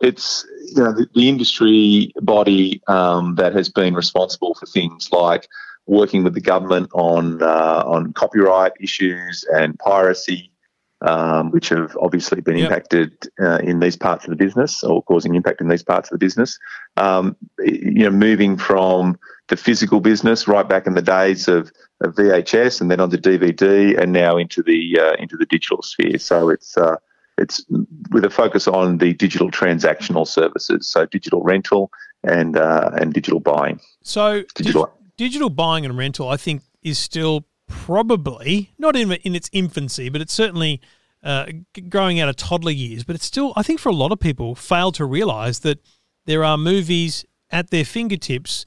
it's 0.02 0.46
you 0.76 0.84
know 0.84 0.92
the, 0.92 1.08
the 1.16 1.30
industry 1.30 2.12
body 2.22 2.82
um, 2.88 3.36
that 3.36 3.54
has 3.54 3.70
been 3.70 3.94
responsible 3.94 4.56
for 4.56 4.66
things 4.66 5.10
like 5.12 5.48
working 5.88 6.24
with 6.24 6.34
the 6.34 6.42
government 6.42 6.90
on 6.94 7.42
uh, 7.42 7.84
on 7.86 8.14
copyright 8.14 8.74
issues 8.80 9.46
and 9.54 9.78
piracy, 9.80 10.52
um, 11.02 11.52
which 11.52 11.70
have 11.70 11.96
obviously 12.02 12.42
been 12.42 12.58
Yep. 12.58 12.66
impacted 12.72 13.28
uh, 13.40 13.60
in 13.60 13.80
these 13.80 13.96
parts 13.96 14.26
of 14.26 14.32
the 14.32 14.36
business 14.36 14.84
or 14.84 15.04
causing 15.04 15.36
impact 15.36 15.62
in 15.62 15.68
these 15.68 15.84
parts 15.84 16.12
of 16.12 16.20
the 16.20 16.26
business. 16.26 16.60
Um, 16.98 17.36
you 17.60 18.04
know, 18.04 18.12
moving 18.12 18.58
from 18.58 19.18
the 19.48 19.58
physical 19.58 20.00
business 20.00 20.48
right 20.48 20.68
back 20.68 20.88
in 20.88 20.96
the 20.96 21.02
days 21.02 21.48
of, 21.48 21.72
of 22.02 22.16
VHS 22.16 22.82
and 22.82 22.90
then 22.90 23.00
onto 23.00 23.18
DVD 23.18 23.98
and 23.98 24.12
now 24.12 24.38
into 24.38 24.64
the 24.64 25.00
uh, 25.00 25.14
into 25.22 25.38
the 25.38 25.46
digital 25.46 25.82
sphere. 25.82 26.18
So 26.18 26.50
it's 26.50 26.78
uh, 26.78 26.98
it's 27.38 27.66
with 28.12 28.24
a 28.26 28.30
focus 28.30 28.68
on 28.68 28.98
the 29.00 29.14
digital 29.14 29.52
transactional 29.52 30.28
services, 30.28 30.90
so 30.90 31.06
digital 31.06 31.42
rental 31.44 31.92
and 32.24 32.58
uh, 32.58 32.92
and 33.00 33.14
digital 33.14 33.40
buying. 33.40 33.80
So 34.04 34.44
Digital. 34.56 34.86
dig- 34.86 35.18
digital 35.18 35.50
buying 35.50 35.86
and 35.86 35.98
rental, 35.98 36.30
I 36.30 36.38
think, 36.38 36.62
is 36.82 36.98
still 36.98 37.46
probably 37.68 38.74
not 38.78 38.96
in 38.96 39.12
in 39.12 39.36
its 39.36 39.50
infancy, 39.52 40.10
but 40.10 40.22
it's 40.22 40.34
certainly 40.34 40.82
uh, 41.24 41.48
growing 41.90 42.20
out 42.20 42.30
of 42.30 42.36
toddler 42.36 42.72
years. 42.72 43.04
But 43.04 43.16
it's 43.16 43.26
still, 43.26 43.54
I 43.56 43.64
think, 43.64 43.80
for 43.80 43.90
a 43.90 43.96
lot 43.96 44.12
of 44.12 44.20
people, 44.20 44.56
fail 44.56 44.92
to 44.94 45.06
realise 45.06 45.60
that 45.60 45.80
there 46.26 46.44
are 46.44 46.58
movies 46.58 47.26
at 47.52 47.70
their 47.70 47.86
fingertips. 47.86 48.66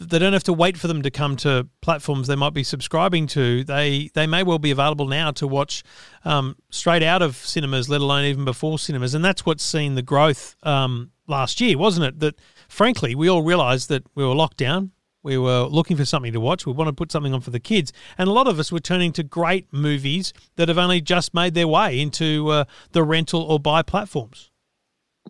They 0.00 0.20
don't 0.20 0.32
have 0.32 0.44
to 0.44 0.52
wait 0.52 0.76
for 0.76 0.86
them 0.86 1.02
to 1.02 1.10
come 1.10 1.34
to 1.38 1.68
platforms 1.80 2.28
they 2.28 2.36
might 2.36 2.54
be 2.54 2.62
subscribing 2.62 3.26
to. 3.28 3.64
They 3.64 4.10
they 4.14 4.28
may 4.28 4.44
well 4.44 4.60
be 4.60 4.70
available 4.70 5.08
now 5.08 5.32
to 5.32 5.46
watch 5.46 5.82
um, 6.24 6.56
straight 6.70 7.02
out 7.02 7.20
of 7.20 7.34
cinemas, 7.36 7.88
let 7.88 8.00
alone 8.00 8.24
even 8.24 8.44
before 8.44 8.78
cinemas. 8.78 9.14
And 9.14 9.24
that's 9.24 9.44
what's 9.44 9.64
seen 9.64 9.96
the 9.96 10.02
growth 10.02 10.54
um, 10.62 11.10
last 11.26 11.60
year, 11.60 11.76
wasn't 11.76 12.06
it? 12.06 12.20
That 12.20 12.40
frankly, 12.68 13.16
we 13.16 13.28
all 13.28 13.42
realised 13.42 13.88
that 13.88 14.04
we 14.14 14.24
were 14.24 14.36
locked 14.36 14.58
down. 14.58 14.92
We 15.24 15.36
were 15.36 15.64
looking 15.64 15.96
for 15.96 16.04
something 16.04 16.32
to 16.32 16.40
watch. 16.40 16.64
We 16.64 16.72
want 16.72 16.88
to 16.88 16.92
put 16.92 17.10
something 17.10 17.34
on 17.34 17.40
for 17.40 17.50
the 17.50 17.58
kids, 17.60 17.92
and 18.16 18.28
a 18.28 18.32
lot 18.32 18.46
of 18.46 18.60
us 18.60 18.70
were 18.70 18.78
turning 18.78 19.12
to 19.14 19.24
great 19.24 19.66
movies 19.72 20.32
that 20.54 20.68
have 20.68 20.78
only 20.78 21.00
just 21.00 21.34
made 21.34 21.54
their 21.54 21.66
way 21.66 21.98
into 21.98 22.48
uh, 22.50 22.64
the 22.92 23.02
rental 23.02 23.42
or 23.42 23.58
buy 23.58 23.82
platforms. 23.82 24.52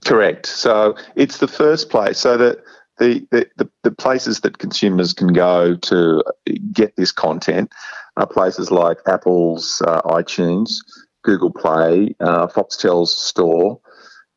Correct. 0.04 0.46
So 0.46 0.94
it's 1.16 1.38
the 1.38 1.48
first 1.48 1.90
place. 1.90 2.18
So 2.18 2.36
that 2.36 2.58
the, 2.98 3.26
the, 3.30 3.70
the, 3.82 3.90
places 3.90 4.40
that 4.40 4.58
consumers 4.58 5.12
can 5.12 5.32
go 5.32 5.76
to 5.76 6.22
get 6.72 6.94
this 6.96 7.12
content 7.12 7.72
are 8.16 8.26
places 8.26 8.70
like 8.70 8.98
Apple's 9.06 9.82
uh, 9.86 10.02
iTunes, 10.02 10.78
Google 11.22 11.52
Play, 11.52 12.14
uh, 12.20 12.46
Foxtel's 12.48 13.16
store, 13.16 13.80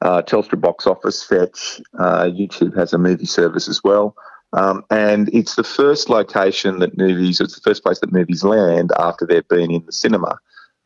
uh, 0.02 0.22
Telstra 0.22 0.60
Box 0.60 0.88
Office, 0.88 1.24
Fetch. 1.24 1.82
Uh, 1.98 2.24
YouTube 2.24 2.76
has 2.76 2.94
a 2.94 2.98
movie 2.98 3.26
service 3.26 3.68
as 3.68 3.84
well. 3.84 4.16
Um, 4.54 4.84
and 4.90 5.30
it's 5.34 5.56
the 5.56 5.64
first 5.64 6.10
location 6.10 6.80
that 6.80 6.98
movies, 6.98 7.40
it's 7.40 7.56
the 7.56 7.62
first 7.62 7.84
place 7.84 8.00
that 8.00 8.12
movies 8.12 8.44
land 8.44 8.92
after 9.00 9.26
they've 9.26 9.48
been 9.48 9.72
in 9.72 9.86
the 9.86 9.94
cinema. 9.94 10.40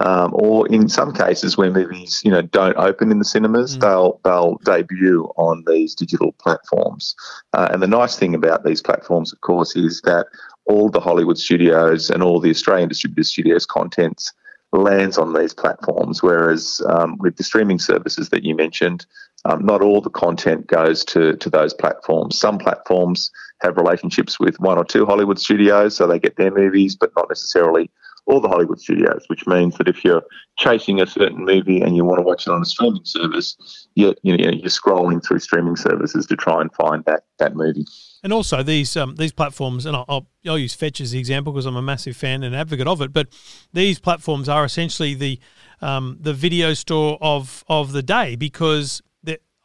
Um, 0.05 0.31
or 0.35 0.67
in 0.67 0.87
some 0.87 1.13
cases 1.13 1.57
where 1.57 1.71
movies, 1.71 2.21
you 2.23 2.29
know, 2.29 2.43
don't 2.43 2.77
open 2.77 3.11
in 3.11 3.17
the 3.17 3.25
cinemas, 3.25 3.79
they'll 3.79 4.19
they'll 4.23 4.57
debut 4.63 5.23
on 5.35 5.63
these 5.65 5.95
digital 5.95 6.31
platforms. 6.33 7.15
Uh, 7.53 7.69
and 7.71 7.81
the 7.81 7.87
nice 7.87 8.15
thing 8.15 8.35
about 8.35 8.63
these 8.63 8.83
platforms, 8.83 9.33
of 9.33 9.41
course, 9.41 9.75
is 9.75 10.01
that 10.01 10.27
all 10.65 10.89
the 10.89 10.99
Hollywood 10.99 11.39
studios 11.39 12.11
and 12.11 12.21
all 12.21 12.39
the 12.39 12.51
Australian 12.51 12.87
distributed 12.87 13.25
studios 13.25 13.65
contents 13.65 14.31
lands 14.73 15.17
on 15.17 15.33
these 15.33 15.55
platforms. 15.55 16.21
Whereas 16.21 16.81
um, 16.87 17.17
with 17.17 17.37
the 17.37 17.43
streaming 17.43 17.79
services 17.79 18.29
that 18.29 18.43
you 18.43 18.55
mentioned, 18.55 19.07
um, 19.45 19.65
not 19.65 19.81
all 19.81 20.01
the 20.01 20.11
content 20.11 20.67
goes 20.67 21.03
to 21.05 21.35
to 21.37 21.49
those 21.49 21.73
platforms. 21.73 22.37
Some 22.37 22.59
platforms 22.59 23.31
have 23.61 23.75
relationships 23.75 24.39
with 24.39 24.59
one 24.59 24.77
or 24.77 24.85
two 24.85 25.07
Hollywood 25.07 25.39
studios, 25.39 25.95
so 25.95 26.05
they 26.05 26.19
get 26.19 26.35
their 26.35 26.51
movies, 26.51 26.95
but 26.95 27.11
not 27.17 27.27
necessarily 27.27 27.89
all 28.27 28.41
the 28.41 28.47
Hollywood 28.47 28.79
studios, 28.79 29.23
which 29.27 29.45
means 29.45 29.77
that 29.77 29.87
if 29.87 30.03
you're 30.03 30.23
chasing 30.57 30.99
a 30.99 31.05
certain 31.05 31.45
movie 31.45 31.81
and 31.81 31.95
you 31.95 32.03
want 32.03 32.17
to 32.17 32.23
watch 32.23 32.47
it 32.47 32.51
on 32.51 32.61
a 32.61 32.65
streaming 32.65 33.05
service, 33.05 33.87
you're, 33.95 34.15
you 34.23 34.35
know, 34.35 34.51
you're 34.51 34.69
scrolling 34.69 35.23
through 35.23 35.39
streaming 35.39 35.75
services 35.75 36.25
to 36.25 36.35
try 36.35 36.61
and 36.61 36.73
find 36.73 37.05
that, 37.05 37.25
that 37.37 37.55
movie. 37.55 37.85
And 38.23 38.33
also 38.33 38.63
these 38.63 38.97
um, 38.97 39.15
these 39.17 39.31
platforms, 39.31 39.85
and 39.85 39.95
I'll, 39.95 40.05
I'll, 40.09 40.27
I'll 40.47 40.57
use 40.57 40.73
Fetch 40.73 40.99
as 40.99 41.11
the 41.11 41.19
example 41.19 41.53
because 41.53 41.67
I'm 41.67 41.75
a 41.75 41.81
massive 41.81 42.17
fan 42.17 42.41
and 42.41 42.55
advocate 42.55 42.87
of 42.87 42.99
it. 43.01 43.13
But 43.13 43.27
these 43.71 43.99
platforms 43.99 44.49
are 44.49 44.65
essentially 44.65 45.13
the 45.13 45.39
um, 45.79 46.17
the 46.19 46.33
video 46.33 46.73
store 46.73 47.19
of 47.21 47.63
of 47.67 47.91
the 47.91 48.01
day 48.01 48.35
because 48.35 49.03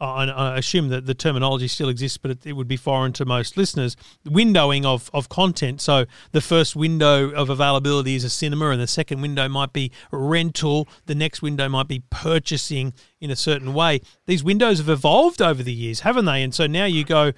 I 0.01 0.57
assume 0.57 0.89
that 0.89 1.07
the 1.07 1.15
terminology 1.15 1.69
still 1.69 1.89
exists, 1.89 2.17
but 2.17 2.31
it, 2.31 2.47
it 2.47 2.53
would 2.55 2.69
be 2.69 2.77
foreign 2.77 3.13
to 3.15 3.25
most 3.25 3.57
listeners. 3.57 3.97
Windowing 4.27 4.85
of 4.85 5.11
of 5.13 5.29
content. 5.29 5.81
So 5.81 6.07
the 6.33 6.41
first 6.41 6.75
window 6.75 7.31
of 7.31 7.51
availability 7.51 8.15
is 8.15 8.25
a 8.25 8.31
cinema, 8.31 8.71
and 8.71 8.81
the 8.81 8.87
second 8.87 9.21
window 9.21 9.49
might 9.49 9.73
be 9.73 9.93
rental. 10.11 10.89
The 11.07 11.15
next 11.15 11.43
window 11.43 11.69
might 11.69 11.89
be 11.89 12.03
purchasing 12.11 12.95
in 13.21 13.31
a 13.31 13.37
certain 13.37 13.75
way. 13.75 14.01
These 14.27 14.43
windows 14.43 14.79
have 14.79 14.89
evolved 14.89 15.43
over 15.43 15.63
the 15.63 15.73
years, 15.73 16.01
haven't 16.01 16.25
they? 16.25 16.43
And 16.43 16.55
so 16.55 16.67
now 16.67 16.87
you 16.87 17.05
go 17.05 17.33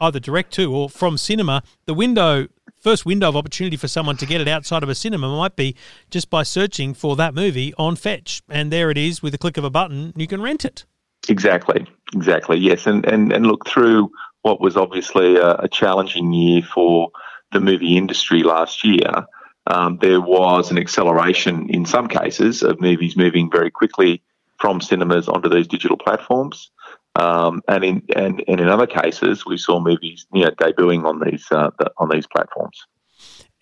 either 0.00 0.20
direct 0.20 0.52
to 0.54 0.72
or 0.72 0.90
from 0.90 1.18
cinema, 1.18 1.62
the 1.86 1.94
window 1.94 2.48
first 2.80 3.06
window 3.06 3.28
of 3.28 3.36
opportunity 3.36 3.76
for 3.76 3.88
someone 3.88 4.16
to 4.16 4.26
get 4.26 4.40
it 4.40 4.46
outside 4.46 4.82
of 4.82 4.88
a 4.88 4.94
cinema 4.94 5.28
might 5.34 5.56
be 5.56 5.74
just 6.10 6.30
by 6.30 6.42
searching 6.42 6.94
for 6.94 7.16
that 7.16 7.34
movie 7.34 7.74
on 7.78 7.96
Fetch, 7.96 8.42
and 8.48 8.70
there 8.70 8.90
it 8.90 8.98
is 8.98 9.22
with 9.22 9.34
a 9.34 9.38
click 9.38 9.56
of 9.56 9.64
a 9.64 9.70
button, 9.70 10.12
you 10.16 10.26
can 10.26 10.40
rent 10.40 10.64
it. 10.64 10.84
Exactly, 11.28 11.86
exactly. 12.14 12.58
Yes, 12.58 12.86
and 12.86 13.04
and 13.06 13.32
and 13.32 13.46
look 13.46 13.66
through 13.66 14.10
what 14.42 14.60
was 14.60 14.76
obviously 14.76 15.36
a, 15.36 15.54
a 15.56 15.68
challenging 15.68 16.32
year 16.32 16.62
for 16.62 17.10
the 17.52 17.60
movie 17.60 17.96
industry 17.96 18.42
last 18.42 18.84
year. 18.84 19.26
Um, 19.68 19.98
there 20.00 20.20
was 20.20 20.70
an 20.70 20.78
acceleration 20.78 21.68
in 21.68 21.84
some 21.84 22.06
cases 22.06 22.62
of 22.62 22.80
movies 22.80 23.16
moving 23.16 23.50
very 23.50 23.70
quickly 23.70 24.22
from 24.58 24.80
cinemas 24.80 25.28
onto 25.28 25.48
these 25.48 25.66
digital 25.66 25.96
platforms, 25.96 26.70
um, 27.16 27.60
and 27.68 27.84
in 27.84 28.02
and, 28.14 28.44
and 28.46 28.60
in 28.60 28.68
other 28.68 28.86
cases 28.86 29.44
we 29.44 29.56
saw 29.56 29.80
movies 29.80 30.26
you 30.32 30.44
know 30.44 30.50
debuting 30.50 31.04
on 31.04 31.20
these 31.20 31.46
uh, 31.50 31.70
on 31.98 32.08
these 32.08 32.26
platforms. 32.26 32.86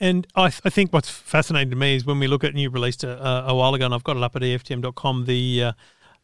And 0.00 0.26
I, 0.34 0.50
th- 0.50 0.60
I 0.64 0.70
think 0.70 0.92
what's 0.92 1.08
fascinating 1.08 1.70
to 1.70 1.76
me 1.76 1.94
is 1.94 2.04
when 2.04 2.18
we 2.18 2.26
look 2.26 2.42
at, 2.42 2.54
you 2.56 2.68
released 2.68 3.04
a, 3.04 3.46
a, 3.48 3.54
while 3.54 3.74
ago, 3.74 3.84
and 3.84 3.94
I've 3.94 4.02
got 4.02 4.16
it 4.16 4.24
up 4.24 4.34
at 4.34 4.42
EFTM.com, 4.42 5.26
the 5.26 5.62
uh, 5.62 5.72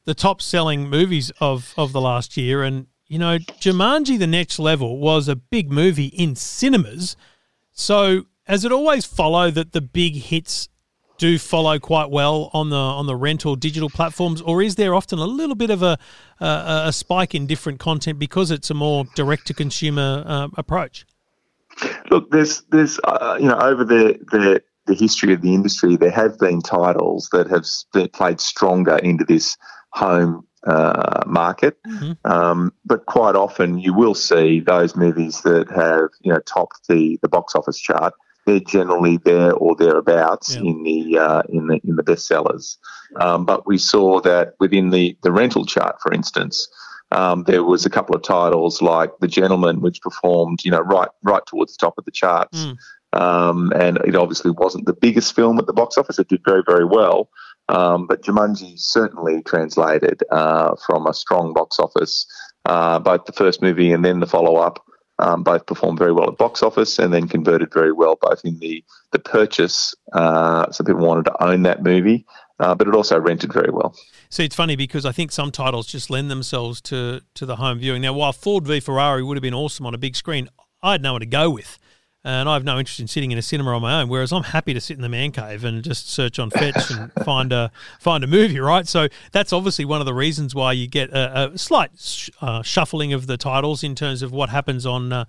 the 0.05 0.15
top 0.15 0.41
selling 0.43 0.89
movies 0.89 1.31
of, 1.41 1.75
of 1.77 1.93
the 1.93 2.01
last 2.01 2.37
year. 2.37 2.63
And, 2.63 2.87
you 3.07 3.19
know, 3.19 3.39
Jumanji 3.39 4.19
The 4.19 4.27
Next 4.27 4.59
Level 4.59 4.99
was 4.99 5.29
a 5.29 5.37
big 5.37 5.71
movie 5.71 6.07
in 6.07 6.37
cinemas. 6.37 7.17
So, 7.73 8.25
has 8.45 8.65
it 8.65 8.73
always 8.73 9.05
follow 9.05 9.51
that 9.51 9.73
the 9.73 9.81
big 9.81 10.17
hits 10.17 10.69
do 11.19 11.39
follow 11.39 11.79
quite 11.79 12.11
well 12.11 12.51
on 12.55 12.71
the 12.71 12.77
on 12.77 13.07
the 13.07 13.15
rental 13.15 13.55
digital 13.55 13.91
platforms, 13.91 14.41
or 14.41 14.63
is 14.63 14.77
there 14.77 14.95
often 14.95 15.19
a 15.19 15.27
little 15.27 15.55
bit 15.55 15.71
of 15.71 15.83
a 15.83 15.99
a, 16.41 16.85
a 16.87 16.93
spike 16.93 17.35
in 17.35 17.47
different 17.47 17.79
content 17.79 18.19
because 18.19 18.51
it's 18.51 18.71
a 18.71 18.75
more 18.75 19.05
direct 19.15 19.47
to 19.47 19.55
consumer 19.55 20.25
uh, 20.27 20.49
approach? 20.57 21.07
Look, 22.11 22.31
there's 22.31 22.63
there's 22.71 22.99
uh, 23.05 23.37
you 23.39 23.47
know 23.47 23.59
over 23.59 23.85
the, 23.85 24.19
the 24.33 24.63
the 24.87 24.95
history 24.95 25.33
of 25.33 25.43
the 25.43 25.55
industry, 25.55 25.97
there 25.97 26.11
have 26.11 26.39
been 26.39 26.61
titles 26.61 27.29
that 27.33 27.49
have 27.49 28.13
played 28.13 28.41
stronger 28.41 28.97
into 28.97 29.25
this 29.25 29.57
home 29.93 30.47
uh, 30.67 31.23
market, 31.27 31.79
um, 32.25 32.73
but 32.85 33.07
quite 33.07 33.35
often 33.35 33.79
you 33.79 33.95
will 33.95 34.15
see 34.15 34.61
those 34.61 34.95
movies 34.95 35.41
that 35.43 35.71
have 35.71 36.11
you 36.21 36.33
know 36.33 36.41
topped 36.41 36.87
the 36.89 37.19
the 37.23 37.29
box 37.29 37.55
office 37.55 37.79
chart. 37.79 38.13
They're 38.47 38.61
generally 38.61 39.19
there 39.19 39.53
or 39.53 39.77
thereabouts 39.77 40.57
Yeah. 40.57 40.63
in 40.63 40.83
the 40.83 41.19
uh, 41.19 41.43
in 41.49 41.67
the 41.69 41.81
in 41.85 41.97
the 41.97 42.03
bestsellers. 42.03 42.77
Um, 43.21 43.45
but 43.45 43.67
we 43.67 43.79
saw 43.79 44.21
that 44.23 44.55
within 44.61 44.91
the 44.91 45.17
the 45.23 45.33
rental 45.33 45.65
chart, 45.65 45.97
for 46.01 46.13
instance, 46.13 46.69
um, 47.13 47.45
there 47.45 47.65
was 47.65 47.85
a 47.87 47.91
couple 47.91 48.15
of 48.15 48.23
titles 48.23 48.81
like 48.83 49.11
The 49.21 49.29
Gentlemen, 49.29 49.81
which 49.81 50.01
performed, 50.01 50.61
you 50.65 50.71
know, 50.71 50.81
right 50.81 51.09
right 51.23 51.45
towards 51.47 51.77
the 51.77 51.85
top 51.85 51.99
of 51.99 52.05
the 52.05 52.11
charts. 52.11 52.65
Mm. 52.67 52.77
Um, 53.13 53.73
and 53.75 53.97
it 54.07 54.15
obviously 54.15 54.53
wasn't 54.53 54.87
the 54.87 54.93
biggest 54.93 55.35
film 55.35 55.59
at 55.59 55.67
the 55.67 55.73
box 55.73 55.99
office. 55.99 56.19
It 56.19 56.29
did 56.29 56.45
very 56.45 56.63
very 56.67 56.85
well. 56.85 57.29
Um, 57.71 58.07
but 58.07 58.23
Jumanji 58.23 58.79
certainly 58.79 59.43
translated 59.43 60.23
uh, 60.31 60.75
from 60.85 61.07
a 61.07 61.15
strong 61.15 61.53
box 61.53 61.79
office. 61.79 62.27
Uh, 62.67 62.99
both 62.99 63.25
the 63.25 63.33
first 63.33 63.63
movie 63.63 63.93
and 63.93 64.05
then 64.05 64.21
the 64.21 64.27
follow 64.27 64.57
up 64.57 64.85
um, 65.21 65.43
both 65.43 65.67
performed 65.67 65.99
very 65.99 66.13
well 66.13 66.29
at 66.29 66.39
box 66.39 66.63
office 66.63 66.99
and 66.99 67.13
then 67.13 67.29
converted 67.29 67.73
very 67.73 67.93
well 67.93 68.19
both 68.21 68.45
in 68.45 68.59
the 68.59 68.83
the 69.13 69.19
purchase. 69.19 69.95
Uh, 70.13 70.71
some 70.73 70.87
people 70.87 71.07
wanted 71.07 71.27
to 71.27 71.45
own 71.45 71.63
that 71.63 71.83
movie, 71.83 72.27
uh, 72.59 72.75
but 72.75 72.89
it 72.89 72.95
also 72.95 73.19
rented 73.19 73.53
very 73.53 73.71
well. 73.71 73.95
See, 74.31 74.45
it's 74.45 74.57
funny 74.57 74.77
because 74.77 75.05
I 75.05 75.13
think 75.13 75.31
some 75.31 75.51
titles 75.51 75.87
just 75.87 76.11
lend 76.11 76.31
themselves 76.31 76.81
to 76.83 77.21
to 77.35 77.47
the 77.47 77.57
home 77.57 77.79
viewing. 77.79 78.03
Now, 78.03 78.15
while 78.15 78.33
Ford 78.33 78.67
v 78.67 78.81
Ferrari 78.81 79.23
would 79.23 79.37
have 79.37 79.43
been 79.43 79.55
awesome 79.55 79.87
on 79.87 79.95
a 79.95 79.99
big 79.99 80.17
screen, 80.17 80.49
I 80.83 80.93
had 80.93 81.03
no 81.03 81.13
one 81.13 81.21
to 81.21 81.27
go 81.27 81.51
with. 81.51 81.79
And 82.25 82.49
I 82.49 82.55
have 82.55 82.65
no 82.65 82.79
interest 82.79 83.01
in 83.01 83.09
sitting 83.09 83.31
in 83.31 83.39
a 83.39 83.43
cinema 83.43 83.75
on 83.75 83.83
my 83.83 84.01
own. 84.01 84.09
Whereas 84.09 84.33
I'm 84.33 84.43
happy 84.43 84.75
to 84.75 84.81
sit 84.81 84.97
in 84.97 85.03
the 85.03 85.09
man 85.09 85.33
cave 85.33 85.65
and 85.65 85.83
just 85.83 86.11
search 86.11 86.39
on 86.39 86.51
Fetch 86.51 86.91
and 86.91 87.13
find 87.25 87.53
a 87.53 87.71
find 87.99 88.23
a 88.23 88.27
movie, 88.27 88.61
right? 88.61 88.87
So 88.87 89.09
that's 89.33 89.53
obviously 89.53 89.85
one 89.85 90.01
of 90.01 90.07
the 90.07 90.15
reasons 90.15 90.55
why 90.55 90.73
you 90.73 90.87
get 90.87 91.11
a, 91.11 91.53
a 91.53 91.59
slight 91.59 91.93
sh- 91.99 92.31
uh, 92.41 92.63
shuffling 92.63 93.13
of 93.13 93.27
the 93.27 93.37
titles 93.37 93.83
in 93.83 93.95
terms 93.95 94.23
of 94.23 94.33
what 94.33 94.51
happens 94.51 94.85
on 94.85 95.13
uh, 95.13 95.25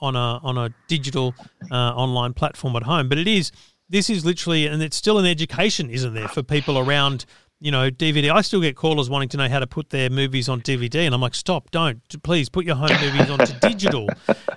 on 0.00 0.16
a 0.16 0.40
on 0.42 0.56
a 0.56 0.74
digital 0.88 1.34
uh, 1.70 1.74
online 1.74 2.32
platform 2.32 2.74
at 2.76 2.84
home. 2.84 3.08
But 3.08 3.18
it 3.18 3.28
is 3.28 3.52
this 3.90 4.08
is 4.08 4.24
literally, 4.24 4.66
and 4.66 4.82
it's 4.82 4.96
still 4.96 5.18
an 5.18 5.26
education, 5.26 5.90
isn't 5.90 6.14
there, 6.14 6.28
for 6.28 6.44
people 6.44 6.78
around 6.78 7.26
you 7.60 7.70
know, 7.70 7.90
DVD. 7.90 8.32
I 8.32 8.40
still 8.40 8.60
get 8.60 8.74
callers 8.74 9.10
wanting 9.10 9.28
to 9.30 9.36
know 9.36 9.48
how 9.48 9.58
to 9.58 9.66
put 9.66 9.90
their 9.90 10.10
movies 10.10 10.48
on 10.48 10.62
DVD, 10.62 11.06
and 11.06 11.14
I'm 11.14 11.20
like, 11.20 11.34
stop, 11.34 11.70
don't, 11.70 12.00
please 12.22 12.48
put 12.48 12.64
your 12.64 12.76
home 12.76 12.96
movies 13.00 13.30
onto 13.30 13.52
digital. 13.60 14.08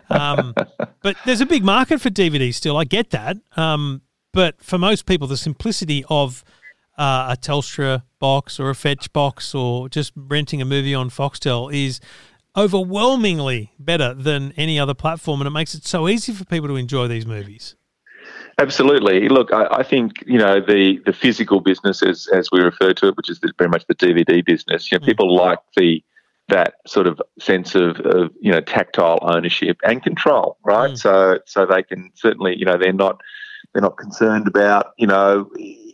Um, 0.10 0.56
but 1.02 1.18
there's 1.26 1.42
a 1.42 1.46
big 1.46 1.64
market 1.64 2.00
for 2.00 2.10
DVD 2.10 2.54
still. 2.54 2.78
I 2.78 2.86
get 2.86 3.10
that, 3.12 3.38
um, 3.58 4.02
but 4.32 4.62
for 4.64 4.78
most 4.78 5.06
people, 5.06 5.28
the 5.28 5.38
simplicity 5.38 6.06
of 6.10 6.44
uh, 6.98 7.36
a 7.36 7.38
Telstra 7.40 8.04
box 8.20 8.60
or 8.60 8.70
a 8.70 8.76
Fetch 8.76 9.12
box 9.12 9.54
or 9.54 9.90
just 9.90 10.14
renting 10.16 10.62
a 10.62 10.66
movie 10.66 10.96
on 10.96 11.10
Foxtel 11.10 11.74
is 11.74 12.00
overwhelmingly 12.56 13.74
better 13.80 14.14
than 14.14 14.54
any 14.56 14.80
other 14.80 14.94
platform, 14.94 15.42
and 15.42 15.48
it 15.48 15.52
makes 15.52 15.74
it 15.74 15.86
so 15.86 16.08
easy 16.08 16.32
for 16.32 16.46
people 16.46 16.70
to 16.70 16.76
enjoy 16.76 17.08
these 17.08 17.26
movies. 17.26 17.76
Absolutely. 18.60 19.30
Look, 19.30 19.52
I, 19.52 19.68
I, 19.72 19.84
think 19.84 20.24
you 20.28 20.38
know 20.38 20.60
the 20.60 21.00
the 21.06 21.14
physical 21.14 21.60
business, 21.60 22.04
as 22.04 22.28
as 22.28 22.50
we 22.52 22.62
refer 22.62 22.94
to 22.94 23.08
it, 23.08 23.18
which 23.18 23.30
is 23.30 23.40
very 23.58 23.70
much 23.70 23.86
the 23.88 23.96
DVD 23.96 24.46
business. 24.46 24.92
You 24.92 25.00
know, 25.00 25.04
mm. 25.04 25.08
people 25.08 25.36
like 25.36 25.60
the 25.76 26.04
that 26.50 26.76
sort 26.86 27.08
of 27.08 27.22
sense 27.40 27.74
of, 27.74 28.00
of 28.02 28.32
you 28.40 28.52
know 28.52 28.62
tactile 28.62 29.20
ownership 29.22 29.78
and 29.84 30.04
control, 30.04 30.58
right? 30.64 30.92
Mm. 30.92 30.98
So 30.98 31.40
so 31.46 31.66
they 31.66 31.84
can 31.84 32.12
certainly 32.14 32.56
you 32.58 32.66
know 32.66 32.78
they're 32.78 32.94
not 32.94 33.22
they're 33.74 33.82
not 33.82 33.98
concerned 33.98 34.48
about 34.48 34.94
you 34.98 35.08
know 35.08 35.50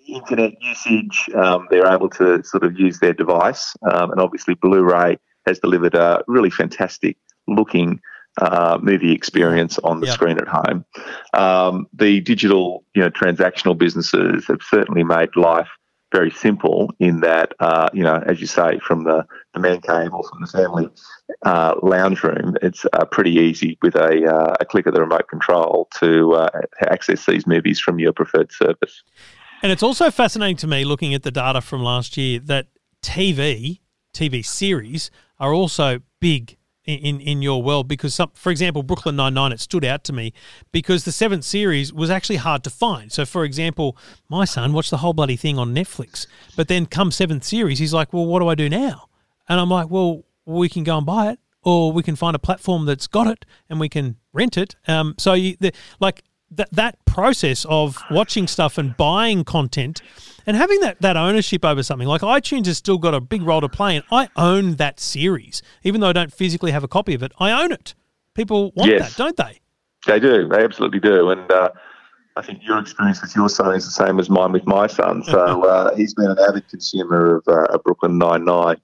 internet 0.08 0.54
usage. 0.62 1.30
Um, 1.36 1.68
they're 1.70 1.88
able 1.88 2.10
to 2.12 2.44
sort 2.44 2.64
of 2.64 2.78
use 2.78 3.00
their 3.00 3.14
device, 3.14 3.76
um, 3.90 4.12
and 4.12 4.20
obviously 4.20 4.56
Blu-ray 4.56 5.18
has 5.46 5.60
delivered 5.60 5.96
a 5.96 6.24
really 6.28 6.50
fantastic 6.50 7.18
looking 7.48 8.02
uh, 8.40 8.78
movie 8.82 9.12
experience 9.12 9.78
on 9.80 10.00
the 10.00 10.08
yep. 10.08 10.16
screen 10.16 10.38
at 10.38 10.48
home. 10.48 10.86
Um, 11.34 11.88
the 11.94 12.22
digital, 12.22 12.84
you 12.96 13.02
know, 13.02 13.10
transactional 13.10 13.78
businesses 13.78 14.48
have 14.48 14.62
certainly 14.62 15.04
made 15.04 15.36
life 15.36 15.70
very 16.12 16.32
simple 16.32 16.92
in 17.00 17.20
that, 17.20 17.54
uh, 17.60 17.90
you 17.94 18.04
know, 18.04 18.24
as 18.26 18.42
you 18.42 18.48
say, 18.48 18.80
from 18.80 19.04
the, 19.04 19.26
the 19.54 19.60
man 19.60 19.80
cave 19.82 20.12
or 20.14 20.24
from 20.24 20.42
the 20.42 20.48
family 20.48 20.90
uh, 21.44 21.76
lounge 21.84 22.24
room, 22.24 22.56
it's 22.62 22.86
uh, 22.94 23.06
pretty 23.06 23.32
easy 23.32 23.78
with 23.82 23.96
a, 23.96 24.26
uh, 24.26 24.56
a 24.60 24.66
click 24.66 24.88
of 24.88 24.94
the 24.94 25.02
remote 25.02 25.28
control 25.28 25.88
to 26.00 26.34
uh, 26.34 26.50
access 26.88 27.26
these 27.26 27.46
movies 27.46 27.80
from 27.80 28.00
your 28.00 28.12
preferred 28.12 28.52
service. 28.52 29.04
And 29.62 29.72
it's 29.72 29.84
also 29.84 30.10
fascinating 30.10 30.58
to 30.58 30.68
me 30.68 30.84
looking 30.84 31.14
at 31.14 31.24
the 31.24 31.32
data 31.32 31.62
from 31.62 31.84
last 31.84 32.18
year 32.18 32.40
that 32.40 32.68
TV, 33.04 33.82
TV 34.14 34.44
series, 34.44 35.12
are 35.40 35.54
also 35.54 36.00
big 36.20 36.58
in 36.86 37.20
in 37.20 37.42
your 37.42 37.62
world 37.62 37.88
because 37.88 38.16
some, 38.16 38.32
for 38.34 38.52
example 38.52 38.84
Brooklyn 38.84 39.16
Nine 39.16 39.34
Nine 39.34 39.52
it 39.52 39.60
stood 39.60 39.86
out 39.86 40.04
to 40.06 40.14
me 40.14 40.34
because 40.72 41.06
the 41.06 41.12
seventh 41.12 41.44
series 41.44 41.94
was 41.94 42.10
actually 42.10 42.38
hard 42.38 42.64
to 42.64 42.70
find. 42.70 43.12
So 43.12 43.26
for 43.26 43.44
example, 43.44 43.98
my 44.30 44.46
son 44.46 44.74
watched 44.74 44.90
the 44.90 44.98
whole 44.98 45.14
bloody 45.14 45.36
thing 45.36 45.60
on 45.60 45.74
Netflix, 45.76 46.26
but 46.56 46.68
then 46.68 46.86
come 46.86 47.12
seventh 47.12 47.44
series, 47.44 47.80
he's 47.80 47.94
like, 47.94 48.14
well, 48.14 48.26
what 48.26 48.40
do 48.40 48.48
I 48.48 48.56
do 48.56 48.70
now? 48.70 49.10
And 49.48 49.60
I'm 49.60 49.70
like, 49.70 49.90
well, 49.90 50.24
we 50.46 50.70
can 50.70 50.84
go 50.84 50.98
and 50.98 51.06
buy 51.06 51.32
it, 51.32 51.40
or 51.64 51.92
we 51.92 52.04
can 52.04 52.16
find 52.16 52.36
a 52.36 52.40
platform 52.40 52.86
that's 52.86 53.08
got 53.08 53.28
it 53.28 53.46
and 53.70 53.80
we 53.80 53.90
can 53.90 54.16
rent 54.34 54.58
it. 54.58 54.76
Um, 54.88 55.16
so 55.18 55.34
you 55.34 55.58
the, 55.60 55.74
like 56.00 56.24
that 56.52 56.72
that 56.72 57.06
process 57.06 57.66
of 57.70 57.98
watching 58.10 58.48
stuff 58.48 58.78
and 58.78 58.96
buying 58.98 59.44
content 59.44 60.02
and 60.46 60.58
having 60.58 60.80
that, 60.80 61.02
that 61.02 61.18
ownership 61.18 61.64
over 61.64 61.84
something. 61.84 62.08
Like 62.08 62.22
iTunes 62.22 62.66
has 62.66 62.78
still 62.78 62.98
got 62.98 63.14
a 63.14 63.22
big 63.22 63.42
role 63.42 63.62
to 63.62 63.70
play 63.70 63.96
and 63.96 64.06
I 64.12 64.30
own 64.36 64.76
that 64.76 65.00
series. 65.00 65.62
Even 65.84 66.02
though 66.02 66.10
I 66.10 66.14
don't 66.14 66.34
physically 66.34 66.72
have 66.72 66.84
a 66.84 66.88
copy 66.88 67.14
of 67.14 67.24
it 67.24 67.32
I 67.40 67.52
own 67.64 67.72
it. 67.72 67.94
People 68.34 68.72
want 68.76 68.92
yes. 68.92 69.10
that 69.10 69.18
don't 69.18 69.38
they? 69.38 69.60
They 70.08 70.20
do. 70.20 70.48
They 70.48 70.64
absolutely 70.64 71.00
do. 71.00 71.30
And 71.30 71.52
uh, 71.52 71.70
I 72.36 72.42
think 72.42 72.64
your 72.64 72.80
experience 72.80 73.22
with 73.22 73.36
your 73.36 73.50
son 73.50 73.76
is 73.76 73.86
the 73.86 73.92
same 73.92 74.20
as 74.20 74.30
mine 74.30 74.52
with 74.54 74.66
my 74.66 74.88
son. 74.88 75.24
So 75.30 75.64
uh, 75.66 75.96
he's 75.96 76.14
been 76.14 76.32
an 76.32 76.40
avid 76.40 76.68
consumer 76.70 77.38
of, 77.38 77.48
uh, 77.48 77.78
Brooklyn 77.80 78.18
Nine-Nine. 78.18 78.78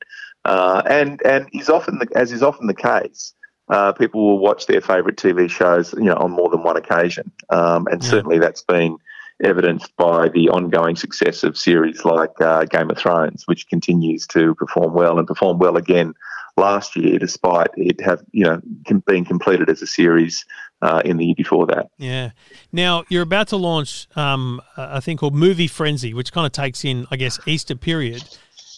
Uh, 0.43 0.83
and 0.85 1.25
and 1.25 1.49
is 1.53 1.69
often 1.69 1.97
the, 1.97 2.07
as 2.15 2.31
is 2.31 2.43
often 2.43 2.67
the 2.67 2.75
case 2.75 3.33
uh, 3.69 3.91
people 3.93 4.25
will 4.25 4.39
watch 4.39 4.67
their 4.67 4.81
favourite 4.81 5.17
TV 5.17 5.49
shows, 5.49 5.93
you 5.93 6.03
know, 6.03 6.15
on 6.15 6.31
more 6.31 6.49
than 6.49 6.63
one 6.63 6.77
occasion, 6.77 7.31
um, 7.49 7.87
and 7.87 8.03
yeah. 8.03 8.09
certainly 8.09 8.39
that's 8.39 8.61
been 8.61 8.97
evidenced 9.43 9.95
by 9.97 10.29
the 10.29 10.49
ongoing 10.49 10.95
success 10.95 11.43
of 11.43 11.57
series 11.57 12.05
like 12.05 12.39
uh, 12.39 12.63
Game 12.65 12.89
of 12.89 12.97
Thrones, 12.97 13.43
which 13.47 13.67
continues 13.67 14.25
to 14.27 14.55
perform 14.55 14.93
well 14.93 15.19
and 15.19 15.27
perform 15.27 15.59
well 15.59 15.77
again 15.77 16.13
last 16.57 16.95
year, 16.95 17.19
despite 17.19 17.67
it 17.75 17.99
have 18.01 18.23
you 18.31 18.43
know 18.43 18.61
being 19.07 19.25
completed 19.25 19.69
as 19.69 19.81
a 19.81 19.87
series 19.87 20.45
uh, 20.81 21.01
in 21.03 21.17
the 21.17 21.25
year 21.25 21.35
before 21.35 21.65
that. 21.67 21.89
Yeah. 21.97 22.31
Now 22.71 23.03
you're 23.09 23.23
about 23.23 23.49
to 23.49 23.57
launch 23.57 24.07
um, 24.15 24.61
a 24.77 25.01
thing 25.01 25.17
called 25.17 25.35
Movie 25.35 25.67
Frenzy, 25.67 26.13
which 26.13 26.31
kind 26.31 26.45
of 26.45 26.51
takes 26.51 26.85
in, 26.85 27.07
I 27.11 27.17
guess, 27.17 27.39
Easter 27.45 27.75
period. 27.75 28.23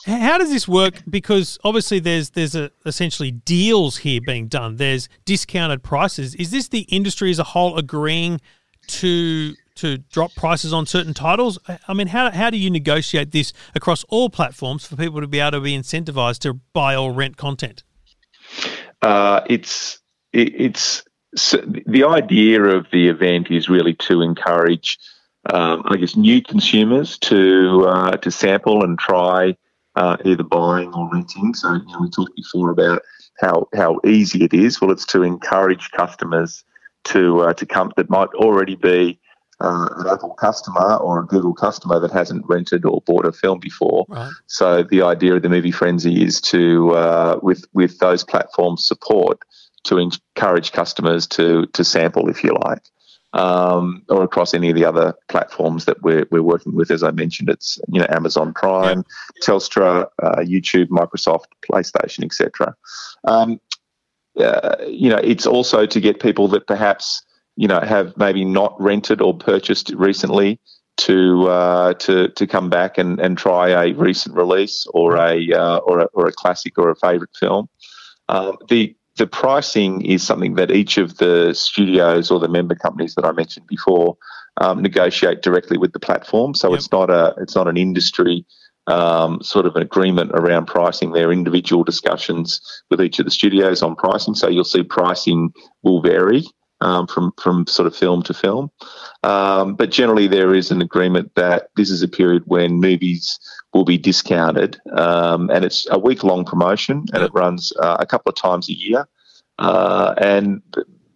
How 0.07 0.37
does 0.37 0.49
this 0.49 0.67
work? 0.67 1.03
Because 1.09 1.59
obviously 1.65 1.99
there's 1.99 2.29
there's 2.29 2.55
a, 2.55 2.71
essentially 2.85 3.31
deals 3.31 3.97
here 3.97 4.21
being 4.25 4.47
done. 4.47 4.77
There's 4.77 5.09
discounted 5.25 5.83
prices. 5.83 6.33
Is 6.35 6.51
this 6.51 6.69
the 6.69 6.81
industry 6.81 7.29
as 7.29 7.39
a 7.39 7.43
whole 7.43 7.77
agreeing 7.77 8.39
to 8.87 9.53
to 9.75 9.97
drop 9.97 10.33
prices 10.35 10.71
on 10.71 10.85
certain 10.85 11.13
titles? 11.13 11.59
I 11.87 11.93
mean, 11.93 12.07
how 12.07 12.31
how 12.31 12.49
do 12.49 12.57
you 12.57 12.69
negotiate 12.69 13.31
this 13.31 13.51
across 13.75 14.05
all 14.05 14.29
platforms 14.29 14.85
for 14.87 14.95
people 14.95 15.19
to 15.19 15.27
be 15.27 15.39
able 15.39 15.51
to 15.51 15.61
be 15.61 15.77
incentivized 15.77 16.39
to 16.39 16.53
buy 16.53 16.95
or 16.95 17.11
rent 17.11 17.35
content? 17.35 17.83
Uh, 19.01 19.41
it's 19.49 19.99
it, 20.31 20.53
it's 20.55 21.03
so 21.35 21.57
the 21.85 22.05
idea 22.05 22.63
of 22.63 22.87
the 22.91 23.09
event 23.09 23.51
is 23.51 23.67
really 23.67 23.93
to 23.95 24.21
encourage, 24.21 24.97
um, 25.51 25.83
I 25.85 25.97
guess, 25.97 26.15
new 26.15 26.41
consumers 26.41 27.17
to 27.19 27.85
uh, 27.87 28.17
to 28.17 28.31
sample 28.31 28.85
and 28.85 28.97
try 28.97 29.57
uh, 29.97 30.17
either 30.23 30.43
buying 30.43 30.93
or 30.93 31.09
renting. 31.11 31.53
So 31.53 31.73
you 31.73 31.85
know, 31.85 31.99
we 32.01 32.09
talked 32.09 32.35
before 32.35 32.69
about 32.69 33.01
how 33.39 33.67
how 33.75 33.99
easy 34.05 34.43
it 34.43 34.53
is. 34.53 34.79
Well, 34.79 34.91
it's 34.91 35.05
to 35.07 35.23
encourage 35.23 35.91
customers 35.91 36.63
to 37.05 37.41
uh, 37.41 37.53
to 37.53 37.65
come 37.65 37.91
that 37.97 38.09
might 38.09 38.29
already 38.35 38.75
be 38.75 39.19
uh, 39.59 39.89
an 39.97 40.07
Apple 40.07 40.35
customer 40.35 40.97
or 40.97 41.19
a 41.19 41.25
Google 41.25 41.53
customer 41.53 41.99
that 41.99 42.11
hasn't 42.11 42.45
rented 42.47 42.85
or 42.85 43.01
bought 43.01 43.25
a 43.25 43.31
film 43.31 43.59
before. 43.59 44.05
Right. 44.07 44.31
So 44.45 44.83
the 44.83 45.01
idea 45.01 45.35
of 45.35 45.41
the 45.41 45.49
movie 45.49 45.71
frenzy 45.71 46.23
is 46.23 46.39
to 46.41 46.91
uh, 46.91 47.39
with 47.41 47.65
with 47.73 47.97
those 47.97 48.23
platforms 48.23 48.85
support 48.85 49.39
to 49.85 49.97
encourage 49.97 50.71
customers 50.73 51.25
to 51.27 51.65
to 51.73 51.83
sample, 51.83 52.29
if 52.29 52.43
you 52.43 52.55
like 52.65 52.83
um, 53.33 54.03
or 54.09 54.23
across 54.23 54.53
any 54.53 54.69
of 54.69 54.75
the 54.75 54.85
other 54.85 55.13
platforms 55.27 55.85
that 55.85 56.01
we're, 56.01 56.25
we're 56.31 56.43
working 56.43 56.75
with. 56.75 56.91
As 56.91 57.03
I 57.03 57.11
mentioned, 57.11 57.49
it's 57.49 57.79
you 57.87 57.99
know 57.99 58.07
Amazon 58.09 58.53
Prime, 58.53 59.03
Telstra, 59.43 60.07
uh, 60.21 60.37
YouTube, 60.39 60.87
Microsoft, 60.87 61.45
PlayStation, 61.69 62.23
etc. 62.23 62.75
Um, 63.25 63.59
uh, 64.39 64.75
you 64.87 65.09
know, 65.09 65.17
it's 65.17 65.45
also 65.45 65.85
to 65.85 65.99
get 65.99 66.19
people 66.19 66.47
that 66.49 66.67
perhaps 66.67 67.23
you 67.55 67.67
know 67.67 67.79
have 67.79 68.15
maybe 68.17 68.45
not 68.45 68.79
rented 68.79 69.21
or 69.21 69.37
purchased 69.37 69.91
recently 69.91 70.59
to 70.97 71.47
uh, 71.47 71.93
to 71.95 72.29
to 72.29 72.47
come 72.47 72.69
back 72.69 72.97
and, 72.97 73.19
and 73.19 73.37
try 73.37 73.69
a 73.69 73.93
recent 73.93 74.35
release 74.35 74.85
or 74.93 75.15
a 75.15 75.51
uh, 75.53 75.77
or 75.77 75.99
a 75.99 76.05
or 76.13 76.27
a 76.27 76.33
classic 76.33 76.77
or 76.77 76.89
a 76.89 76.95
favorite 76.95 77.35
film. 77.39 77.69
Um, 78.29 78.57
the 78.67 78.96
the 79.17 79.27
pricing 79.27 80.05
is 80.05 80.23
something 80.23 80.55
that 80.55 80.71
each 80.71 80.97
of 80.97 81.17
the 81.17 81.53
studios 81.53 82.31
or 82.31 82.39
the 82.39 82.47
member 82.47 82.75
companies 82.75 83.15
that 83.15 83.25
I 83.25 83.31
mentioned 83.31 83.67
before 83.67 84.17
um, 84.57 84.81
negotiate 84.81 85.41
directly 85.41 85.77
with 85.77 85.93
the 85.93 85.99
platform. 85.99 86.53
So 86.53 86.69
yep. 86.69 86.79
it's 86.79 86.91
not 86.91 87.09
a 87.09 87.35
it's 87.39 87.55
not 87.55 87.67
an 87.67 87.77
industry 87.77 88.45
um, 88.87 89.41
sort 89.41 89.65
of 89.65 89.75
an 89.75 89.81
agreement 89.81 90.31
around 90.33 90.65
pricing. 90.65 91.11
There 91.11 91.29
are 91.29 91.33
individual 91.33 91.83
discussions 91.83 92.61
with 92.89 93.01
each 93.01 93.19
of 93.19 93.25
the 93.25 93.31
studios 93.31 93.83
on 93.83 93.95
pricing. 93.95 94.33
So 94.33 94.47
you'll 94.47 94.63
see 94.63 94.83
pricing 94.83 95.51
will 95.83 96.01
vary. 96.01 96.45
Um, 96.79 97.07
from 97.07 97.33
from 97.41 97.65
sort 97.65 97.87
of 97.87 97.95
film 97.95 98.21
to 98.21 98.35
film, 98.35 98.69
um, 99.23 99.73
but 99.73 99.89
generally 99.89 100.27
there 100.27 100.53
is 100.53 100.69
an 100.69 100.79
agreement 100.79 101.33
that 101.33 101.71
this 101.75 101.89
is 101.89 102.03
a 102.03 102.07
period 102.07 102.43
when 102.45 102.73
movies 102.73 103.39
will 103.73 103.83
be 103.83 103.97
discounted, 103.97 104.79
um, 104.95 105.49
and 105.49 105.65
it's 105.65 105.87
a 105.89 105.97
week 105.97 106.23
long 106.23 106.45
promotion, 106.45 107.05
and 107.13 107.23
it 107.23 107.31
runs 107.33 107.73
uh, 107.81 107.97
a 107.99 108.05
couple 108.05 108.29
of 108.29 108.35
times 108.35 108.69
a 108.69 108.73
year. 108.73 109.07
Uh, 109.57 110.13
and 110.19 110.61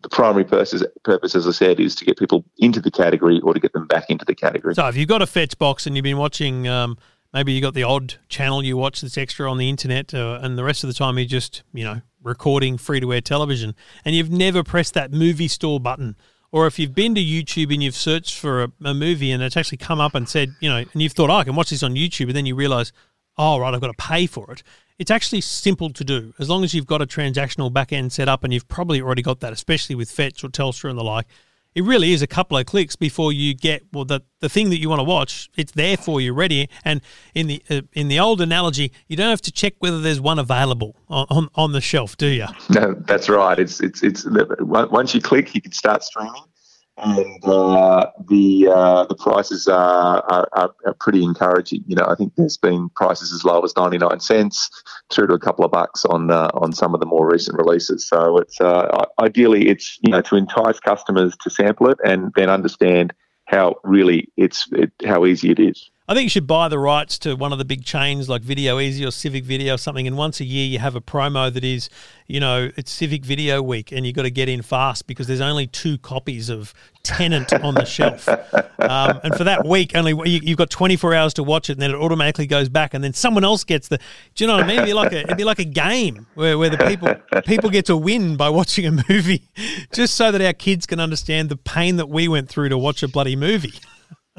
the 0.01 0.09
primary 0.09 0.43
purpose, 0.43 0.84
purpose, 1.03 1.36
as 1.36 1.47
I 1.47 1.51
said, 1.51 1.80
is 1.80 1.95
to 1.95 2.05
get 2.05 2.18
people 2.18 2.43
into 2.57 2.82
the 2.82 2.91
category 2.91 3.39
or 3.41 3.53
to 3.53 3.59
get 3.59 3.74
them 3.74 3.88
back 3.88 4.09
into 4.09 4.26
the 4.26 4.36
category. 4.36 4.76
So 4.76 4.88
if 4.88 4.97
you've 4.97 5.07
got 5.07 5.22
a 5.22 5.28
fetch 5.28 5.57
box 5.57 5.86
and 5.86 5.95
you've 5.95 6.03
been 6.03 6.18
watching, 6.18 6.68
um, 6.68 6.97
maybe 7.34 7.53
you 7.53 7.62
got 7.62 7.74
the 7.74 7.84
odd 7.84 8.16
channel 8.30 8.64
you 8.64 8.78
watch 8.78 9.01
that's 9.01 9.18
extra 9.18 9.49
on 9.49 9.57
the 9.57 9.70
internet, 9.70 10.14
uh, 10.14 10.39
and 10.41 10.57
the 10.57 10.64
rest 10.64 10.84
of 10.84 10.88
the 10.88 10.93
time 10.93 11.18
you 11.18 11.26
just, 11.26 11.64
you 11.74 11.84
know, 11.84 12.01
recording 12.24 12.78
free 12.78 13.00
to 13.00 13.14
air 13.14 13.22
television, 13.22 13.76
and 14.06 14.16
you've 14.16 14.32
never 14.32 14.64
pressed 14.64 14.94
that 14.94 15.12
movie 15.12 15.48
store 15.48 15.80
button 15.80 16.16
or 16.52 16.68
if 16.68 16.78
you've 16.78 16.94
been 16.94 17.16
to 17.16 17.22
YouTube 17.22 17.74
and 17.74 17.82
you've 17.82 17.96
searched 17.96 18.38
for 18.38 18.64
a, 18.64 18.72
a 18.84 18.94
movie 18.94 19.32
and 19.32 19.42
it's 19.42 19.56
actually 19.56 19.78
come 19.78 20.02
up 20.02 20.16
and 20.16 20.28
said, 20.28 20.54
you 20.60 20.70
know, 20.70 20.78
and 20.78 21.02
you've 21.02 21.14
thought, 21.14 21.30
oh, 21.30 21.36
I 21.36 21.44
can 21.44 21.56
watch 21.56 21.70
this 21.70 21.84
on 21.84 21.96
YouTube, 21.96 22.28
and 22.28 22.36
then 22.36 22.46
you 22.46 22.56
realize, 22.56 22.92
oh, 23.38 23.58
right, 23.58 23.74
I've 23.74 23.82
got 23.82 23.88
to 23.88 23.94
pay 23.94 24.26
for 24.26 24.52
it. 24.52 24.64
It's 25.00 25.12
actually 25.12 25.42
simple 25.42 25.90
to 25.92 26.04
do 26.04 26.34
as 26.38 26.50
long 26.50 26.64
as 26.64 26.74
you've 26.74 26.86
got 26.86 27.02
a 27.02 27.08
transactional 27.08 27.72
back 27.74 27.92
end 27.92 28.12
set 28.12 28.30
up 28.30 28.44
and 28.44 28.54
you've 28.54 28.68
probably 28.68 29.02
already 29.02 29.24
got 29.24 29.40
that, 29.40 29.54
especially 29.54 29.96
with 29.96 30.12
Fetch 30.12 30.44
or 30.44 30.50
Telstra 30.50 30.90
and 30.90 31.00
the 31.00 31.04
like. 31.04 31.26
It 31.74 31.84
really 31.84 32.12
is 32.12 32.22
a 32.22 32.28
couple 32.28 32.58
of 32.58 32.66
clicks 32.66 32.96
before 32.96 33.32
you 33.32 33.54
get 33.54 33.84
well 33.94 34.04
the, 34.04 34.22
the 34.40 34.50
thing 34.50 34.70
that 34.72 34.80
you 34.80 34.90
want 34.90 35.00
to 35.00 35.04
watch. 35.04 35.50
It's 35.56 35.72
there 35.72 35.96
for 35.96 36.20
you, 36.20 36.34
ready. 36.34 36.70
And 36.84 37.02
in 37.34 37.48
the 37.48 37.64
uh, 37.70 37.82
in 37.94 38.10
the 38.10 38.20
old 38.20 38.42
analogy, 38.42 38.92
you 39.08 39.16
don't 39.16 39.30
have 39.30 39.42
to 39.42 39.52
check 39.52 39.76
whether 39.80 40.02
there's 40.02 40.20
one 40.20 40.38
available 40.38 40.96
on, 41.10 41.28
on, 41.30 41.50
on 41.56 41.72
the 41.72 41.82
shelf, 41.82 42.18
do 42.18 42.28
you? 42.28 42.48
No, 42.70 42.94
that's 42.94 43.30
right. 43.30 43.58
It's 43.58 43.80
it's 43.80 44.04
it's 44.04 44.26
once 44.60 45.16
you 45.16 45.22
click, 45.22 45.56
you 45.56 45.62
can 45.62 45.72
start 45.72 46.04
streaming 46.04 46.44
and 46.98 47.44
uh, 47.46 48.08
the 48.28 48.68
uh, 48.68 49.06
the 49.06 49.16
prices 49.16 49.68
are, 49.68 50.24
are, 50.32 50.48
are, 50.54 50.94
pretty 51.00 51.24
encouraging. 51.24 51.84
You 51.88 51.96
know, 51.96 52.06
I 52.08 52.16
think 52.16 52.34
there's 52.36 52.58
been 52.58 52.89
prices 52.89 53.32
as 53.32 53.44
low 53.46 53.62
as 53.62 53.76
99 53.76 54.20
cents 54.20 54.70
through 55.10 55.28
to 55.28 55.34
a 55.34 55.39
couple 55.39 55.66
of 55.66 55.72
bucks 55.72 56.06
on 56.06 56.32
uh, 56.32 56.50
on 56.54 56.74
some 56.74 56.94
of 56.94 57.00
the 57.00 57.06
more 57.06 57.30
recent 57.30 57.58
releases. 57.58 58.08
So 58.08 58.38
it's 58.38 58.60
uh, 58.60 59.06
ideally 59.20 59.70
it's 59.70 60.00
you 60.02 60.12
know 60.12 60.22
to 60.22 60.36
entice 60.36 60.80
customers 60.80 61.36
to 61.38 61.50
sample 61.50 61.89
it 61.89 61.98
and 62.04 62.32
then 62.36 62.50
understand 62.50 63.14
how 63.46 63.76
really 63.84 64.30
it's 64.38 64.68
it, 64.72 64.92
how 65.06 65.26
easy 65.26 65.52
it 65.52 65.60
is. 65.60 65.91
I 66.08 66.16
think 66.16 66.24
you 66.24 66.30
should 66.30 66.47
buy 66.47 66.68
the 66.68 66.80
rights 66.80 67.20
to 67.20 67.36
one 67.36 67.52
of 67.54 67.60
the 67.60 67.66
big 67.66 67.86
chains 67.86 68.28
like 68.28 68.41
Video 68.41 68.78
Ezy 68.80 69.08
or 69.08 69.12
Civic 69.12 69.45
Video 69.45 69.76
or 69.76 69.78
something. 69.78 70.08
And 70.08 70.18
once 70.18 70.39
a 70.39 70.43
year, 70.43 70.66
you 70.66 70.80
have 70.80 70.95
a 70.95 71.02
promo 71.02 71.54
that 71.54 71.64
is, 71.64 71.89
you 72.26 72.39
know, 72.39 72.72
it's 72.76 72.91
Civic 72.91 73.24
Video 73.24 73.62
Week, 73.62 73.91
and 73.91 74.06
you've 74.06 74.16
got 74.16 74.24
to 74.24 74.32
get 74.32 74.49
in 74.49 74.64
fast 74.64 75.06
because 75.06 75.28
there's 75.28 75.41
only 75.41 75.68
two 75.68 75.99
copies 75.99 76.49
of 76.49 76.74
Tenet 77.04 77.54
on 77.54 77.76
the 77.76 77.86
shelf. 77.86 78.28
Um, 78.28 79.20
and 79.24 79.36
for 79.36 79.43
that 79.43 79.66
week, 79.66 79.95
only 79.95 80.14
you, 80.30 80.41
have 80.47 80.58
got 80.58 80.70
24 80.72 81.14
hours 81.14 81.34
to 81.36 81.43
watch 81.43 81.70
it, 81.70 81.74
and 81.74 81.82
then 81.82 81.91
it 81.91 81.95
automatically 81.95 82.47
goes 82.47 82.68
back, 82.68 82.95
and 82.95 83.04
then 83.04 83.14
someone 83.14 83.43
else 83.43 83.64
gets 83.64 83.88
the. 83.88 83.99
Do 84.34 84.43
you 84.43 84.47
know 84.47 84.56
what 84.56 84.64
I 84.64 84.68
mean? 84.68 84.78
It'd 84.78 84.88
be 84.88 84.93
like 84.93 85.12
a, 85.14 85.20
it'd 85.22 85.38
be 85.38 85.43
like 85.43 85.60
a 85.60 85.66
game 85.66 86.26
where, 86.34 86.58
where 86.58 86.72
the 86.72 86.78
people 86.78 87.14
people 87.43 87.70
get 87.70 87.86
to 87.86 87.95
win 87.95 88.38
by 88.38 88.49
watching 88.49 88.88
a 88.88 89.04
movie, 89.08 89.49
just 89.93 90.16
so 90.16 90.32
that 90.32 90.41
our 90.41 90.54
kids 90.54 90.88
can 90.88 90.99
understand 90.99 91.49
the 91.49 91.58
pain 91.58 91.97
that 91.97 92.10
we 92.10 92.28
went 92.28 92.49
through 92.49 92.70
to 92.70 92.78
watch 92.78 93.04
a 93.04 93.08
bloody 93.08 93.36
movie 93.36 93.74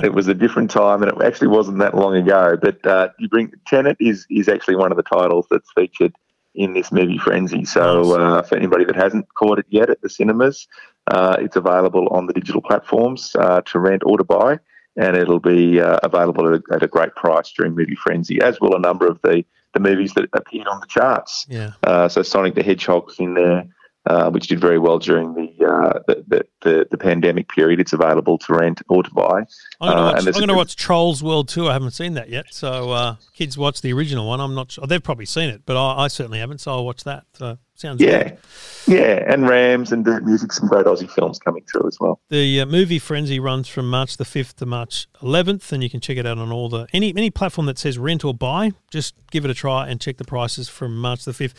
it 0.02 0.14
was 0.14 0.28
a 0.28 0.34
different 0.34 0.70
time, 0.70 1.02
and 1.02 1.12
it 1.12 1.22
actually 1.22 1.48
wasn't 1.48 1.78
that 1.78 1.94
long 1.94 2.16
ago. 2.16 2.56
But 2.60 2.86
uh, 2.86 3.08
you 3.18 3.28
bring 3.28 3.52
Tenet 3.66 3.96
is 4.00 4.26
is 4.30 4.48
actually 4.48 4.76
one 4.76 4.90
of 4.90 4.96
the 4.96 5.02
titles 5.02 5.46
that's 5.50 5.70
featured 5.72 6.14
in 6.54 6.72
this 6.74 6.92
movie 6.92 7.18
frenzy. 7.18 7.64
So 7.64 8.18
uh, 8.18 8.42
for 8.42 8.56
anybody 8.56 8.84
that 8.84 8.96
hasn't 8.96 9.32
caught 9.34 9.58
it 9.58 9.66
yet 9.68 9.90
at 9.90 10.00
the 10.02 10.08
cinemas, 10.08 10.66
uh, 11.10 11.36
it's 11.38 11.56
available 11.56 12.08
on 12.08 12.26
the 12.26 12.32
digital 12.32 12.60
platforms 12.60 13.34
uh, 13.38 13.62
to 13.62 13.78
rent 13.78 14.02
or 14.04 14.18
to 14.18 14.24
buy, 14.24 14.58
and 14.96 15.16
it'll 15.16 15.40
be 15.40 15.80
uh, 15.80 15.98
available 16.02 16.48
at 16.48 16.54
a, 16.54 16.74
at 16.74 16.82
a, 16.82 16.88
great 16.88 17.14
price 17.14 17.52
during 17.52 17.74
movie 17.74 17.96
frenzy, 17.96 18.40
as 18.40 18.60
will 18.60 18.74
a 18.74 18.80
number 18.80 19.06
of 19.06 19.20
the 19.22 19.44
the 19.74 19.80
movies 19.80 20.12
that 20.14 20.28
appeared 20.34 20.68
on 20.68 20.80
the 20.80 20.86
charts. 20.86 21.46
Yeah. 21.48 21.72
Uh, 21.82 22.08
so 22.08 22.22
Sonic 22.22 22.54
the 22.54 22.62
Hedgehog's 22.62 23.18
in 23.18 23.34
there 23.34 23.66
uh, 24.06 24.30
which 24.30 24.48
did 24.48 24.60
very 24.60 24.78
well 24.78 24.98
during 24.98 25.32
the, 25.34 25.64
uh, 25.64 26.00
the, 26.08 26.24
the, 26.26 26.46
the, 26.62 26.86
the 26.90 26.98
pandemic 26.98 27.48
period. 27.48 27.78
It's 27.80 27.92
available 27.92 28.36
to 28.38 28.54
rent 28.54 28.82
or 28.88 29.02
to 29.02 29.10
buy. 29.10 29.44
I'm 29.80 30.24
going 30.24 30.48
to 30.48 30.52
uh, 30.52 30.56
watch, 30.56 30.76
Trolls 30.76 31.22
World 31.22 31.48
Tour. 31.48 31.70
I 31.70 31.74
haven't 31.74 31.92
seen 31.92 32.14
that 32.14 32.28
yet, 32.28 32.46
so 32.50 32.90
uh, 32.90 33.16
kids 33.32 33.56
watch 33.56 33.80
the 33.80 33.92
original 33.92 34.26
one. 34.26 34.40
I'm 34.40 34.54
not 34.54 34.72
sure 34.72 34.86
they've 34.86 35.02
probably 35.02 35.26
seen 35.26 35.50
it, 35.50 35.62
but 35.64 35.76
I, 35.76 36.04
I 36.04 36.08
certainly 36.08 36.40
haven't. 36.40 36.58
So 36.58 36.72
I'll 36.72 36.84
watch 36.84 37.04
that. 37.04 37.24
So 37.34 37.58
sounds 37.74 38.00
yeah, 38.00 38.22
good. 38.22 38.38
yeah, 38.86 39.32
and 39.32 39.48
Rams 39.48 39.92
and 39.92 40.04
Dirt 40.04 40.24
Music, 40.24 40.52
some 40.52 40.68
great 40.68 40.86
Aussie 40.86 41.10
films 41.10 41.38
coming 41.38 41.64
through 41.70 41.86
as 41.86 41.98
well. 42.00 42.20
The 42.28 42.60
uh, 42.60 42.66
movie 42.66 42.98
Frenzy 42.98 43.38
runs 43.38 43.68
from 43.68 43.88
March 43.88 44.16
the 44.16 44.24
fifth 44.24 44.56
to 44.56 44.66
March 44.66 45.06
11th, 45.20 45.70
and 45.72 45.82
you 45.82 45.90
can 45.90 46.00
check 46.00 46.16
it 46.16 46.26
out 46.26 46.38
on 46.38 46.50
all 46.50 46.68
the 46.68 46.86
any 46.92 47.14
any 47.16 47.30
platform 47.30 47.66
that 47.66 47.78
says 47.78 47.98
rent 47.98 48.24
or 48.24 48.34
buy. 48.34 48.72
Just 48.90 49.14
give 49.30 49.44
it 49.44 49.50
a 49.50 49.54
try 49.54 49.88
and 49.88 50.00
check 50.00 50.16
the 50.16 50.24
prices 50.24 50.68
from 50.68 50.96
March 50.96 51.24
the 51.24 51.32
fifth. 51.32 51.54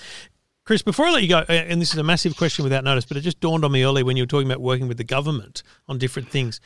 Chris, 0.65 0.81
before 0.81 1.05
I 1.05 1.11
let 1.11 1.23
you 1.23 1.27
go, 1.27 1.39
and 1.39 1.81
this 1.81 1.91
is 1.91 1.97
a 1.97 2.03
massive 2.03 2.37
question 2.37 2.63
without 2.63 2.85
notice, 2.85 3.03
but 3.03 3.17
it 3.17 3.21
just 3.21 3.41
dawned 3.41 3.65
on 3.65 3.71
me 3.73 3.83
earlier 3.83 4.05
when 4.05 4.15
you 4.15 4.23
were 4.23 4.27
talking 4.27 4.47
about 4.47 4.61
working 4.61 4.87
with 4.87 4.95
the 4.95 5.03
government 5.03 5.61
on 5.89 5.97
different 5.97 6.29
things. 6.29 6.61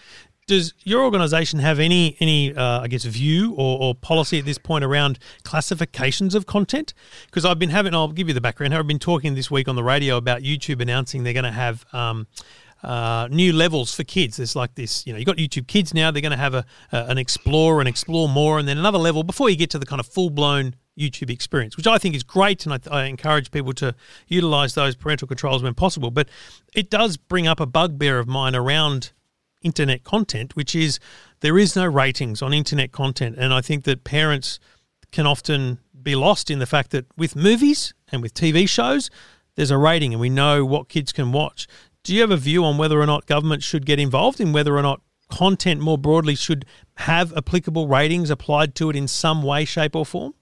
Does 0.45 0.75
your 0.83 1.03
organisation 1.03 1.59
have 1.59 1.79
any 1.79 2.15
any 2.19 2.55
uh, 2.55 2.81
I 2.81 2.87
guess 2.87 3.05
view 3.05 3.53
or, 3.53 3.81
or, 3.81 3.95
policy 3.95 4.37
at 4.37 4.45
this 4.45 4.59
point 4.59 4.85
around 4.85 5.17
classifications 5.43 6.35
of 6.35 6.45
content? 6.45 6.93
Because 7.25 7.43
I've 7.43 7.57
been 7.57 7.71
having, 7.71 7.95
I'll 7.95 8.07
give 8.09 8.27
you 8.27 8.35
the 8.35 8.39
background. 8.39 8.73
I've 8.75 8.87
been 8.87 8.99
talking 8.99 9.33
this 9.33 9.49
week 9.49 9.67
on 9.67 9.75
the 9.75 9.83
radio 9.83 10.15
about 10.15 10.43
YouTube 10.43 10.79
announcing 10.79 11.23
they're 11.23 11.33
going 11.33 11.43
to 11.43 11.51
have. 11.51 11.85
Um, 11.91 12.27
uh, 12.83 13.27
new 13.31 13.51
levels 13.53 13.95
for 13.95 14.03
kids. 14.03 14.37
There's 14.37 14.55
like 14.55 14.75
this, 14.75 15.05
you 15.07 15.11
know, 15.11 15.17
you've 15.17 15.25
got 15.25 15.37
YouTube 15.37 15.65
Kids 15.65 15.95
now. 15.95 16.11
They're 16.11 16.21
going 16.21 16.31
to 16.31 16.37
have 16.37 16.53
a, 16.53 16.63
a, 16.91 17.05
an 17.05 17.17
explore 17.17 17.79
and 17.79 17.89
explore 17.89 18.29
more, 18.29 18.59
and 18.59 18.67
then 18.67 18.77
another 18.77 18.99
level 18.99 19.23
before 19.23 19.49
you 19.49 19.55
get 19.55 19.71
to 19.71 19.79
the 19.79 19.85
kind 19.87 19.99
of 19.99 20.05
full 20.05 20.29
blown 20.29 20.75
YouTube 20.97 21.29
experience, 21.29 21.77
which 21.77 21.87
I 21.87 21.97
think 21.97 22.15
is 22.15 22.23
great, 22.23 22.65
and 22.65 22.73
I, 22.73 22.79
I, 22.89 23.03
encourage 23.05 23.51
people 23.51 23.73
to 23.73 23.93
utilize 24.27 24.73
those 24.73 24.95
parental 24.95 25.27
controls 25.27 25.61
when 25.61 25.73
possible. 25.73 26.11
But 26.11 26.27
it 26.75 26.89
does 26.89 27.17
bring 27.17 27.47
up 27.47 27.59
a 27.59 27.65
bugbear 27.65 28.19
of 28.19 28.27
mine 28.27 28.55
around 28.55 29.11
internet 29.61 30.03
content, 30.03 30.55
which 30.55 30.75
is 30.75 30.99
there 31.41 31.57
is 31.57 31.75
no 31.75 31.85
ratings 31.85 32.41
on 32.41 32.53
internet 32.53 32.91
content, 32.91 33.35
and 33.37 33.53
I 33.53 33.61
think 33.61 33.83
that 33.83 34.03
parents 34.03 34.59
can 35.11 35.25
often 35.25 35.79
be 36.01 36.15
lost 36.15 36.49
in 36.49 36.59
the 36.59 36.65
fact 36.65 36.91
that 36.91 37.05
with 37.17 37.35
movies 37.35 37.93
and 38.11 38.21
with 38.21 38.33
TV 38.33 38.67
shows, 38.67 39.09
there's 39.55 39.71
a 39.71 39.77
rating, 39.77 40.13
and 40.13 40.21
we 40.21 40.29
know 40.29 40.65
what 40.65 40.89
kids 40.89 41.11
can 41.11 41.31
watch. 41.31 41.67
Do 42.03 42.13
you 42.13 42.21
have 42.21 42.31
a 42.31 42.37
view 42.37 42.63
on 42.63 42.77
whether 42.77 42.99
or 42.99 43.05
not 43.05 43.25
government 43.25 43.63
should 43.63 43.85
get 43.85 43.99
involved 43.99 44.39
in 44.39 44.53
whether 44.53 44.77
or 44.77 44.81
not 44.81 45.01
content 45.29 45.81
more 45.81 45.97
broadly 45.97 46.35
should 46.35 46.65
have 46.97 47.35
applicable 47.35 47.87
ratings 47.87 48.29
applied 48.29 48.75
to 48.75 48.89
it 48.89 48.95
in 48.95 49.07
some 49.07 49.43
way, 49.43 49.65
shape, 49.65 49.95
or 49.95 50.05
form? 50.05 50.33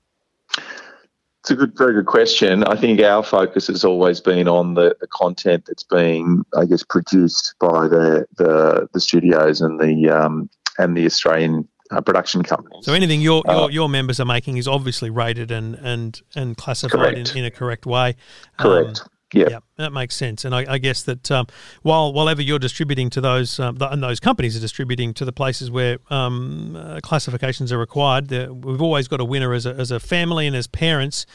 It's 1.46 1.52
a 1.52 1.56
good, 1.56 1.78
very 1.78 1.94
good 1.94 2.08
question. 2.08 2.64
I 2.64 2.76
think 2.76 3.00
our 3.02 3.22
focus 3.22 3.68
has 3.68 3.86
always 3.86 4.20
been 4.20 4.48
on 4.48 4.74
the, 4.74 4.96
the 5.00 5.06
content 5.08 5.66
that's 5.68 5.84
being, 5.84 6.44
I 6.58 6.66
guess, 6.66 6.84
produced 6.84 7.54
by 7.60 7.88
the 7.88 8.26
the, 8.38 8.88
the 8.94 9.00
studios 9.00 9.62
and 9.62 9.80
the 9.80 10.10
um, 10.10 10.50
and 10.80 10.98
the 10.98 11.06
Australian 11.06 11.68
uh, 11.92 12.02
production 12.02 12.42
companies. 12.42 12.86
So 12.86 12.94
anything 12.94 13.22
your, 13.22 13.44
your, 13.46 13.56
uh, 13.56 13.68
your 13.68 13.90
members 13.90 14.20
are 14.20 14.26
making 14.26 14.58
is 14.58 14.68
obviously 14.68 15.12
rated 15.12 15.52
and 15.52 15.76
and 15.76 16.20
and 16.36 16.58
classified 16.58 17.16
in, 17.16 17.38
in, 17.38 17.46
a 17.46 17.52
correct 17.52 17.86
way. 17.86 18.16
Correct. 18.58 19.02
Um, 19.02 19.08
yeah. 19.36 19.48
yeah, 19.50 19.60
that 19.76 19.92
makes 19.92 20.16
sense. 20.16 20.46
And 20.46 20.56
I, 20.56 20.66
I 20.74 20.78
guess 20.78 21.04
that 21.04 21.30
um, 21.30 21.48
while 21.82 22.14
while 22.14 22.30
ever 22.30 22.42
you're 22.42 22.60
distributing 22.60 23.10
to 23.12 23.22
those 23.22 23.60
um, 23.60 23.78
and 23.82 24.02
those 24.02 24.20
companies 24.20 24.56
are 24.56 24.62
distributing 24.62 25.14
to 25.16 25.26
the 25.26 25.34
places 25.34 25.70
where 25.70 25.98
um, 26.10 26.76
uh, 26.76 27.00
classifications 27.04 27.72
are 27.72 27.78
required, 27.78 28.32
we've 28.32 28.82
always 28.82 29.08
got 29.08 29.20
a 29.20 29.26
winner 29.26 29.54
as 29.54 29.66
a, 29.66 29.74
as 29.74 29.92
a 29.92 30.00
family 30.00 30.48
and 30.48 30.56
as 30.56 30.68
parents. 30.68 31.26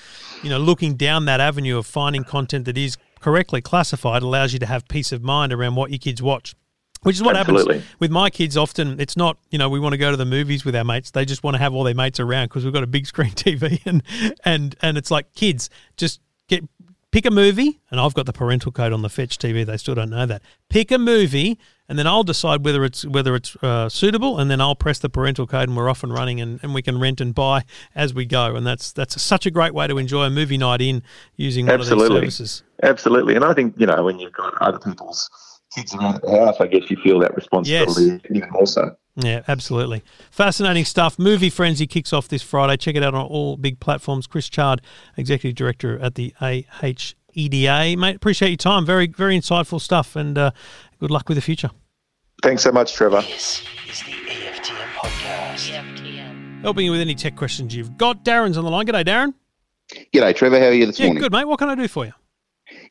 You 0.43 0.49
know, 0.49 0.59
looking 0.59 0.97
down 0.97 1.27
that 1.27 1.41
avenue 1.41 1.77
of 1.77 1.87
finding 1.87 2.25
content 2.25 2.65
that 2.65 2.79
is 2.79 2.97
correctly 3.21 3.61
classified 3.61 4.23
allows 4.23 4.55
you 4.55 4.59
to 4.59 4.67
have 4.67 4.89
peace 4.89 5.13
of 5.13 5.23
mind 5.23 5.53
around 5.53 5.75
what 5.75 5.91
your 5.91 5.99
kids 5.99 6.23
watch. 6.23 6.55
Which 7.03 7.17
is 7.17 7.23
what 7.23 7.35
Absolutely. 7.35 7.77
happens 7.79 7.95
with 7.99 8.11
my 8.11 8.29
kids. 8.29 8.59
Often, 8.59 9.01
it's 9.01 9.17
not 9.17 9.39
you 9.51 9.59
know 9.59 9.69
we 9.69 9.81
want 9.81 9.93
to 9.93 9.99
go 9.99 10.11
to 10.11 10.19
the 10.19 10.27
movies 10.27 10.65
with 10.65 10.77
our 10.77 10.85
mates. 10.85 11.11
They 11.11 11.25
just 11.25 11.43
want 11.43 11.55
to 11.55 11.59
have 11.59 11.73
all 11.75 11.83
their 11.83 11.95
mates 11.95 12.21
around 12.21 12.47
because 12.47 12.65
we've 12.65 12.75
got 12.75 12.83
a 12.83 12.87
big 12.87 13.07
screen 13.07 13.31
TV 13.35 13.81
and 13.87 14.03
and 14.45 14.77
and 14.83 14.99
it's 14.99 15.11
like 15.11 15.33
kids 15.35 15.71
just 15.97 16.21
pick 17.13 17.27
a 17.27 17.31
movie, 17.31 17.81
and 17.91 18.01
I've 18.01 18.15
got 18.15 18.27
the 18.27 18.33
parental 18.33 18.73
code 18.73 18.93
on 18.93 19.03
the 19.03 19.09
Fetch 19.09 19.39
TV. 19.39 19.65
They 19.65 19.77
still 19.77 19.95
don't 19.95 20.11
know 20.11 20.27
that. 20.27 20.43
Pick 20.69 20.91
a 20.91 20.99
movie, 20.99 21.59
and 21.89 21.99
then 21.99 22.07
I'll 22.07 22.23
decide 22.23 22.65
whether 22.65 22.85
it's 22.85 23.05
whether 23.05 23.35
it's 23.35 23.57
uh, 23.63 23.89
suitable, 23.89 24.39
and 24.39 24.51
then 24.51 24.61
I'll 24.61 24.75
press 24.75 24.99
the 24.99 25.09
parental 25.09 25.47
code, 25.47 25.69
and 25.69 25.77
we're 25.77 25.89
off 25.89 26.03
and 26.03 26.13
running, 26.13 26.41
and, 26.41 26.61
and 26.63 26.75
we 26.75 26.83
can 26.83 26.99
rent 26.99 27.21
and 27.21 27.35
buy 27.35 27.65
as 27.95 28.15
we 28.15 28.27
go. 28.27 28.57
And 28.57 28.67
that's 28.67 28.93
that's 28.93 29.21
such 29.21 29.47
a 29.47 29.51
great 29.51 29.75
way 29.75 29.87
to 29.87 29.99
enjoy 29.99 30.25
a 30.25 30.31
movie 30.31 30.59
night 30.59 30.81
in 30.81 31.03
using 31.37 31.67
one 31.67 31.75
Absolutely. 31.75 32.17
of 32.17 32.23
these 32.23 32.35
services. 32.35 32.63
Absolutely, 32.83 33.35
and 33.37 33.45
I 33.45 33.55
think 33.55 33.75
you 33.79 33.87
know 33.87 34.03
when 34.05 34.19
you've 34.19 34.33
got 34.33 34.55
other 34.61 34.79
people's 34.79 35.29
kids 35.75 35.95
around 35.95 36.21
the 36.23 36.31
house, 36.31 36.57
I 36.61 36.67
guess 36.67 36.91
you 36.91 36.97
feel 36.97 37.19
that 37.21 37.35
responsibility 37.35 38.07
yes. 38.07 38.21
even 38.31 38.51
more 38.51 38.67
so. 38.67 38.97
Yeah, 39.17 39.43
absolutely. 39.49 40.03
Fascinating 40.31 40.85
stuff. 40.85 41.19
Movie 41.19 41.51
Frenzy 41.51 41.87
kicks 41.87 42.13
off 42.13 42.29
this 42.29 42.43
Friday. 42.43 42.77
Check 42.77 42.95
it 42.95 43.03
out 43.03 43.15
on 43.15 43.27
all 43.27 43.57
big 43.57 43.81
platforms. 43.81 44.27
Chris 44.27 44.49
Chard, 44.49 44.81
Executive 45.17 45.57
Director 45.57 45.99
at 45.99 46.15
the 46.15 46.35
AHEDA. 46.41 47.99
Mate, 47.99 48.17
appreciate 48.17 48.51
your 48.51 48.57
time. 48.57 48.87
Very, 48.87 49.09
very 49.09 49.37
insightful 49.39 49.81
stuff, 49.81 50.17
and 50.17 50.39
uh, 50.39 50.51
good 51.01 51.11
luck 51.11 51.29
with 51.29 51.37
the 51.37 51.43
future. 51.43 51.71
Thanks 52.43 52.63
so 52.63 52.73
much, 52.73 52.95
Trevor. 52.95 53.21
This 53.23 53.63
is 53.91 54.01
the 54.01 54.13
EFTM 54.13 54.89
podcast. 54.97 55.71
EFTM. 55.71 56.63
Helping 56.63 56.87
you 56.87 56.93
with 56.93 57.01
any 57.01 57.15
tech 57.15 57.37
questions 57.37 57.75
you've 57.75 57.99
got. 57.99 58.25
Darren's 58.25 58.57
on 58.57 58.65
the 58.65 58.71
line. 58.71 58.87
G'day, 58.87 59.05
Darren. 59.05 59.35
G'day, 60.15 60.35
Trevor. 60.35 60.59
How 60.59 60.67
are 60.67 60.73
you 60.73 60.87
this 60.87 60.99
yeah, 60.99 61.07
morning? 61.07 61.23
good, 61.23 61.33
mate. 61.33 61.47
What 61.47 61.59
can 61.59 61.69
I 61.69 61.75
do 61.75 61.89
for 61.89 62.07
you? 62.07 62.13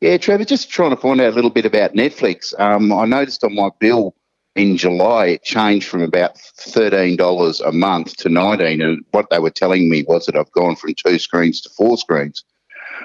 Yeah, 0.01 0.17
Trevor, 0.17 0.45
just 0.45 0.70
trying 0.70 0.91
to 0.91 0.97
find 0.97 1.20
out 1.22 1.32
a 1.32 1.36
little 1.36 1.49
bit 1.49 1.65
about 1.65 1.93
Netflix. 1.93 2.57
Um, 2.59 2.91
I 2.91 3.05
noticed 3.05 3.43
on 3.43 3.55
my 3.55 3.70
bill 3.80 4.13
in 4.60 4.76
July 4.76 5.26
it 5.28 5.43
changed 5.43 5.88
from 5.88 6.01
about 6.01 6.38
thirteen 6.38 7.16
dollars 7.16 7.62
a 7.62 7.72
month 7.72 8.18
to 8.18 8.30
nineteen, 8.30 8.82
and 8.82 9.05
what 9.12 9.30
they 9.30 9.39
were 9.39 9.49
telling 9.49 9.89
me 9.89 10.03
was 10.03 10.26
that 10.26 10.36
I've 10.36 10.51
gone 10.51 10.76
from 10.76 10.93
two 10.93 11.18
screens 11.18 11.62
to 11.62 11.70
four 11.70 11.97
screens. 11.97 12.43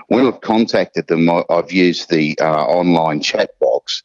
When 0.08 0.26
I've 0.26 0.40
contacted 0.40 1.06
them, 1.06 1.30
I've 1.30 1.72
used 1.72 2.10
the 2.10 2.36
uh, 2.40 2.64
online 2.64 3.20
chat 3.22 3.50
box. 3.60 4.02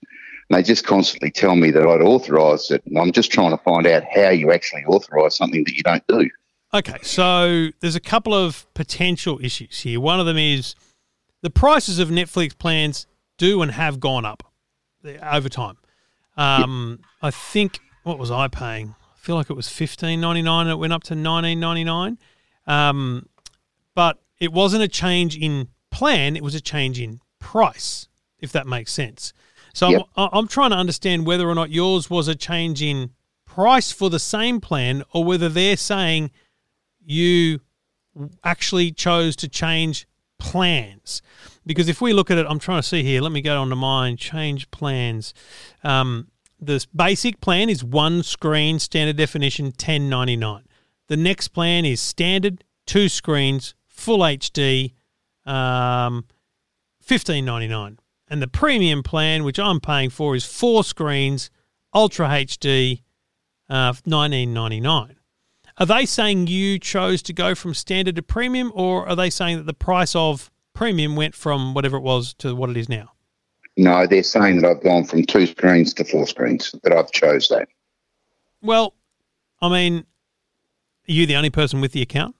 And 0.49 0.57
they 0.57 0.63
just 0.63 0.85
constantly 0.85 1.31
tell 1.31 1.55
me 1.55 1.69
that 1.71 1.85
I'd 1.85 2.01
authorised 2.01 2.71
it, 2.71 2.83
and 2.85 2.97
I'm 2.97 3.11
just 3.11 3.31
trying 3.31 3.51
to 3.51 3.57
find 3.63 3.85
out 3.85 4.03
how 4.03 4.29
you 4.29 4.51
actually 4.51 4.83
authorise 4.85 5.35
something 5.35 5.63
that 5.63 5.75
you 5.75 5.83
don't 5.83 6.05
do. 6.07 6.29
Okay, 6.73 6.97
so 7.01 7.69
there's 7.81 7.95
a 7.95 7.99
couple 7.99 8.33
of 8.33 8.71
potential 8.73 9.39
issues 9.43 9.79
here. 9.79 9.99
One 9.99 10.19
of 10.19 10.25
them 10.25 10.37
is 10.37 10.75
the 11.41 11.49
prices 11.49 11.99
of 11.99 12.09
Netflix 12.09 12.57
plans 12.57 13.07
do 13.37 13.61
and 13.61 13.71
have 13.71 13.99
gone 13.99 14.25
up 14.25 14.43
over 15.21 15.49
time. 15.49 15.77
Um, 16.37 16.99
I 17.21 17.31
think 17.31 17.79
what 18.03 18.17
was 18.17 18.31
I 18.31 18.47
paying? 18.47 18.95
I 18.99 19.17
feel 19.17 19.35
like 19.35 19.49
it 19.49 19.55
was 19.55 19.67
fifteen 19.69 20.21
ninety 20.21 20.41
nine. 20.41 20.67
and 20.67 20.71
It 20.71 20.77
went 20.79 20.93
up 20.93 21.03
to 21.05 21.15
nineteen 21.15 21.59
ninety 21.59 21.83
nine. 21.83 22.17
Um, 22.65 23.27
but 23.95 24.19
it 24.39 24.53
wasn't 24.53 24.83
a 24.83 24.87
change 24.87 25.37
in 25.37 25.67
plan; 25.91 26.35
it 26.35 26.43
was 26.43 26.55
a 26.55 26.61
change 26.61 26.99
in 26.99 27.19
price, 27.39 28.07
if 28.39 28.51
that 28.53 28.67
makes 28.67 28.91
sense. 28.91 29.33
So 29.73 29.89
Yep. 29.89 30.01
I'm, 30.15 30.29
I'm 30.31 30.47
trying 30.47 30.71
to 30.71 30.77
understand 30.77 31.25
whether 31.25 31.47
or 31.47 31.55
not 31.55 31.69
yours 31.71 32.09
was 32.09 32.27
a 32.27 32.35
change 32.35 32.81
in 32.81 33.11
price 33.45 33.91
for 33.91 34.09
the 34.09 34.19
same 34.19 34.61
plan, 34.61 35.03
or 35.13 35.23
whether 35.23 35.49
they're 35.49 35.77
saying 35.77 36.31
you 37.03 37.59
actually 38.43 38.91
chose 38.91 39.35
to 39.37 39.47
change 39.47 40.07
plans. 40.37 41.21
Because 41.69 41.87
if 41.87 42.01
we 42.01 42.13
look 42.13 42.31
at 42.31 42.39
it, 42.39 42.47
I'm 42.49 42.57
trying 42.57 42.81
to 42.81 42.87
see 42.87 43.03
here. 43.03 43.21
Let 43.21 43.31
me 43.31 43.41
go 43.41 43.61
on 43.61 43.69
to 43.69 43.75
mine. 43.75 44.17
Change 44.17 44.71
plans. 44.71 45.35
Um, 45.83 46.29
the 46.59 46.83
basic 46.95 47.41
plan 47.41 47.69
is 47.69 47.83
one 47.83 48.23
screen, 48.23 48.79
standard 48.79 49.17
definition, 49.17 49.71
ten 49.73 50.09
ninety 50.09 50.35
nine. 50.35 50.63
The 51.09 51.15
next 51.15 51.49
plan 51.49 51.85
is 51.85 52.01
standard, 52.01 52.63
two 52.87 53.07
screens, 53.07 53.75
full 53.85 54.21
HD, 54.21 54.93
um, 55.45 56.25
fifteen 57.03 57.45
ninety 57.45 57.67
nine. 57.67 57.99
And 58.27 58.41
the 58.41 58.47
premium 58.47 59.03
plan, 59.03 59.43
which 59.43 59.59
I'm 59.59 59.79
paying 59.79 60.09
for, 60.09 60.35
is 60.35 60.45
four 60.45 60.83
screens, 60.83 61.51
ultra 61.93 62.29
HD, 62.29 63.03
uh, 63.69 63.93
nineteen 64.07 64.55
ninety 64.55 64.79
nine. 64.79 65.17
Are 65.77 65.85
they 65.85 66.07
saying 66.07 66.47
you 66.47 66.79
chose 66.79 67.21
to 67.21 67.31
go 67.31 67.53
from 67.53 67.75
standard 67.75 68.15
to 68.15 68.23
premium, 68.23 68.71
or 68.73 69.07
are 69.07 69.15
they 69.15 69.29
saying 69.29 69.57
that 69.57 69.67
the 69.67 69.75
price 69.75 70.15
of 70.15 70.49
premium 70.73 71.15
went 71.15 71.35
from 71.35 71.73
whatever 71.73 71.97
it 71.97 72.01
was 72.01 72.33
to 72.35 72.55
what 72.55 72.69
it 72.69 72.77
is 72.77 72.89
now? 72.89 73.11
No, 73.77 74.05
they're 74.05 74.23
saying 74.23 74.61
that 74.61 74.69
I've 74.69 74.83
gone 74.83 75.05
from 75.05 75.23
two 75.23 75.45
screens 75.45 75.93
to 75.95 76.03
four 76.03 76.27
screens, 76.27 76.75
that 76.83 76.91
I've 76.91 77.11
chose 77.11 77.47
that. 77.47 77.69
Well, 78.61 78.93
I 79.61 79.69
mean, 79.69 80.05
are 81.07 81.11
you 81.11 81.25
the 81.25 81.35
only 81.35 81.49
person 81.49 81.79
with 81.81 81.93
the 81.93 82.01
account? 82.01 82.35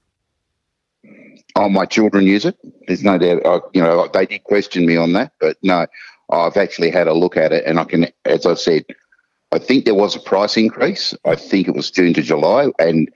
Oh, 1.56 1.70
my 1.70 1.86
children 1.86 2.26
use 2.26 2.46
it. 2.46 2.58
There's 2.88 3.04
no 3.04 3.18
doubt. 3.18 3.46
I, 3.46 3.60
you 3.74 3.82
know, 3.82 4.08
they 4.14 4.26
did 4.26 4.44
question 4.44 4.86
me 4.86 4.98
on 4.98 5.14
that, 5.14 5.34
but 5.40 5.58
no, 5.64 5.88
I've 6.30 6.58
actually 6.58 6.92
had 6.92 7.08
a 7.08 7.14
look 7.14 7.38
at 7.38 7.52
it, 7.52 7.66
and 7.66 7.80
I 7.80 7.86
can, 7.86 8.08
as 8.26 8.46
I 8.46 8.54
said, 8.54 8.86
I 9.52 9.60
think 9.60 9.86
there 9.86 9.96
was 9.96 10.16
a 10.16 10.20
price 10.20 10.58
increase. 10.58 11.16
I 11.26 11.36
think 11.36 11.68
it 11.68 11.76
was 11.76 11.90
June 11.90 12.14
to 12.14 12.22
July, 12.22 12.68
and 12.78 13.10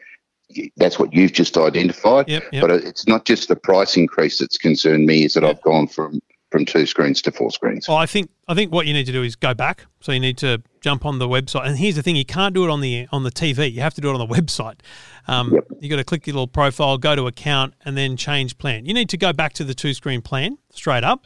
that's 0.77 0.99
what 0.99 1.13
you've 1.13 1.33
just 1.33 1.57
identified. 1.57 2.27
Yep, 2.27 2.43
yep. 2.51 2.61
But 2.61 2.71
it's 2.71 3.07
not 3.07 3.25
just 3.25 3.47
the 3.47 3.55
price 3.55 3.97
increase 3.97 4.39
that's 4.39 4.57
concerned 4.57 5.05
me; 5.05 5.23
is 5.25 5.33
that 5.33 5.43
I've 5.43 5.61
gone 5.61 5.87
from 5.87 6.21
from 6.53 6.65
two 6.65 6.85
screens 6.85 7.19
to 7.19 7.31
four 7.31 7.49
screens. 7.49 7.87
Well, 7.87 7.97
I 7.97 8.05
think 8.05 8.29
I 8.47 8.53
think 8.53 8.71
what 8.71 8.85
you 8.85 8.93
need 8.93 9.07
to 9.07 9.11
do 9.11 9.23
is 9.23 9.35
go 9.35 9.55
back. 9.55 9.87
So 10.01 10.11
you 10.11 10.19
need 10.19 10.37
to 10.37 10.61
jump 10.81 11.03
on 11.03 11.17
the 11.17 11.27
website. 11.27 11.65
And 11.65 11.77
here's 11.77 11.95
the 11.95 12.03
thing: 12.03 12.15
you 12.15 12.25
can't 12.25 12.53
do 12.53 12.63
it 12.63 12.69
on 12.69 12.79
the 12.79 13.07
on 13.11 13.23
the 13.23 13.31
TV. 13.31 13.71
You 13.73 13.81
have 13.81 13.95
to 13.95 14.01
do 14.01 14.09
it 14.11 14.13
on 14.13 14.19
the 14.19 14.33
website. 14.41 14.79
Um, 15.27 15.51
Yep. 15.51 15.67
You 15.79 15.89
got 15.89 15.95
to 15.95 16.03
click 16.03 16.27
your 16.27 16.35
little 16.35 16.47
profile, 16.47 16.97
go 16.97 17.15
to 17.15 17.25
account, 17.27 17.73
and 17.83 17.97
then 17.97 18.15
change 18.15 18.57
plan. 18.59 18.85
You 18.85 18.93
need 18.93 19.09
to 19.09 19.17
go 19.17 19.33
back 19.33 19.53
to 19.53 19.63
the 19.63 19.73
two 19.73 19.93
screen 19.93 20.21
plan 20.21 20.57
straight 20.69 21.03
up. 21.03 21.25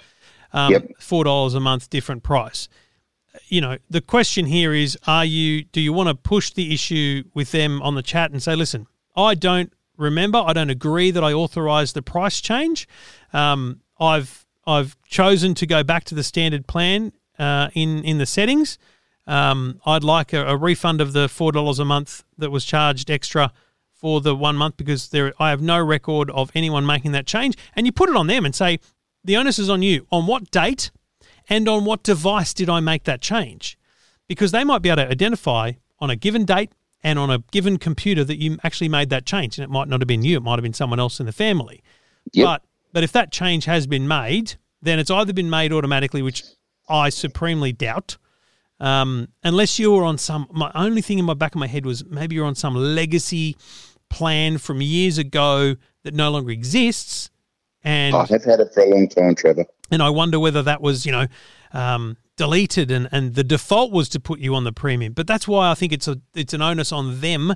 Um, 0.54 0.72
Yep. 0.72 0.92
Four 1.00 1.26
dollars 1.26 1.54
a 1.54 1.60
month, 1.60 1.90
different 1.90 2.24
price. 2.24 2.70
You 3.50 3.60
know, 3.60 3.78
the 3.90 4.02
question 4.02 4.46
here 4.46 4.74
is: 4.74 4.98
Are 5.08 5.26
you? 5.26 5.66
Do 5.66 5.82
you 5.82 5.92
want 5.92 6.08
to 6.08 6.16
push 6.16 6.52
the 6.52 6.74
issue 6.74 7.24
with 7.34 7.52
them 7.52 7.82
on 7.82 7.96
the 7.96 8.02
chat 8.02 8.32
and 8.32 8.42
say, 8.42 8.56
"Listen, 8.56 8.88
I 9.18 9.34
don't 9.34 9.74
remember. 9.98 10.44
I 10.46 10.54
don't 10.54 10.70
agree 10.70 11.12
that 11.12 11.24
I 11.24 11.34
authorised 11.34 11.96
the 11.96 12.02
price 12.02 12.40
change. 12.40 12.88
Um, 13.34 13.82
I've 14.00 14.46
I've 14.66 14.96
chosen 15.04 15.56
to 15.56 15.66
go 15.66 15.84
back 15.84 16.04
to 16.06 16.16
the 16.16 16.24
standard 16.24 16.68
plan 16.68 17.12
uh, 17.40 17.70
in 17.74 18.04
in 18.04 18.20
the 18.20 18.26
settings. 18.26 18.78
Um, 19.26 19.82
I'd 19.86 20.06
like 20.06 20.32
a, 20.32 20.46
a 20.46 20.56
refund 20.56 21.02
of 21.02 21.14
the 21.14 21.28
four 21.28 21.52
dollars 21.52 21.80
a 21.80 21.86
month 21.86 22.24
that 22.38 22.52
was 22.52 22.64
charged 22.64 23.10
extra 23.12 23.52
for 23.92 24.22
the 24.22 24.36
one 24.36 24.56
month 24.56 24.78
because 24.78 25.10
there 25.10 25.34
I 25.40 25.50
have 25.50 25.62
no 25.62 25.84
record 25.84 26.30
of 26.30 26.52
anyone 26.54 26.86
making 26.86 27.12
that 27.14 27.26
change. 27.26 27.58
And 27.76 27.86
you 27.86 27.92
put 27.92 28.10
it 28.10 28.16
on 28.16 28.28
them 28.28 28.46
and 28.46 28.56
say 28.56 28.80
the 29.24 29.36
onus 29.36 29.58
is 29.58 29.70
on 29.70 29.82
you. 29.82 30.06
On 30.12 30.28
what 30.28 30.52
date 30.52 30.92
and 31.50 31.68
on 31.68 31.84
what 31.84 32.04
device 32.04 32.54
did 32.54 32.70
I 32.70 32.80
make 32.80 33.04
that 33.06 33.22
change? 33.22 33.78
Because 34.28 34.52
they 34.52 34.64
might 34.64 34.82
be 34.82 34.90
able 34.90 35.04
to 35.04 35.10
identify 35.10 35.74
on 36.00 36.10
a 36.10 36.16
given 36.16 36.46
date 36.46 36.72
and 37.08 37.18
on 37.18 37.30
a 37.30 37.40
given 37.52 37.78
computer 37.78 38.26
that 38.26 38.36
you 38.36 38.58
actually 38.66 38.90
made 38.90 39.10
that 39.10 39.26
change. 39.26 39.58
And 39.58 39.64
it 39.64 39.70
might 39.70 39.88
not 39.88 40.02
have 40.02 40.10
been 40.10 40.24
you, 40.24 40.36
it 40.36 40.44
might 40.44 40.60
have 40.60 40.64
been 40.64 40.74
someone 40.74 41.00
else 41.00 41.22
in 41.22 41.26
the 41.26 41.32
family. 41.32 41.82
Yep. 42.34 42.46
But 42.46 42.64
but 42.92 43.04
if 43.06 43.14
that 43.14 43.32
change 43.32 43.64
has 43.64 43.88
been 43.88 44.10
made, 44.10 44.56
then 44.82 45.00
it's 45.00 45.10
either 45.10 45.32
been 45.32 45.50
made 45.50 45.72
automatically, 45.72 46.22
which 46.22 46.44
I 46.90 47.08
supremely 47.10 47.72
doubt. 47.72 48.18
Um, 48.82 49.30
unless 49.42 49.80
you 49.80 49.94
were 49.94 50.04
on 50.04 50.18
some, 50.18 50.48
my 50.52 50.70
only 50.76 51.02
thing 51.02 51.18
in 51.18 51.26
my 51.26 51.34
back 51.34 51.56
of 51.56 51.60
my 51.60 51.68
head 51.68 51.86
was 51.86 52.06
maybe 52.06 52.36
you're 52.36 52.46
on 52.46 52.56
some 52.56 52.76
legacy 52.76 53.56
plan 54.10 54.58
from 54.58 54.82
years 54.82 55.18
ago 55.18 55.76
that 56.04 56.14
no 56.14 56.30
longer 56.30 56.52
exists, 56.52 57.30
and 57.86 58.16
I 58.16 58.26
have 58.26 58.44
had 58.44 58.60
it 58.60 58.74
for 58.74 58.82
a 58.82 58.86
long 58.86 59.08
time, 59.08 59.34
Trevor. 59.34 59.66
and 59.92 60.04
I 60.04 60.10
wonder 60.10 60.40
whether 60.40 60.62
that 60.64 60.82
was 60.82 61.06
you 61.06 61.14
know 61.14 61.28
um, 61.72 62.18
deleted 62.38 62.90
and 62.92 63.10
and 63.12 63.36
the 63.36 63.44
default 63.44 63.92
was 63.92 64.08
to 64.10 64.20
put 64.20 64.40
you 64.40 64.56
on 64.56 64.64
the 64.64 64.72
premium. 64.72 65.14
But 65.14 65.28
that's 65.28 65.48
why 65.48 65.70
I 65.70 65.76
think 65.76 65.92
it's 65.92 66.08
a 66.08 66.20
it's 66.34 66.54
an 66.54 66.62
onus 66.62 66.92
on 66.92 67.20
them 67.20 67.56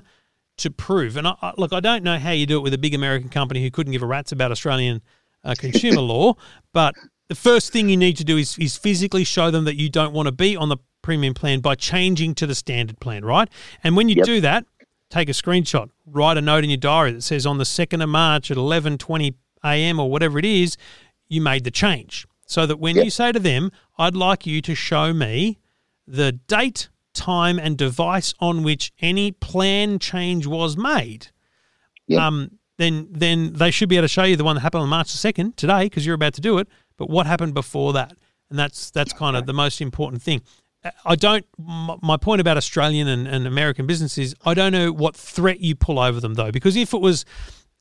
to 0.58 0.70
prove. 0.70 1.16
And 1.16 1.26
I, 1.26 1.34
I, 1.40 1.52
look, 1.56 1.72
I 1.72 1.80
don't 1.80 2.04
know 2.04 2.18
how 2.18 2.30
you 2.32 2.44
do 2.44 2.58
it 2.58 2.60
with 2.62 2.74
a 2.74 2.78
big 2.78 2.92
American 2.94 3.30
company 3.30 3.62
who 3.62 3.70
couldn't 3.70 3.92
give 3.92 4.02
a 4.02 4.06
rat's 4.06 4.32
about 4.32 4.50
Australian 4.50 5.00
uh, 5.44 5.54
consumer 5.58 6.02
law, 6.02 6.34
but 6.74 6.94
the 7.28 7.34
first 7.34 7.72
thing 7.72 7.88
you 7.88 7.96
need 7.96 8.16
to 8.18 8.24
do 8.24 8.36
is 8.36 8.58
is 8.58 8.76
physically 8.76 9.24
show 9.24 9.50
them 9.50 9.64
that 9.64 9.76
you 9.76 9.88
don't 9.88 10.12
want 10.12 10.26
to 10.26 10.32
be 10.32 10.56
on 10.56 10.68
the 10.68 10.76
premium 11.00 11.34
plan 11.34 11.60
by 11.60 11.74
changing 11.74 12.34
to 12.34 12.46
the 12.46 12.54
standard 12.54 13.00
plan, 13.00 13.24
right? 13.24 13.48
And 13.82 13.96
when 13.96 14.08
you 14.08 14.16
Yep. 14.16 14.26
do 14.26 14.40
that, 14.42 14.64
take 15.10 15.28
a 15.28 15.32
screenshot, 15.32 15.88
write 16.06 16.36
a 16.36 16.40
note 16.40 16.62
in 16.62 16.70
your 16.70 16.76
diary 16.76 17.12
that 17.12 17.22
says 17.22 17.44
on 17.46 17.58
the 17.58 17.64
2nd 17.64 18.02
of 18.02 18.08
March 18.08 18.50
at 18.50 18.56
11:20 18.56 19.34
a.m. 19.64 19.98
or 20.00 20.10
whatever 20.10 20.38
it 20.38 20.44
is, 20.44 20.76
you 21.28 21.40
made 21.40 21.64
the 21.64 21.70
change. 21.70 22.26
So 22.46 22.66
that 22.66 22.76
when 22.78 22.96
Yep. 22.96 23.04
you 23.06 23.10
say 23.10 23.32
to 23.32 23.38
them, 23.40 23.72
I'd 23.98 24.16
like 24.16 24.46
you 24.46 24.60
to 24.62 24.74
show 24.74 25.12
me 25.12 25.58
the 26.06 26.32
date, 26.32 26.88
time 27.14 27.58
and 27.58 27.76
device 27.76 28.34
on 28.40 28.62
which 28.62 28.92
any 29.00 29.32
plan 29.32 29.98
change 29.98 30.46
was 30.46 30.76
made. 30.76 31.28
Yep. 32.06 32.20
Um 32.20 32.58
then 32.78 33.08
then 33.10 33.52
they 33.52 33.70
should 33.70 33.88
be 33.88 33.96
able 33.96 34.04
to 34.04 34.08
show 34.08 34.24
you 34.24 34.36
the 34.36 34.44
one 34.44 34.56
that 34.56 34.62
happened 34.62 34.82
on 34.82 34.88
March 34.88 35.12
the 35.12 35.32
2nd 35.32 35.56
today 35.56 35.84
because 35.84 36.04
you're 36.04 36.14
about 36.14 36.34
to 36.34 36.40
do 36.40 36.58
it, 36.58 36.68
but 36.96 37.10
what 37.10 37.26
happened 37.26 37.54
before 37.54 37.92
that? 37.92 38.16
And 38.50 38.58
that's 38.58 38.90
that's 38.90 39.12
kind 39.12 39.36
of 39.36 39.46
the 39.46 39.52
most 39.52 39.80
important 39.80 40.22
thing. 40.22 40.42
I 41.04 41.14
don't. 41.14 41.46
My 41.58 42.16
point 42.16 42.40
about 42.40 42.56
Australian 42.56 43.06
and, 43.06 43.26
and 43.28 43.46
American 43.46 43.86
businesses, 43.86 44.34
I 44.44 44.54
don't 44.54 44.72
know 44.72 44.92
what 44.92 45.14
threat 45.14 45.60
you 45.60 45.76
pull 45.76 45.98
over 45.98 46.20
them 46.20 46.34
though, 46.34 46.50
because 46.50 46.74
if 46.76 46.92
it 46.92 47.00
was, 47.00 47.24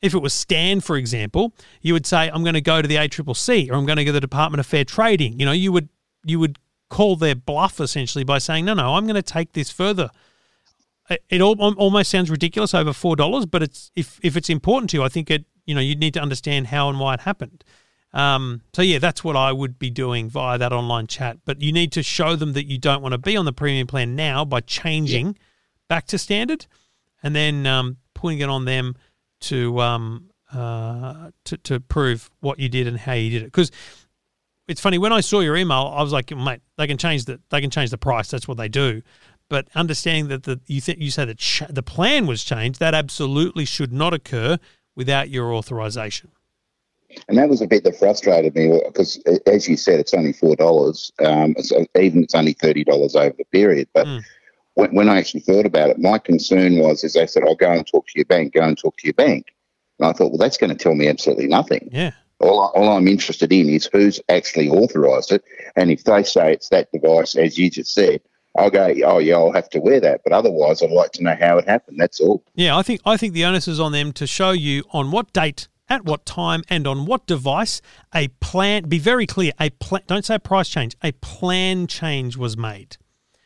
if 0.01 0.13
it 0.13 0.19
was 0.19 0.33
Stan, 0.33 0.81
for 0.81 0.95
example, 0.97 1.53
you 1.81 1.93
would 1.93 2.05
say, 2.05 2.29
"I'm 2.29 2.43
going 2.43 2.53
to 2.53 2.61
go 2.61 2.81
to 2.81 2.87
the 2.87 2.97
ACCC 2.97 3.71
or 3.71 3.73
I'm 3.73 3.85
going 3.85 3.97
to 3.97 4.05
go 4.05 4.09
to 4.09 4.13
the 4.13 4.21
Department 4.21 4.59
of 4.59 4.67
Fair 4.67 4.85
Trading." 4.85 5.39
You 5.39 5.45
know, 5.45 5.51
you 5.51 5.71
would 5.71 5.89
you 6.25 6.39
would 6.39 6.57
call 6.89 7.15
their 7.15 7.35
bluff 7.35 7.79
essentially 7.79 8.23
by 8.23 8.37
saying, 8.37 8.65
"No, 8.65 8.73
no, 8.73 8.95
I'm 8.95 9.05
going 9.05 9.15
to 9.15 9.21
take 9.21 9.53
this 9.53 9.71
further." 9.71 10.09
It, 11.09 11.23
it 11.29 11.41
al- 11.41 11.59
almost 11.75 12.11
sounds 12.11 12.29
ridiculous 12.29 12.73
over 12.73 12.93
four 12.93 13.15
dollars, 13.15 13.45
but 13.45 13.63
it's 13.63 13.91
if 13.95 14.19
if 14.23 14.37
it's 14.37 14.49
important 14.49 14.89
to 14.91 14.97
you, 14.97 15.03
I 15.03 15.09
think 15.09 15.31
it 15.31 15.45
you 15.65 15.75
know 15.75 15.81
you 15.81 15.95
need 15.95 16.13
to 16.15 16.21
understand 16.21 16.67
how 16.67 16.89
and 16.89 16.99
why 16.99 17.15
it 17.15 17.21
happened. 17.21 17.63
Um, 18.13 18.61
so 18.73 18.81
yeah, 18.81 18.99
that's 18.99 19.23
what 19.23 19.35
I 19.35 19.51
would 19.53 19.79
be 19.79 19.89
doing 19.89 20.29
via 20.29 20.57
that 20.57 20.73
online 20.73 21.07
chat. 21.07 21.37
But 21.45 21.61
you 21.61 21.71
need 21.71 21.91
to 21.93 22.03
show 22.03 22.35
them 22.35 22.53
that 22.53 22.65
you 22.65 22.77
don't 22.77 23.01
want 23.01 23.13
to 23.13 23.17
be 23.17 23.37
on 23.37 23.45
the 23.45 23.53
premium 23.53 23.87
plan 23.87 24.15
now 24.15 24.43
by 24.43 24.59
changing 24.59 25.37
back 25.87 26.07
to 26.07 26.17
standard, 26.17 26.67
and 27.23 27.35
then 27.35 27.65
um, 27.65 27.97
putting 28.13 28.39
it 28.39 28.49
on 28.49 28.65
them 28.65 28.95
to 29.41 29.79
um, 29.79 30.29
uh, 30.53 31.31
to 31.45 31.57
to 31.57 31.79
prove 31.79 32.29
what 32.41 32.59
you 32.59 32.69
did 32.69 32.87
and 32.87 32.97
how 32.97 33.13
you 33.13 33.29
did 33.29 33.43
it. 33.43 33.45
Because 33.45 33.71
it's 34.67 34.81
funny 34.81 34.97
when 34.97 35.11
I 35.13 35.21
saw 35.21 35.39
your 35.41 35.57
email, 35.57 35.91
I 35.95 36.01
was 36.01 36.13
like, 36.13 36.35
mate, 36.35 36.61
they 36.77 36.87
can 36.87 36.97
change 36.97 37.25
the 37.25 37.39
they 37.49 37.61
can 37.61 37.69
change 37.69 37.89
the 37.89 37.97
price. 37.97 38.29
That's 38.29 38.47
what 38.47 38.57
they 38.57 38.69
do. 38.69 39.01
But 39.49 39.67
understanding 39.75 40.29
that 40.29 40.43
the 40.43 40.61
you 40.67 40.79
think 40.81 40.99
you 40.99 41.11
say 41.11 41.25
that 41.25 41.37
ch- 41.37 41.63
the 41.69 41.83
plan 41.83 42.25
was 42.27 42.43
changed, 42.43 42.79
that 42.79 42.93
absolutely 42.93 43.65
should 43.65 43.91
not 43.91 44.13
occur 44.13 44.57
without 44.95 45.29
your 45.29 45.53
authorization. 45.53 46.31
And 47.27 47.37
that 47.37 47.49
was 47.49 47.61
a 47.61 47.67
bit 47.67 47.83
that 47.83 47.97
frustrated 47.97 48.55
me 48.55 48.79
because, 48.87 49.21
as 49.45 49.67
you 49.67 49.75
said, 49.75 49.99
it's 49.99 50.13
only 50.13 50.31
four 50.31 50.55
dollars. 50.55 51.11
Um, 51.19 51.55
so 51.59 51.85
even 51.99 52.23
it's 52.23 52.35
only 52.35 52.53
thirty 52.53 52.85
dollars 52.85 53.15
over 53.15 53.35
the 53.37 53.43
period. 53.51 53.89
But 53.93 54.07
Mm. 54.07 54.21
when, 54.75 54.95
when 54.95 55.09
I 55.09 55.17
actually 55.17 55.41
thought 55.41 55.65
about 55.65 55.89
it, 55.89 55.99
my 55.99 56.17
concern 56.17 56.77
was, 56.79 57.03
is 57.03 57.13
they 57.13 57.27
said, 57.27 57.43
"I'll 57.43 57.55
go 57.55 57.71
and 57.71 57.85
talk 57.85 58.07
to 58.07 58.13
your 58.15 58.25
bank. 58.25 58.53
Go 58.53 58.61
and 58.61 58.77
talk 58.77 58.95
to 58.97 59.07
your 59.07 59.13
bank." 59.15 59.47
And 59.99 60.07
I 60.07 60.13
thought, 60.13 60.29
well, 60.31 60.37
that's 60.37 60.57
going 60.57 60.69
to 60.69 60.75
tell 60.75 60.95
me 60.95 61.09
absolutely 61.09 61.47
nothing. 61.47 61.89
Yeah. 61.91 62.11
All, 62.41 62.61
I- 62.61 62.79
all 62.79 62.97
I'm 62.97 63.07
interested 63.07 63.51
in 63.53 63.69
is 63.69 63.89
who's 63.91 64.19
actually 64.29 64.69
authorised 64.69 65.31
it. 65.31 65.43
And 65.75 65.91
if 65.91 66.03
they 66.03 66.23
say 66.23 66.53
it's 66.53 66.69
that 66.69 66.91
device, 66.91 67.35
as 67.35 67.57
you 67.57 67.69
just 67.69 67.93
said, 67.93 68.21
I'll 68.57 68.69
go, 68.69 68.93
oh, 69.05 69.19
yeah, 69.19 69.35
I'll 69.35 69.53
have 69.53 69.69
to 69.69 69.79
wear 69.79 70.01
that. 70.01 70.21
But 70.23 70.33
otherwise, 70.33 70.83
I'd 70.83 70.91
like 70.91 71.11
to 71.13 71.23
know 71.23 71.35
how 71.39 71.57
it 71.57 71.67
happened. 71.67 71.97
That's 71.99 72.19
all. 72.19 72.43
Yeah, 72.55 72.75
I 72.77 72.81
think 72.81 72.99
I 73.05 73.15
think 73.15 73.33
the 73.33 73.45
onus 73.45 73.67
is 73.67 73.79
on 73.79 73.93
them 73.93 74.11
to 74.13 74.27
show 74.27 74.51
you 74.51 74.83
on 74.91 75.09
what 75.11 75.31
date, 75.31 75.69
at 75.87 76.03
what 76.03 76.25
time, 76.25 76.63
and 76.69 76.85
on 76.85 77.05
what 77.05 77.25
device 77.27 77.81
a 78.13 78.27
plan. 78.39 78.83
Be 78.89 78.99
very 78.99 79.25
clear. 79.25 79.53
A 79.59 79.69
plan. 79.69 80.01
Don't 80.07 80.25
say 80.25 80.35
a 80.35 80.39
price 80.39 80.67
change. 80.67 80.97
A 81.01 81.13
plan 81.13 81.87
change 81.87 82.35
was 82.35 82.57
made. 82.57 82.97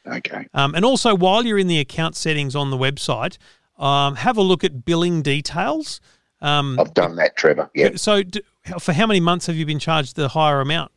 Okay. 0.08 0.48
Um, 0.56 0.74
and 0.74 0.84
also, 0.84 1.14
while 1.16 1.46
you're 1.46 1.60
in 1.60 1.68
the 1.68 1.80
account 1.80 2.16
settings 2.16 2.56
on 2.56 2.72
the 2.72 2.78
website, 2.78 3.38
um, 3.78 4.16
have 4.16 4.38
a 4.38 4.42
look 4.42 4.64
at 4.64 4.86
billing 4.86 5.22
details. 5.22 6.00
Um, 6.42 6.80
I've 6.80 6.94
done 6.94 7.16
that, 7.18 7.36
Trevor. 7.36 7.70
Yeah. 7.76 7.92
So, 7.96 8.24
d 8.24 8.42
for 8.80 8.94
how 8.94 9.08
many 9.08 9.20
months 9.20 9.48
have 9.48 9.56
you 9.56 9.66
been 9.66 9.80
charged 9.80 10.16
the 10.16 10.30
higher 10.30 10.62
amount? 10.62 10.92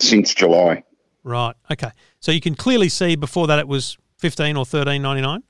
Since 0.00 0.34
July. 0.34 0.82
Right. 1.22 1.54
Okay. 1.70 1.90
So 2.20 2.32
you 2.32 2.40
can 2.40 2.54
clearly 2.54 2.88
see 2.88 3.16
before 3.16 3.46
that 3.46 3.58
it 3.58 3.68
was 3.68 3.96
fifteen 4.18 4.56
or 4.56 4.66
thirteen 4.66 5.02
ninety 5.02 5.22
nine. 5.22 5.42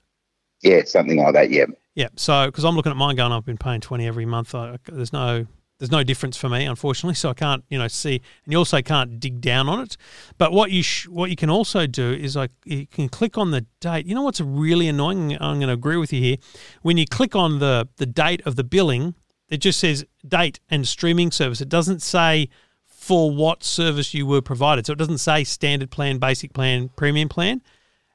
Yeah, 0.63 0.83
something 0.85 1.19
like 1.19 1.35
that. 1.35 1.51
Yeah. 1.51 1.67
Yeah. 1.95 2.09
So 2.17 2.47
because 2.47 2.65
I'm 2.65 2.77
looking 2.77 2.93
at 2.93 2.97
mine 2.97 3.17
going, 3.17 3.33
I've 3.33 3.45
been 3.45 3.59
paying 3.59 3.81
twenty 3.81 4.07
every 4.07 4.27
month. 4.27 4.55
I, 4.55 4.79
there's 4.87 5.13
no 5.13 5.47
there's 5.79 5.91
no 5.91 6.05
difference 6.05 6.37
for 6.37 6.49
me, 6.49 6.65
unfortunately. 6.65 7.15
So 7.15 7.31
I 7.31 7.35
can't 7.35 7.65
you 7.69 7.79
know 7.79 7.89
see, 7.89 8.21
and 8.45 8.53
you 8.53 8.59
also 8.59 8.81
can't 8.83 9.19
dig 9.19 9.41
down 9.41 9.69
on 9.69 9.81
it. 9.81 9.97
But 10.39 10.53
what 10.53 10.71
you 10.71 10.83
sh- 10.83 11.09
what 11.09 11.31
you 11.31 11.37
can 11.37 11.51
also 11.51 11.87
do 11.87 12.13
is 12.13 12.37
like 12.37 12.53
you 12.65 12.87
can 12.87 13.09
click 13.09 13.37
on 13.37 13.51
the 13.51 13.67
date. 13.81 14.07
You 14.07 14.15
know 14.15 14.23
what's 14.23 14.41
really 14.41 14.89
annoying? 14.89 15.33
I'm 15.41 15.59
going 15.59 15.69
to 15.69 15.75
agree 15.75 15.97
with 15.97 16.13
you 16.13 16.21
here. 16.21 16.37
When 16.83 16.97
you 16.97 17.07
click 17.07 17.35
on 17.35 17.59
the 17.59 17.89
the 17.97 18.07
date 18.07 18.43
of 18.47 18.57
the 18.57 18.65
billing, 18.65 19.15
it 19.55 19.59
just 19.61 19.81
says 19.81 20.05
date 20.27 20.61
and 20.71 20.87
streaming 20.87 21.31
service. 21.31 21.61
It 21.61 21.69
doesn't 21.69 22.03
say 22.03 22.49
for 22.87 23.31
what 23.31 23.63
service 23.63 24.15
you 24.15 24.27
were 24.27 24.41
provided. 24.43 24.87
So 24.87 24.93
it 24.93 24.99
doesn't 24.99 25.19
say 25.19 25.45
standard 25.45 25.91
plan, 25.91 26.19
basic 26.19 26.53
plan, 26.53 26.91
premium 26.97 27.29
plan, 27.29 27.63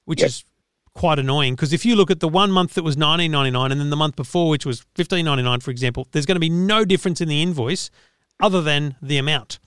which 0.05 0.19
Yep. 0.21 0.27
is 0.27 0.43
quite 0.95 1.19
annoying 1.19 1.53
because 1.55 1.71
if 1.71 1.85
you 1.85 1.95
look 1.95 2.11
at 2.11 2.19
the 2.19 2.27
one 2.27 2.51
month 2.51 2.73
that 2.73 2.83
was 2.83 2.97
19.99 2.97 3.71
and 3.71 3.79
then 3.79 3.89
the 3.89 3.95
month 3.95 4.15
before 4.15 4.49
which 4.49 4.65
was 4.65 4.83
15.99 4.95 5.61
for 5.61 5.71
example, 5.71 6.07
there's 6.11 6.25
going 6.25 6.35
to 6.35 6.39
be 6.41 6.49
no 6.49 6.83
difference 6.83 7.21
in 7.21 7.29
the 7.29 7.41
invoice 7.41 7.89
other 8.41 8.61
than 8.61 8.95
the 9.01 9.17
amount. 9.17 9.59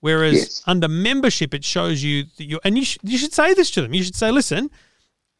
Whereas 0.00 0.34
Yes. 0.34 0.62
under 0.66 0.86
membership 0.88 1.54
it 1.54 1.64
shows 1.64 2.02
you 2.04 2.24
that 2.36 2.44
you 2.44 2.60
and 2.62 2.76
you 2.78 2.84
sh- 2.84 2.98
you 3.02 3.18
should 3.18 3.32
say 3.32 3.54
this 3.54 3.70
to 3.72 3.82
them. 3.82 3.94
You 3.94 4.04
should 4.04 4.14
say, 4.14 4.30
"Listen, 4.30 4.70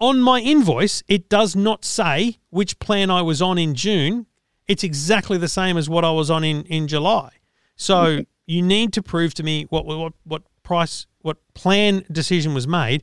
on 0.01 0.21
my 0.21 0.41
invoice, 0.41 1.03
it 1.07 1.29
does 1.29 1.55
not 1.55 1.85
say 1.85 2.39
which 2.51 2.79
plan 2.79 3.11
I 3.11 3.23
was 3.23 3.41
on 3.43 3.59
in 3.59 3.75
June. 3.75 4.27
It's 4.69 4.85
exactly 4.85 5.39
the 5.39 5.49
same 5.49 5.77
as 5.77 5.89
what 5.89 6.05
I 6.05 6.11
was 6.11 6.31
on 6.31 6.45
in, 6.45 6.65
in 6.65 6.89
July. 6.89 7.31
So 7.77 8.21
you 8.47 8.63
need 8.63 8.93
to 8.95 9.03
prove 9.03 9.35
to 9.35 9.43
me 9.43 9.65
what 9.71 9.85
what 9.87 10.13
what 10.25 10.43
price 10.63 11.07
what 11.23 11.37
plan 11.55 12.05
decision 12.11 12.55
was 12.55 12.67
made, 12.67 13.03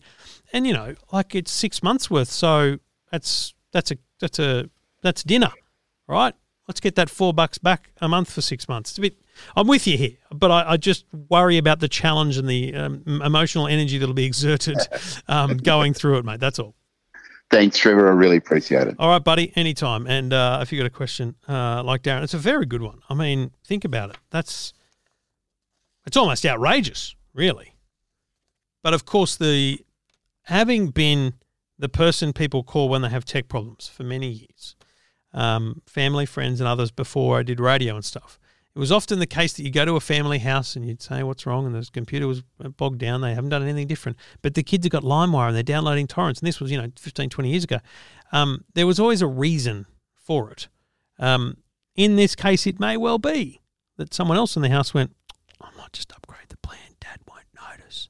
and 0.52 0.66
you 0.66 0.74
know, 0.74 0.96
like 1.12 1.36
it's 1.36 1.52
six 1.52 1.84
months 1.84 2.10
worth. 2.10 2.30
So 2.30 2.80
that's 3.12 3.54
that's 3.72 3.92
a 3.92 3.98
that's 4.20 4.40
a 4.40 4.70
that's 5.02 5.24
dinner, 5.24 5.52
right? 6.08 6.34
Let's 6.68 6.80
get 6.80 6.96
that 6.96 7.10
four 7.10 7.34
bucks 7.34 7.58
back 7.58 7.92
a 8.00 8.08
month 8.08 8.32
for 8.32 8.42
six 8.42 8.70
months. 8.70 8.92
It's 8.92 8.98
a 8.98 9.02
bit. 9.02 9.18
I'm 9.56 9.68
with 9.68 9.86
you 9.86 9.98
here, 9.98 10.18
but 10.32 10.52
I, 10.52 10.72
I 10.72 10.78
just 10.78 11.06
worry 11.30 11.58
about 11.58 11.80
the 11.80 11.88
challenge 11.88 12.38
and 12.38 12.48
the 12.48 12.74
um, 12.74 13.22
emotional 13.24 13.68
energy 13.68 13.98
that'll 13.98 14.14
be 14.14 14.26
exerted 14.26 14.78
um, 15.28 15.58
going 15.58 15.94
through 15.94 16.20
it, 16.20 16.26
mate. 16.26 16.40
That's 16.40 16.60
all. 16.60 16.76
Thanks, 17.50 17.78
Trevor. 17.78 18.08
I 18.08 18.14
really 18.14 18.38
appreciate 18.38 18.88
it. 18.88 18.96
All 18.98 19.10
right, 19.10 19.24
buddy, 19.24 19.52
anytime. 19.56 20.08
And 20.08 20.34
uh, 20.34 20.60
if 20.62 20.72
you 20.72 20.80
got 20.80 20.88
a 20.88 20.90
question 20.90 21.36
uh, 21.48 21.84
like 21.84 22.02
Darren, 22.02 22.24
it's 22.24 22.34
a 22.34 22.40
very 22.40 22.66
good 22.66 22.82
one. 22.82 23.02
I 23.10 23.14
mean, 23.14 23.52
think 23.66 23.86
about 23.86 24.10
it. 24.10 24.18
That's 24.32 24.74
it's 26.06 26.18
almost 26.18 26.46
outrageous, 26.46 27.16
really. 27.34 27.76
But 28.82 28.94
of 28.94 29.06
course, 29.06 29.36
the 29.36 29.80
having 30.44 30.88
been 30.88 31.36
the 31.78 31.90
person 31.90 32.34
people 32.34 32.64
call 32.64 32.90
when 32.90 33.02
they 33.02 33.10
have 33.10 33.26
tech 33.26 33.48
problems 33.48 33.88
for 33.88 34.04
many 34.04 34.30
years, 34.30 34.76
um, 35.34 35.82
family, 35.86 36.26
friends, 36.26 36.60
and 36.60 36.68
others 36.68 36.92
before 36.92 37.40
I 37.40 37.44
did 37.44 37.60
radio 37.60 37.96
and 37.96 38.06
stuff. 38.06 38.40
It 38.76 38.80
was 38.80 38.92
often 38.92 39.20
the 39.20 39.28
case 39.28 39.54
that 39.54 39.64
you 39.64 39.70
go 39.72 39.86
to 39.86 39.96
a 39.96 40.00
family 40.00 40.40
house 40.40 40.76
and 40.76 40.86
you'd 40.88 41.02
say, 41.02 41.22
What's 41.22 41.46
wrong? 41.46 41.68
And 41.68 41.76
the 41.76 41.88
computer 41.92 42.28
was 42.28 42.42
bogged 42.78 43.00
down. 43.00 43.22
They 43.22 43.36
haven't 43.36 43.52
done 43.52 43.62
anything 43.62 43.86
different. 43.88 44.18
But 44.42 44.56
the 44.56 44.64
kids 44.64 44.86
have 44.86 44.92
got 44.92 45.04
LimeWire 45.04 45.48
and 45.48 45.56
they're 45.56 45.64
downloading 45.64 46.08
torrents. 46.08 46.40
And 46.40 46.48
this 46.48 46.60
was, 46.60 46.72
you 46.72 46.82
know, 46.82 46.90
15, 47.00 47.30
20 47.30 47.50
years 47.50 47.64
ago. 47.64 47.78
Um, 48.32 48.66
there 48.74 48.88
was 48.88 49.00
always 49.00 49.22
a 49.22 49.28
reason 49.28 49.86
for 50.16 50.52
it. 50.52 50.70
Um, 51.20 51.58
in 51.96 52.16
this 52.16 52.36
case, 52.36 52.66
it 52.66 52.80
may 52.80 52.98
well 52.98 53.20
be 53.20 53.62
that 53.98 54.14
someone 54.14 54.38
else 54.38 54.56
in 54.56 54.64
the 54.64 54.70
house 54.70 54.92
went, 54.92 55.16
I 55.62 55.70
might 55.78 55.94
just 55.94 56.12
upgrade 56.12 56.50
the 56.50 56.58
plan. 56.58 56.80
Dad 57.00 57.20
won't 57.28 57.46
notice. 57.56 58.10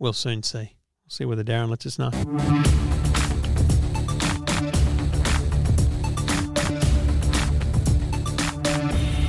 We'll 0.00 0.12
soon 0.12 0.42
see. 0.42 0.58
We'll 1.04 1.10
see 1.10 1.24
whether 1.24 1.44
Darren 1.44 1.68
lets 1.68 1.86
us 1.86 1.96
know. 1.96 2.10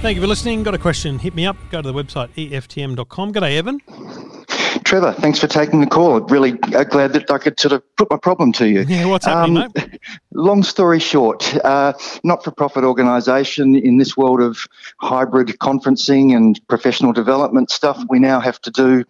Thank 0.01 0.15
you 0.15 0.21
for 0.21 0.27
listening. 0.27 0.63
Got 0.63 0.73
a 0.73 0.79
question? 0.79 1.19
Hit 1.19 1.35
me 1.35 1.45
up. 1.45 1.55
Go 1.69 1.79
to 1.79 1.91
the 1.91 1.93
website 1.93 2.29
eftm.com. 2.33 3.33
G'day, 3.33 3.57
Evan. 3.57 3.79
Trevor, 4.91 5.13
thanks 5.13 5.39
for 5.39 5.47
taking 5.47 5.79
the 5.79 5.87
call. 5.87 6.19
Really 6.19 6.59
uh, 6.75 6.83
glad 6.83 7.13
that 7.13 7.31
I 7.31 7.37
could 7.37 7.57
sort 7.57 7.71
of 7.71 7.95
put 7.95 8.11
my 8.11 8.17
problem 8.17 8.51
to 8.51 8.67
you. 8.67 8.81
Yeah, 8.81 9.05
what's 9.05 9.25
happening, 9.25 9.63
Um, 9.63 9.71
mate? 9.73 10.01
Long 10.33 10.63
story 10.63 10.99
short, 10.99 11.55
uh, 11.63 11.93
not 12.25 12.43
for 12.43 12.51
profit 12.51 12.83
organisation 12.83 13.77
in 13.77 13.99
this 13.99 14.17
world 14.17 14.41
of 14.41 14.67
hybrid 14.99 15.47
conferencing 15.59 16.35
and 16.35 16.59
professional 16.67 17.13
development 17.13 17.71
stuff, 17.71 18.03
we 18.09 18.19
now 18.19 18.41
have 18.41 18.59
to 18.63 18.71
do. 18.71 19.05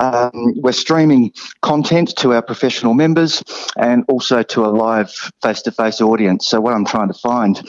Um, 0.00 0.54
we're 0.56 0.72
streaming 0.72 1.34
content 1.60 2.16
to 2.16 2.32
our 2.32 2.40
professional 2.40 2.94
members 2.94 3.42
and 3.76 4.06
also 4.08 4.42
to 4.42 4.64
a 4.64 4.68
live 4.68 5.10
face 5.42 5.60
to 5.62 5.70
face 5.70 6.00
audience. 6.00 6.46
So, 6.46 6.62
what 6.62 6.72
I'm 6.72 6.86
trying 6.86 7.08
to 7.08 7.18
find 7.18 7.62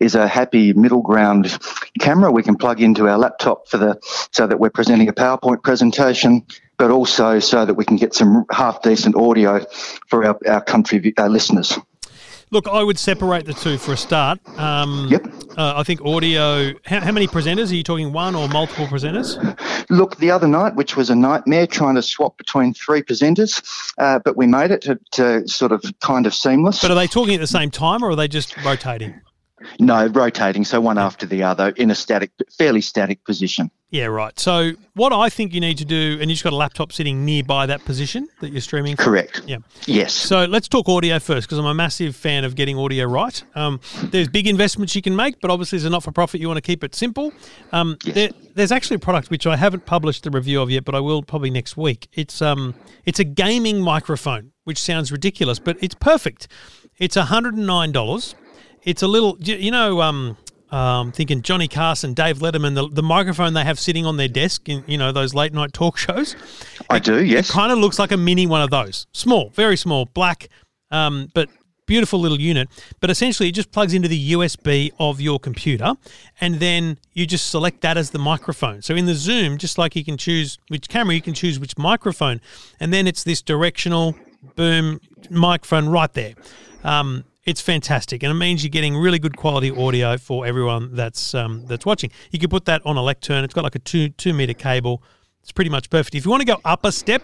is 0.00 0.16
a 0.16 0.26
happy 0.26 0.72
middle 0.72 1.02
ground 1.02 1.56
camera 2.00 2.32
we 2.32 2.42
can 2.42 2.56
plug 2.56 2.80
into 2.80 3.08
our 3.08 3.16
laptop 3.16 3.68
for 3.68 3.78
the 3.78 3.96
so 4.32 4.48
that 4.48 4.58
we're 4.58 4.70
presenting 4.70 5.08
a 5.08 5.12
PowerPoint 5.12 5.62
presentation 5.62 6.44
but 6.82 6.90
also 6.90 7.38
so 7.38 7.64
that 7.64 7.74
we 7.74 7.84
can 7.84 7.96
get 7.96 8.12
some 8.12 8.44
half 8.50 8.82
decent 8.82 9.14
audio 9.14 9.64
for 10.08 10.24
our, 10.24 10.36
our 10.48 10.60
country 10.60 11.14
uh, 11.16 11.28
listeners. 11.28 11.78
Look, 12.50 12.66
I 12.66 12.82
would 12.82 12.98
separate 12.98 13.46
the 13.46 13.54
two 13.54 13.78
for 13.78 13.92
a 13.92 13.96
start. 13.96 14.40
Um, 14.58 15.06
Yep. 15.08 15.28
Uh, 15.56 15.74
I 15.76 15.84
think 15.84 16.04
audio. 16.04 16.72
How, 16.84 16.98
how 16.98 17.12
many 17.12 17.28
presenters 17.28 17.70
are 17.70 17.76
you 17.76 17.84
talking? 17.84 18.12
One 18.12 18.34
or 18.34 18.48
multiple 18.48 18.88
presenters? 18.88 19.38
Look, 19.90 20.16
the 20.16 20.32
other 20.32 20.48
night, 20.48 20.74
which 20.74 20.96
was 20.96 21.08
a 21.08 21.14
nightmare 21.14 21.68
trying 21.68 21.94
to 21.94 22.02
swap 22.02 22.36
between 22.36 22.74
three 22.74 23.02
presenters, 23.02 23.62
uh, 23.98 24.18
but 24.18 24.36
we 24.36 24.48
made 24.48 24.72
it 24.72 24.80
to, 24.82 24.98
to 25.12 25.46
sort 25.46 25.70
of 25.70 25.84
kind 26.00 26.26
of 26.26 26.34
seamless. 26.34 26.82
But 26.82 26.90
are 26.90 26.96
they 26.96 27.06
talking 27.06 27.34
at 27.34 27.40
the 27.40 27.46
same 27.46 27.70
time, 27.70 28.02
or 28.02 28.10
are 28.10 28.16
they 28.16 28.26
just 28.26 28.56
rotating? 28.64 29.20
No, 29.78 30.06
rotating, 30.06 30.64
so 30.64 30.80
one 30.80 30.98
after 30.98 31.26
the 31.26 31.42
other 31.42 31.70
in 31.70 31.90
a 31.90 31.94
static, 31.94 32.30
fairly 32.56 32.80
static 32.80 33.24
position. 33.24 33.70
Yeah, 33.92 34.06
right. 34.06 34.36
So 34.38 34.72
what 34.94 35.12
I 35.12 35.28
think 35.28 35.52
you 35.52 35.60
need 35.60 35.76
to 35.76 35.84
do, 35.84 36.16
and 36.18 36.30
you've 36.30 36.36
just 36.36 36.44
got 36.44 36.54
a 36.54 36.56
laptop 36.56 36.92
sitting 36.92 37.26
nearby 37.26 37.66
that 37.66 37.84
position 37.84 38.26
that 38.40 38.50
you're 38.50 38.62
streaming. 38.62 38.96
From. 38.96 39.04
Correct. 39.04 39.42
Yeah. 39.46 39.58
Yes. 39.86 40.14
So 40.14 40.46
let's 40.46 40.66
talk 40.66 40.88
audio 40.88 41.18
first 41.18 41.46
because 41.46 41.58
I'm 41.58 41.66
a 41.66 41.74
massive 41.74 42.16
fan 42.16 42.44
of 42.44 42.54
getting 42.54 42.78
audio 42.78 43.04
right. 43.04 43.42
Um, 43.54 43.80
there's 44.04 44.28
big 44.28 44.46
investments 44.46 44.96
you 44.96 45.02
can 45.02 45.14
make, 45.14 45.42
but 45.42 45.50
obviously 45.50 45.76
as 45.76 45.84
a 45.84 45.90
not-for-profit, 45.90 46.40
you 46.40 46.48
want 46.48 46.56
to 46.56 46.62
keep 46.62 46.82
it 46.82 46.94
simple. 46.94 47.34
Um, 47.72 47.98
there, 48.06 48.30
there's 48.54 48.72
actually 48.72 48.96
a 48.96 49.00
product 49.00 49.30
which 49.30 49.46
I 49.46 49.56
haven't 49.56 49.84
published 49.84 50.22
the 50.22 50.30
review 50.30 50.62
of 50.62 50.70
yet, 50.70 50.86
but 50.86 50.94
I 50.94 51.00
will 51.00 51.22
probably 51.22 51.50
next 51.50 51.76
week. 51.76 52.08
It's 52.14 52.40
um, 52.40 52.74
it's 53.04 53.20
a 53.20 53.24
gaming 53.24 53.82
microphone, 53.82 54.52
which 54.64 54.78
sounds 54.78 55.12
ridiculous, 55.12 55.58
but 55.58 55.76
it's 55.82 55.94
perfect. 55.94 56.48
It's 56.98 57.16
$109. 57.16 58.34
It's 58.84 59.02
a 59.02 59.08
little, 59.08 59.36
you 59.40 59.70
know, 59.70 60.00
um, 60.00 60.36
um, 60.70 61.12
thinking 61.12 61.42
Johnny 61.42 61.68
Carson, 61.68 62.14
Dave 62.14 62.38
Letterman, 62.38 62.74
the, 62.74 62.88
the 62.88 63.02
microphone 63.02 63.54
they 63.54 63.64
have 63.64 63.78
sitting 63.78 64.06
on 64.06 64.16
their 64.16 64.28
desk 64.28 64.68
in, 64.68 64.82
you 64.86 64.98
know, 64.98 65.12
those 65.12 65.34
late 65.34 65.52
night 65.52 65.72
talk 65.72 65.98
shows. 65.98 66.34
I 66.90 66.98
do, 66.98 67.22
yes. 67.22 67.50
It 67.50 67.52
kind 67.52 67.70
of 67.70 67.78
looks 67.78 67.98
like 67.98 68.10
a 68.10 68.16
mini 68.16 68.46
one 68.46 68.62
of 68.62 68.70
those. 68.70 69.06
Small, 69.12 69.50
very 69.50 69.76
small, 69.76 70.06
black, 70.06 70.48
um, 70.90 71.28
but 71.34 71.48
beautiful 71.86 72.18
little 72.18 72.40
unit. 72.40 72.68
But 73.00 73.10
essentially, 73.10 73.50
it 73.50 73.52
just 73.52 73.70
plugs 73.70 73.92
into 73.92 74.08
the 74.08 74.32
USB 74.32 74.92
of 74.98 75.20
your 75.20 75.38
computer, 75.38 75.94
and 76.40 76.54
then 76.54 76.96
you 77.12 77.26
just 77.26 77.50
select 77.50 77.82
that 77.82 77.98
as 77.98 78.10
the 78.10 78.18
microphone. 78.18 78.80
So 78.80 78.94
in 78.94 79.04
the 79.04 79.14
Zoom, 79.14 79.58
just 79.58 79.76
like 79.76 79.94
you 79.94 80.04
can 80.04 80.16
choose 80.16 80.58
which 80.68 80.88
camera, 80.88 81.14
you 81.14 81.22
can 81.22 81.34
choose 81.34 81.60
which 81.60 81.76
microphone, 81.76 82.40
and 82.80 82.92
then 82.92 83.06
it's 83.06 83.24
this 83.24 83.42
directional 83.42 84.16
boom 84.56 85.00
microphone 85.28 85.88
right 85.88 86.12
there. 86.14 86.34
Um, 86.82 87.24
it's 87.44 87.60
fantastic, 87.60 88.22
and 88.22 88.30
it 88.30 88.34
means 88.34 88.62
you're 88.62 88.70
getting 88.70 88.96
really 88.96 89.18
good 89.18 89.36
quality 89.36 89.70
audio 89.70 90.16
for 90.16 90.46
everyone 90.46 90.94
that's 90.94 91.34
um, 91.34 91.66
that's 91.66 91.84
watching. 91.84 92.10
You 92.30 92.38
can 92.38 92.48
put 92.50 92.64
that 92.66 92.82
on 92.84 92.96
a 92.96 93.02
lectern. 93.02 93.44
It's 93.44 93.54
got 93.54 93.64
like 93.64 93.74
a 93.74 93.80
two 93.80 94.10
two 94.10 94.32
meter 94.32 94.54
cable. 94.54 95.02
It's 95.42 95.52
pretty 95.52 95.70
much 95.70 95.90
perfect. 95.90 96.14
If 96.14 96.24
you 96.24 96.30
want 96.30 96.42
to 96.42 96.46
go 96.46 96.60
up 96.64 96.84
a 96.84 96.92
step, 96.92 97.22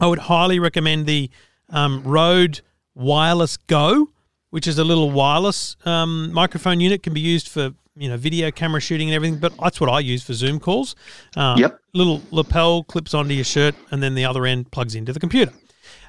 I 0.00 0.06
would 0.06 0.20
highly 0.20 0.58
recommend 0.58 1.06
the 1.06 1.30
um, 1.68 2.02
Rode 2.02 2.62
Wireless 2.94 3.58
Go, 3.58 4.08
which 4.50 4.66
is 4.66 4.78
a 4.78 4.84
little 4.84 5.10
wireless 5.10 5.76
um, 5.84 6.32
microphone 6.32 6.80
unit. 6.80 7.02
Can 7.02 7.12
be 7.12 7.20
used 7.20 7.48
for 7.48 7.72
you 7.94 8.08
know 8.08 8.16
video 8.16 8.50
camera 8.50 8.80
shooting 8.80 9.08
and 9.08 9.14
everything. 9.14 9.38
But 9.38 9.52
that's 9.60 9.80
what 9.82 9.90
I 9.90 10.00
use 10.00 10.22
for 10.22 10.32
Zoom 10.32 10.60
calls. 10.60 10.96
Uh, 11.36 11.56
Yep. 11.58 11.78
Little 11.94 12.22
lapel 12.30 12.84
clips 12.84 13.12
onto 13.12 13.34
your 13.34 13.44
shirt, 13.44 13.74
and 13.90 14.02
then 14.02 14.14
the 14.14 14.24
other 14.24 14.46
end 14.46 14.70
plugs 14.70 14.94
into 14.94 15.12
the 15.12 15.20
computer. 15.20 15.52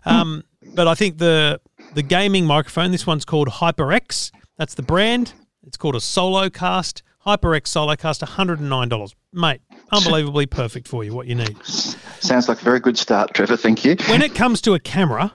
Um, 0.06 0.44
but 0.76 0.88
I 0.88 0.96
think 0.96 1.18
the 1.18 1.60
the 1.94 2.04
gaming 2.04 2.46
microphone, 2.46 2.91
this 2.91 3.06
one's 3.06 3.26
called 3.26 3.48
HyperX. 3.48 4.32
That's 4.58 4.74
the 4.74 4.84
brand. 4.84 5.34
It's 5.66 5.78
called 5.78 5.96
a 5.96 6.00
Solocast. 6.00 7.02
HyperX 7.26 7.64
Solocast, 7.64 8.26
$109. 8.26 9.14
Mate, 9.32 9.62
unbelievably 9.91 10.48
perfect 10.48 10.88
for 10.88 11.04
you, 11.04 11.14
what 11.14 11.28
you 11.28 11.36
need. 11.36 11.64
Sounds 11.66 12.50
like 12.50 12.62
a 12.62 12.64
very 12.64 12.80
good 12.80 12.98
start, 12.98 13.34
Trevor. 13.34 13.56
Thank 13.56 13.86
you. 13.86 13.96
When 14.08 14.22
it 14.22 14.36
comes 14.36 14.60
to 14.62 14.74
a 14.74 14.80
camera, 14.80 15.34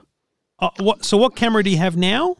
uh, 0.59 0.69
what 0.79 1.03
so 1.03 1.17
what 1.17 1.35
camera 1.35 1.63
do 1.63 1.71
you 1.71 1.77
have 1.77 1.97
now? 1.97 2.37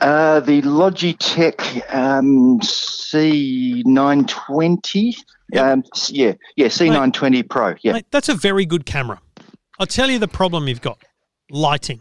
Uh, 0.00 0.40
the 0.40 0.62
Logitech 0.62 1.94
um, 1.94 2.58
C920. 2.60 5.16
Um, 5.56 5.84
yeah, 6.08 6.32
yeah, 6.56 6.66
C920 6.66 7.48
Pro. 7.48 7.74
Yeah, 7.82 7.92
Mate, 7.94 8.06
that's 8.10 8.28
a 8.28 8.34
very 8.34 8.66
good 8.66 8.86
camera. 8.86 9.20
I'll 9.78 9.86
tell 9.86 10.10
you 10.10 10.18
the 10.18 10.28
problem 10.28 10.68
you've 10.68 10.80
got. 10.80 11.02
Lighting. 11.50 12.00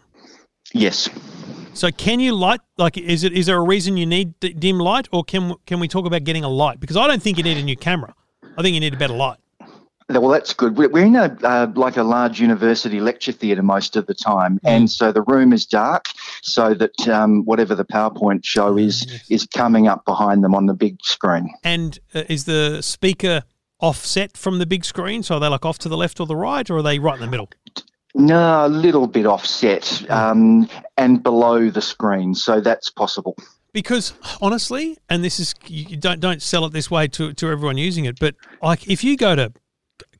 Yes. 0.73 1.09
So 1.73 1.89
can 1.91 2.19
you 2.19 2.33
light 2.33 2.61
like 2.77 2.97
is 2.97 3.23
it 3.23 3.33
is 3.33 3.47
there 3.47 3.57
a 3.57 3.63
reason 3.63 3.97
you 3.97 4.05
need 4.05 4.39
d- 4.39 4.53
dim 4.53 4.77
light 4.77 5.07
or 5.11 5.23
can 5.23 5.55
can 5.65 5.79
we 5.79 5.87
talk 5.87 6.05
about 6.05 6.23
getting 6.23 6.43
a 6.43 6.49
light 6.49 6.79
because 6.79 6.97
I 6.97 7.07
don't 7.07 7.21
think 7.21 7.37
you 7.37 7.43
need 7.43 7.57
a 7.57 7.63
new 7.63 7.77
camera. 7.77 8.13
I 8.57 8.61
think 8.61 8.75
you 8.75 8.79
need 8.79 8.93
a 8.93 8.97
better 8.97 9.15
light. 9.15 9.37
Well, 10.09 10.29
that's 10.29 10.53
good. 10.53 10.77
We're 10.77 10.97
in 10.97 11.15
a 11.15 11.35
uh, 11.43 11.71
like 11.75 11.97
a 11.97 12.03
large 12.03 12.39
university 12.39 12.99
lecture 12.99 13.31
theatre 13.31 13.63
most 13.63 13.95
of 13.95 14.05
the 14.05 14.13
time, 14.13 14.59
and 14.63 14.91
so 14.91 15.11
the 15.11 15.21
room 15.23 15.53
is 15.53 15.65
dark, 15.65 16.07
so 16.41 16.73
that 16.73 17.07
um, 17.07 17.45
whatever 17.45 17.73
the 17.73 17.85
PowerPoint 17.85 18.43
show 18.43 18.77
is 18.77 19.07
is 19.29 19.47
coming 19.47 19.87
up 19.87 20.03
behind 20.05 20.43
them 20.43 20.53
on 20.53 20.65
the 20.65 20.73
big 20.73 20.97
screen. 21.03 21.49
And 21.63 21.99
uh, 22.13 22.23
is 22.29 22.43
the 22.43 22.81
speaker 22.81 23.43
offset 23.79 24.37
from 24.37 24.59
the 24.59 24.65
big 24.65 24.85
screen? 24.85 25.23
So 25.23 25.35
are 25.35 25.39
they 25.39 25.47
like 25.47 25.65
off 25.65 25.79
to 25.79 25.89
the 25.89 25.97
left 25.97 26.19
or 26.19 26.27
the 26.27 26.35
right 26.35 26.69
or 26.69 26.77
are 26.77 26.83
they 26.83 26.99
right 26.99 27.15
in 27.15 27.21
the 27.21 27.31
middle? 27.31 27.49
No, 28.15 28.65
a 28.65 28.69
little 28.69 29.07
bit 29.07 29.25
offset 29.25 30.09
um, 30.09 30.69
and 30.97 31.23
below 31.23 31.69
the 31.69 31.81
screen, 31.81 32.35
so 32.35 32.61
that's 32.61 32.91
possible. 32.91 33.35
Because 33.71 34.13
honestly, 34.39 34.99
and 35.09 35.23
this 35.23 35.39
is 35.39 35.55
you 35.65 35.97
don't 35.97 36.19
don't 36.19 36.41
sell 36.41 36.63
it 36.65 36.73
this 36.73 36.91
way 36.91 37.07
to 37.07 37.33
to 37.33 37.49
everyone 37.49 37.77
using 37.77 38.05
it, 38.05 38.19
but 38.19 38.35
like 38.61 38.87
if 38.87 39.03
you 39.03 39.17
go 39.17 39.35
to 39.35 39.51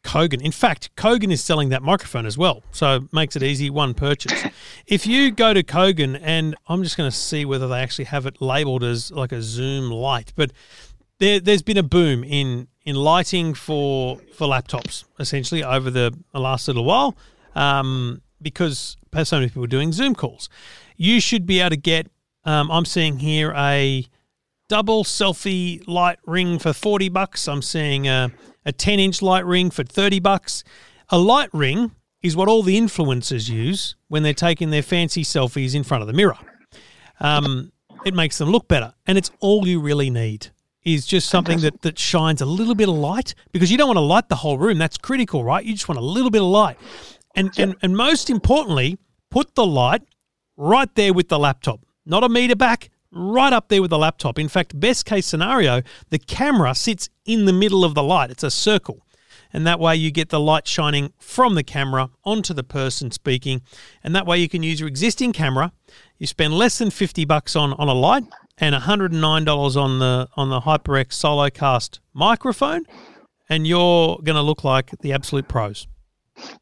Kogan, 0.04 0.42
in 0.42 0.52
fact, 0.52 0.94
Kogan 0.96 1.32
is 1.32 1.44
selling 1.44 1.70
that 1.70 1.84
microphone 1.84 2.26
as 2.26 2.38
well, 2.38 2.64
so 2.72 2.96
it 2.96 3.14
makes 3.14 3.36
it 3.36 3.44
easy 3.44 3.70
one 3.70 3.94
purchase. 3.94 4.44
if 4.88 5.06
you 5.06 5.30
go 5.30 5.54
to 5.54 5.64
Kogan, 5.64 6.20
and 6.22 6.56
I'm 6.68 6.84
just 6.84 6.98
going 6.98 7.10
to 7.10 7.16
see 7.16 7.46
whether 7.46 7.68
they 7.68 7.80
actually 7.80 8.06
have 8.06 8.26
it 8.26 8.42
labeled 8.42 8.84
as 8.84 9.12
like 9.12 9.32
a 9.32 9.42
Zoom 9.42 9.92
light, 9.92 10.34
but 10.36 10.52
there, 11.20 11.40
there's 11.40 11.62
been 11.62 11.78
a 11.78 11.84
boom 11.84 12.24
in 12.24 12.68
in 12.86 12.96
lighting 12.96 13.54
for 13.54 14.18
for 14.34 14.48
laptops 14.48 15.06
essentially 15.20 15.64
over 15.64 15.90
the 15.90 16.12
last 16.34 16.68
little 16.68 16.84
while 16.84 17.16
um, 17.56 18.22
because 18.42 18.98
so 19.24 19.38
many 19.38 19.48
people 19.48 19.64
are 19.64 19.68
doing 19.68 19.92
Zoom 19.92 20.16
calls. 20.16 20.50
You 20.98 21.20
should 21.20 21.46
be 21.46 21.60
able 21.60 21.72
to 21.72 21.78
get. 21.78 22.08
Um, 22.46 22.70
I'm 22.72 22.86
seeing 22.86 23.20
here 23.20 23.54
a 23.56 24.06
double 24.68 25.04
selfie 25.04 25.82
light 25.88 26.20
ring 26.26 26.60
for 26.60 26.74
40 26.74 27.10
bucks. 27.10 27.48
I'm 27.48 27.62
seeing 27.62 28.08
a, 28.08 28.32
a 28.66 28.72
10 28.72 29.00
inch 29.00 29.22
light 29.22 29.46
ring 29.46 29.70
for 29.70 29.84
30 29.84 30.20
bucks. 30.20 30.64
A 31.10 31.18
light 31.18 31.50
ring 31.54 31.92
is 32.22 32.36
what 32.36 32.48
all 32.48 32.64
the 32.64 32.80
influencers 32.80 33.50
use 33.50 33.96
when 34.08 34.24
they're 34.24 34.34
taking 34.34 34.72
their 34.72 34.82
fancy 34.82 35.24
selfies 35.24 35.76
in 35.76 35.84
front 35.84 36.02
of 36.02 36.08
the 36.08 36.14
mirror. 36.14 36.38
Um, 37.20 37.72
it 38.06 38.14
makes 38.14 38.38
them 38.38 38.50
look 38.50 38.68
better, 38.68 38.94
and 39.06 39.18
it's 39.18 39.32
all 39.40 39.68
you 39.68 39.80
really 39.80 40.10
need. 40.10 40.48
Is 40.84 41.06
just 41.06 41.30
something 41.30 41.60
that, 41.62 41.82
that 41.84 41.98
shines 41.98 42.42
a 42.42 42.46
little 42.46 42.76
bit 42.76 42.90
of 42.90 42.96
light 42.96 43.36
because 43.54 43.72
you 43.72 43.78
don't 43.78 43.88
want 43.88 43.98
to 43.98 44.02
light 44.02 44.28
the 44.28 44.36
whole 44.36 44.58
room. 44.58 44.78
That's 44.78 44.98
critical, 44.98 45.42
right? 45.42 45.64
You 45.64 45.72
just 45.72 45.88
want 45.88 45.98
a 45.98 46.04
little 46.04 46.30
bit 46.30 46.42
of 46.42 46.50
light. 46.50 46.78
And, 47.36 47.52
and, 47.58 47.76
and 47.82 47.98
most 47.98 48.30
importantly, 48.30 48.98
put 49.30 49.56
the 49.56 49.66
light 49.66 50.04
right 50.56 50.94
there 50.96 51.14
with 51.14 51.30
the 51.30 51.40
laptop, 51.40 51.82
not 52.06 52.24
a 52.24 52.30
meter 52.30 52.56
back, 52.56 52.90
right 53.12 53.54
up 53.54 53.70
there 53.70 53.82
with 53.82 53.92
the 53.92 53.98
laptop. 53.98 54.38
In 54.38 54.48
fact, 54.48 54.80
best 54.80 55.06
case 55.06 55.26
scenario, 55.26 55.82
the 56.10 56.20
camera 56.20 56.76
sits 56.76 57.10
in 57.26 57.46
the 57.46 57.54
middle 57.54 57.84
of 57.84 57.96
the 57.96 58.04
light. 58.04 58.32
It's 58.32 58.44
a 58.44 58.52
circle. 58.52 59.06
And 59.52 59.68
that 59.68 59.80
way 59.80 59.96
you 59.96 60.10
get 60.10 60.30
the 60.30 60.40
light 60.40 60.68
shining 60.68 61.14
from 61.20 61.54
the 61.54 61.64
camera 61.64 62.10
onto 62.24 62.56
the 62.56 62.64
person 62.64 63.12
speaking. 63.12 63.62
And 64.04 64.16
that 64.16 64.26
way 64.26 64.40
you 64.40 64.50
can 64.50 64.64
use 64.64 64.80
your 64.80 64.90
existing 64.90 65.32
camera. 65.32 65.72
You 66.18 66.26
spend 66.26 66.56
less 66.56 66.80
than 66.80 66.90
50 66.90 67.26
bucks 67.26 67.56
on, 67.56 67.74
on 67.74 67.88
a 67.88 67.94
light 67.94 68.24
and 68.58 68.76
$109 68.76 69.76
on 69.76 70.00
the 70.00 70.28
on 70.36 70.50
the 70.50 70.62
HyperX 70.62 71.10
Solocast 71.10 72.00
microphone 72.14 72.86
and 73.50 73.68
you're 73.68 74.18
going 74.24 74.36
to 74.36 74.42
look 74.42 74.64
like 74.64 74.92
the 75.02 75.12
absolute 75.12 75.48
pros. 75.48 75.88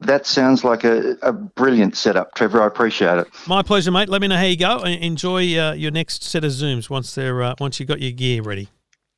That 0.02 0.26
sounds 0.26 0.64
like 0.64 0.84
a, 0.84 1.18
a 1.22 1.32
brilliant 1.32 1.96
setup, 1.96 2.36
Trevor. 2.36 2.62
I 2.62 2.68
appreciate 2.68 3.18
it. 3.18 3.28
My 3.48 3.62
pleasure, 3.62 3.92
mate. 3.92 4.10
Let 4.10 4.22
me 4.22 4.28
know 4.28 4.38
how 4.38 4.44
you 4.44 4.58
go 4.58 4.80
enjoy 4.84 5.58
uh, 5.58 5.74
your 5.74 5.92
next 5.92 6.24
set 6.24 6.44
of 6.44 6.52
zooms 6.52 6.90
once 6.90 7.16
they're 7.16 7.42
uh, 7.42 7.56
once 7.60 7.80
you've 7.80 7.88
got 7.88 8.02
your 8.02 8.12
gear 8.12 8.42
ready. 8.42 8.70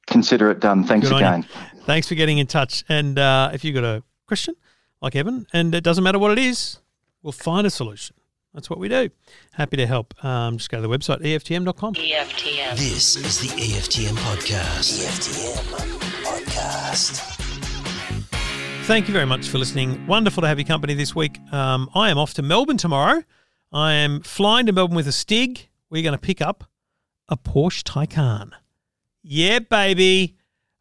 Consider 0.05 0.51
it 0.51 0.59
done. 0.59 0.83
Thanks 0.83 1.09
Good 1.09 1.17
again. 1.17 1.47
Thanks 1.85 2.07
for 2.07 2.15
getting 2.15 2.37
in 2.37 2.47
touch. 2.47 2.83
And 2.89 3.17
uh, 3.17 3.51
if 3.53 3.63
you've 3.63 3.75
got 3.75 3.83
a 3.83 4.03
question 4.27 4.55
like 5.01 5.15
Evan, 5.15 5.47
and 5.53 5.73
it 5.73 5.83
doesn't 5.83 6.03
matter 6.03 6.19
what 6.19 6.31
it 6.31 6.39
is, 6.39 6.79
we'll 7.21 7.31
find 7.31 7.65
a 7.65 7.69
solution. 7.69 8.15
That's 8.53 8.69
what 8.69 8.79
we 8.79 8.87
do. 8.87 9.09
Happy 9.53 9.77
to 9.77 9.87
help. 9.87 10.13
Um, 10.23 10.57
just 10.57 10.69
go 10.69 10.77
to 10.77 10.81
the 10.81 10.89
website 10.89 11.21
eftm.com. 11.21 11.95
EFTM. 11.95 12.77
This 12.77 13.15
is 13.15 13.39
the 13.39 13.47
EFTM 13.47 14.15
podcast. 14.17 15.03
EFTM 15.03 15.55
podcast. 16.23 17.32
Thank 18.85 19.07
you 19.07 19.13
very 19.13 19.25
much 19.25 19.47
for 19.47 19.59
listening. 19.59 20.05
Wonderful 20.07 20.41
to 20.41 20.47
have 20.47 20.59
your 20.59 20.67
company 20.67 20.93
this 20.93 21.15
week. 21.15 21.39
Um, 21.53 21.89
I 21.95 22.09
am 22.09 22.17
off 22.17 22.33
to 22.33 22.41
Melbourne 22.41 22.75
tomorrow. 22.75 23.23
I 23.71 23.93
am 23.93 24.19
flying 24.21 24.65
to 24.65 24.73
Melbourne 24.73 24.97
with 24.97 25.07
a 25.07 25.13
Stig. 25.13 25.69
We're 25.89 26.03
going 26.03 26.13
to 26.13 26.19
pick 26.19 26.41
up 26.41 26.65
a 27.29 27.37
Porsche 27.37 27.81
Taycan. 27.81 28.51
Yeah, 29.23 29.59
baby. 29.59 30.35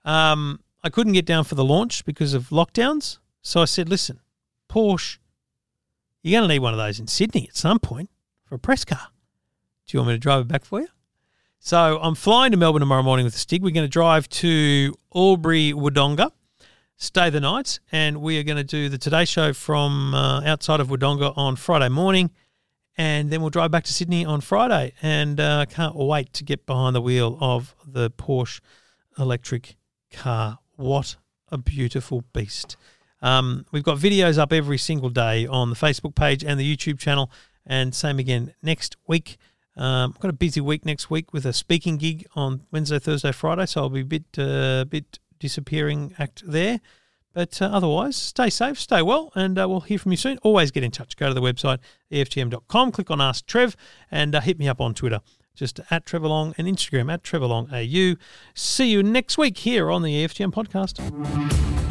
Um, 0.05 0.61
I 0.83 0.91
couldn't 0.91 1.13
get 1.13 1.25
down 1.25 1.45
for 1.45 1.55
the 1.55 1.65
launch 1.65 2.05
because 2.05 2.35
of 2.35 2.49
lockdowns. 2.49 3.19
So 3.41 3.63
I 3.63 3.67
said, 3.67 3.89
listen, 3.89 4.19
Porsche, 4.69 5.19
you're 6.23 6.41
going 6.41 6.49
to 6.49 6.53
need 6.53 6.59
one 6.59 6.75
of 6.75 6.79
those 6.79 6.99
in 6.99 7.07
Sydney 7.07 7.47
at 7.49 7.57
some 7.57 7.79
point 7.79 8.11
for 8.45 8.57
a 8.57 8.59
press 8.59 8.85
car. 8.85 9.09
Do 9.87 9.97
you 9.97 10.01
want 10.01 10.09
me 10.09 10.15
to 10.17 10.19
drive 10.19 10.41
it 10.41 10.49
back 10.49 10.65
for 10.65 10.81
you? 10.81 10.89
So 11.61 12.01
I'm 12.03 12.17
flying 12.17 12.51
to 12.51 12.57
Melbourne 12.57 12.81
tomorrow 12.81 13.05
morning 13.05 13.25
with 13.25 13.35
the 13.35 13.41
Stig. 13.41 13.63
We're 13.63 13.71
going 13.71 13.87
to 13.87 13.89
drive 13.89 14.29
to 14.31 14.93
Albury 15.15 15.73
Wodonga 15.73 16.33
stay 17.03 17.29
the 17.31 17.41
night, 17.41 17.81
and 17.91 18.23
we 18.23 18.39
are 18.39 18.45
going 18.45 18.57
to 18.57 18.65
do 18.65 18.89
the 18.89 18.97
Today 18.97 19.25
Show 19.25 19.53
from 19.53 20.15
uh, 20.15 20.41
outside 20.45 20.79
of 20.79 20.87
Wodonga 20.87 21.37
on 21.37 21.57
Friday 21.57 21.89
morning, 21.89 22.31
and 22.97 23.29
then 23.29 23.41
we'll 23.41 23.51
drive 23.51 23.73
back 23.73 23.83
to 23.85 23.93
Sydney 23.93 24.25
on 24.25 24.41
Friday. 24.41 24.93
And 25.03 25.41
uh, 25.41 25.67
can't 25.69 25.97
wait 25.97 26.33
to 26.35 26.45
get 26.45 26.65
behind 26.65 26.95
the 26.95 27.01
wheel 27.01 27.39
of 27.41 27.75
the 27.85 28.11
Porsche 28.13 28.61
electric 29.19 29.75
car. 30.13 30.61
What 30.77 31.17
a 31.51 31.59
beautiful 31.59 32.23
beast! 32.33 32.77
Um, 33.21 33.67
we've 33.73 33.83
got 33.83 33.99
videos 33.99 34.39
up 34.39 34.53
every 34.53 34.79
single 34.79 35.11
day 35.11 35.45
on 35.45 35.71
the 35.71 35.77
Facebook 35.77 36.15
page 36.15 36.45
and 36.45 36.59
the 36.59 36.77
YouTube 36.77 37.01
channel, 37.01 37.33
and 37.67 37.93
same 37.93 38.21
again 38.21 38.55
next 38.63 38.97
week. 39.09 39.39
Um, 39.77 40.13
I've 40.15 40.21
got 40.21 40.29
a 40.29 40.35
busy 40.35 40.61
week 40.61 40.87
next 40.87 41.11
week 41.11 41.33
with 41.33 41.47
a 41.47 41.53
speaking 41.53 41.97
gig 41.97 42.27
on 42.37 42.63
Wednesday, 42.71 43.01
Thursday, 43.01 43.33
Friday, 43.33 43.67
so 43.67 43.81
I'll 43.81 43.89
be 43.89 44.03
a 44.03 44.05
bit, 44.05 44.39
uh, 44.39 44.85
bit 44.85 45.19
disappearing 45.43 46.15
act 46.19 46.43
there. 46.47 46.81
But 47.35 47.61
uh, 47.61 47.67
otherwise, 47.67 48.17
stay 48.17 48.49
safe, 48.51 48.79
stay 48.79 49.03
well, 49.03 49.33
and 49.35 49.59
uh, 49.59 49.69
we'll 49.69 49.81
hear 49.81 49.99
from 49.99 50.13
you 50.13 50.17
soon. 50.17 50.39
Always 50.39 50.71
get 50.71 50.85
in 50.85 50.91
touch. 50.91 51.17
Go 51.17 51.29
to 51.29 51.35
the 51.35 51.41
website, 51.41 51.79
EFTM.com, 52.11 52.93
click 52.93 53.11
on 53.11 53.21
Ask 53.21 53.47
Trev, 53.47 53.77
and 54.11 54.35
uh, 54.35 54.41
hit 54.41 54.59
me 54.59 54.69
up 54.69 54.81
on 54.81 54.95
Twitter. 54.95 55.21
Just 55.55 55.81
at 55.91 56.07
Trevor 56.07 56.29
Long 56.29 56.55
and 56.57 56.67
Instagram 56.67 57.13
at 57.13 57.23
Trevor. 57.23 57.67
See 58.55 58.91
you 58.91 59.03
next 59.03 59.37
week 59.37 59.59
here 59.59 59.91
on 59.91 60.03
the 60.03 60.25
EFTM 60.25 60.53
podcast. 60.53 61.82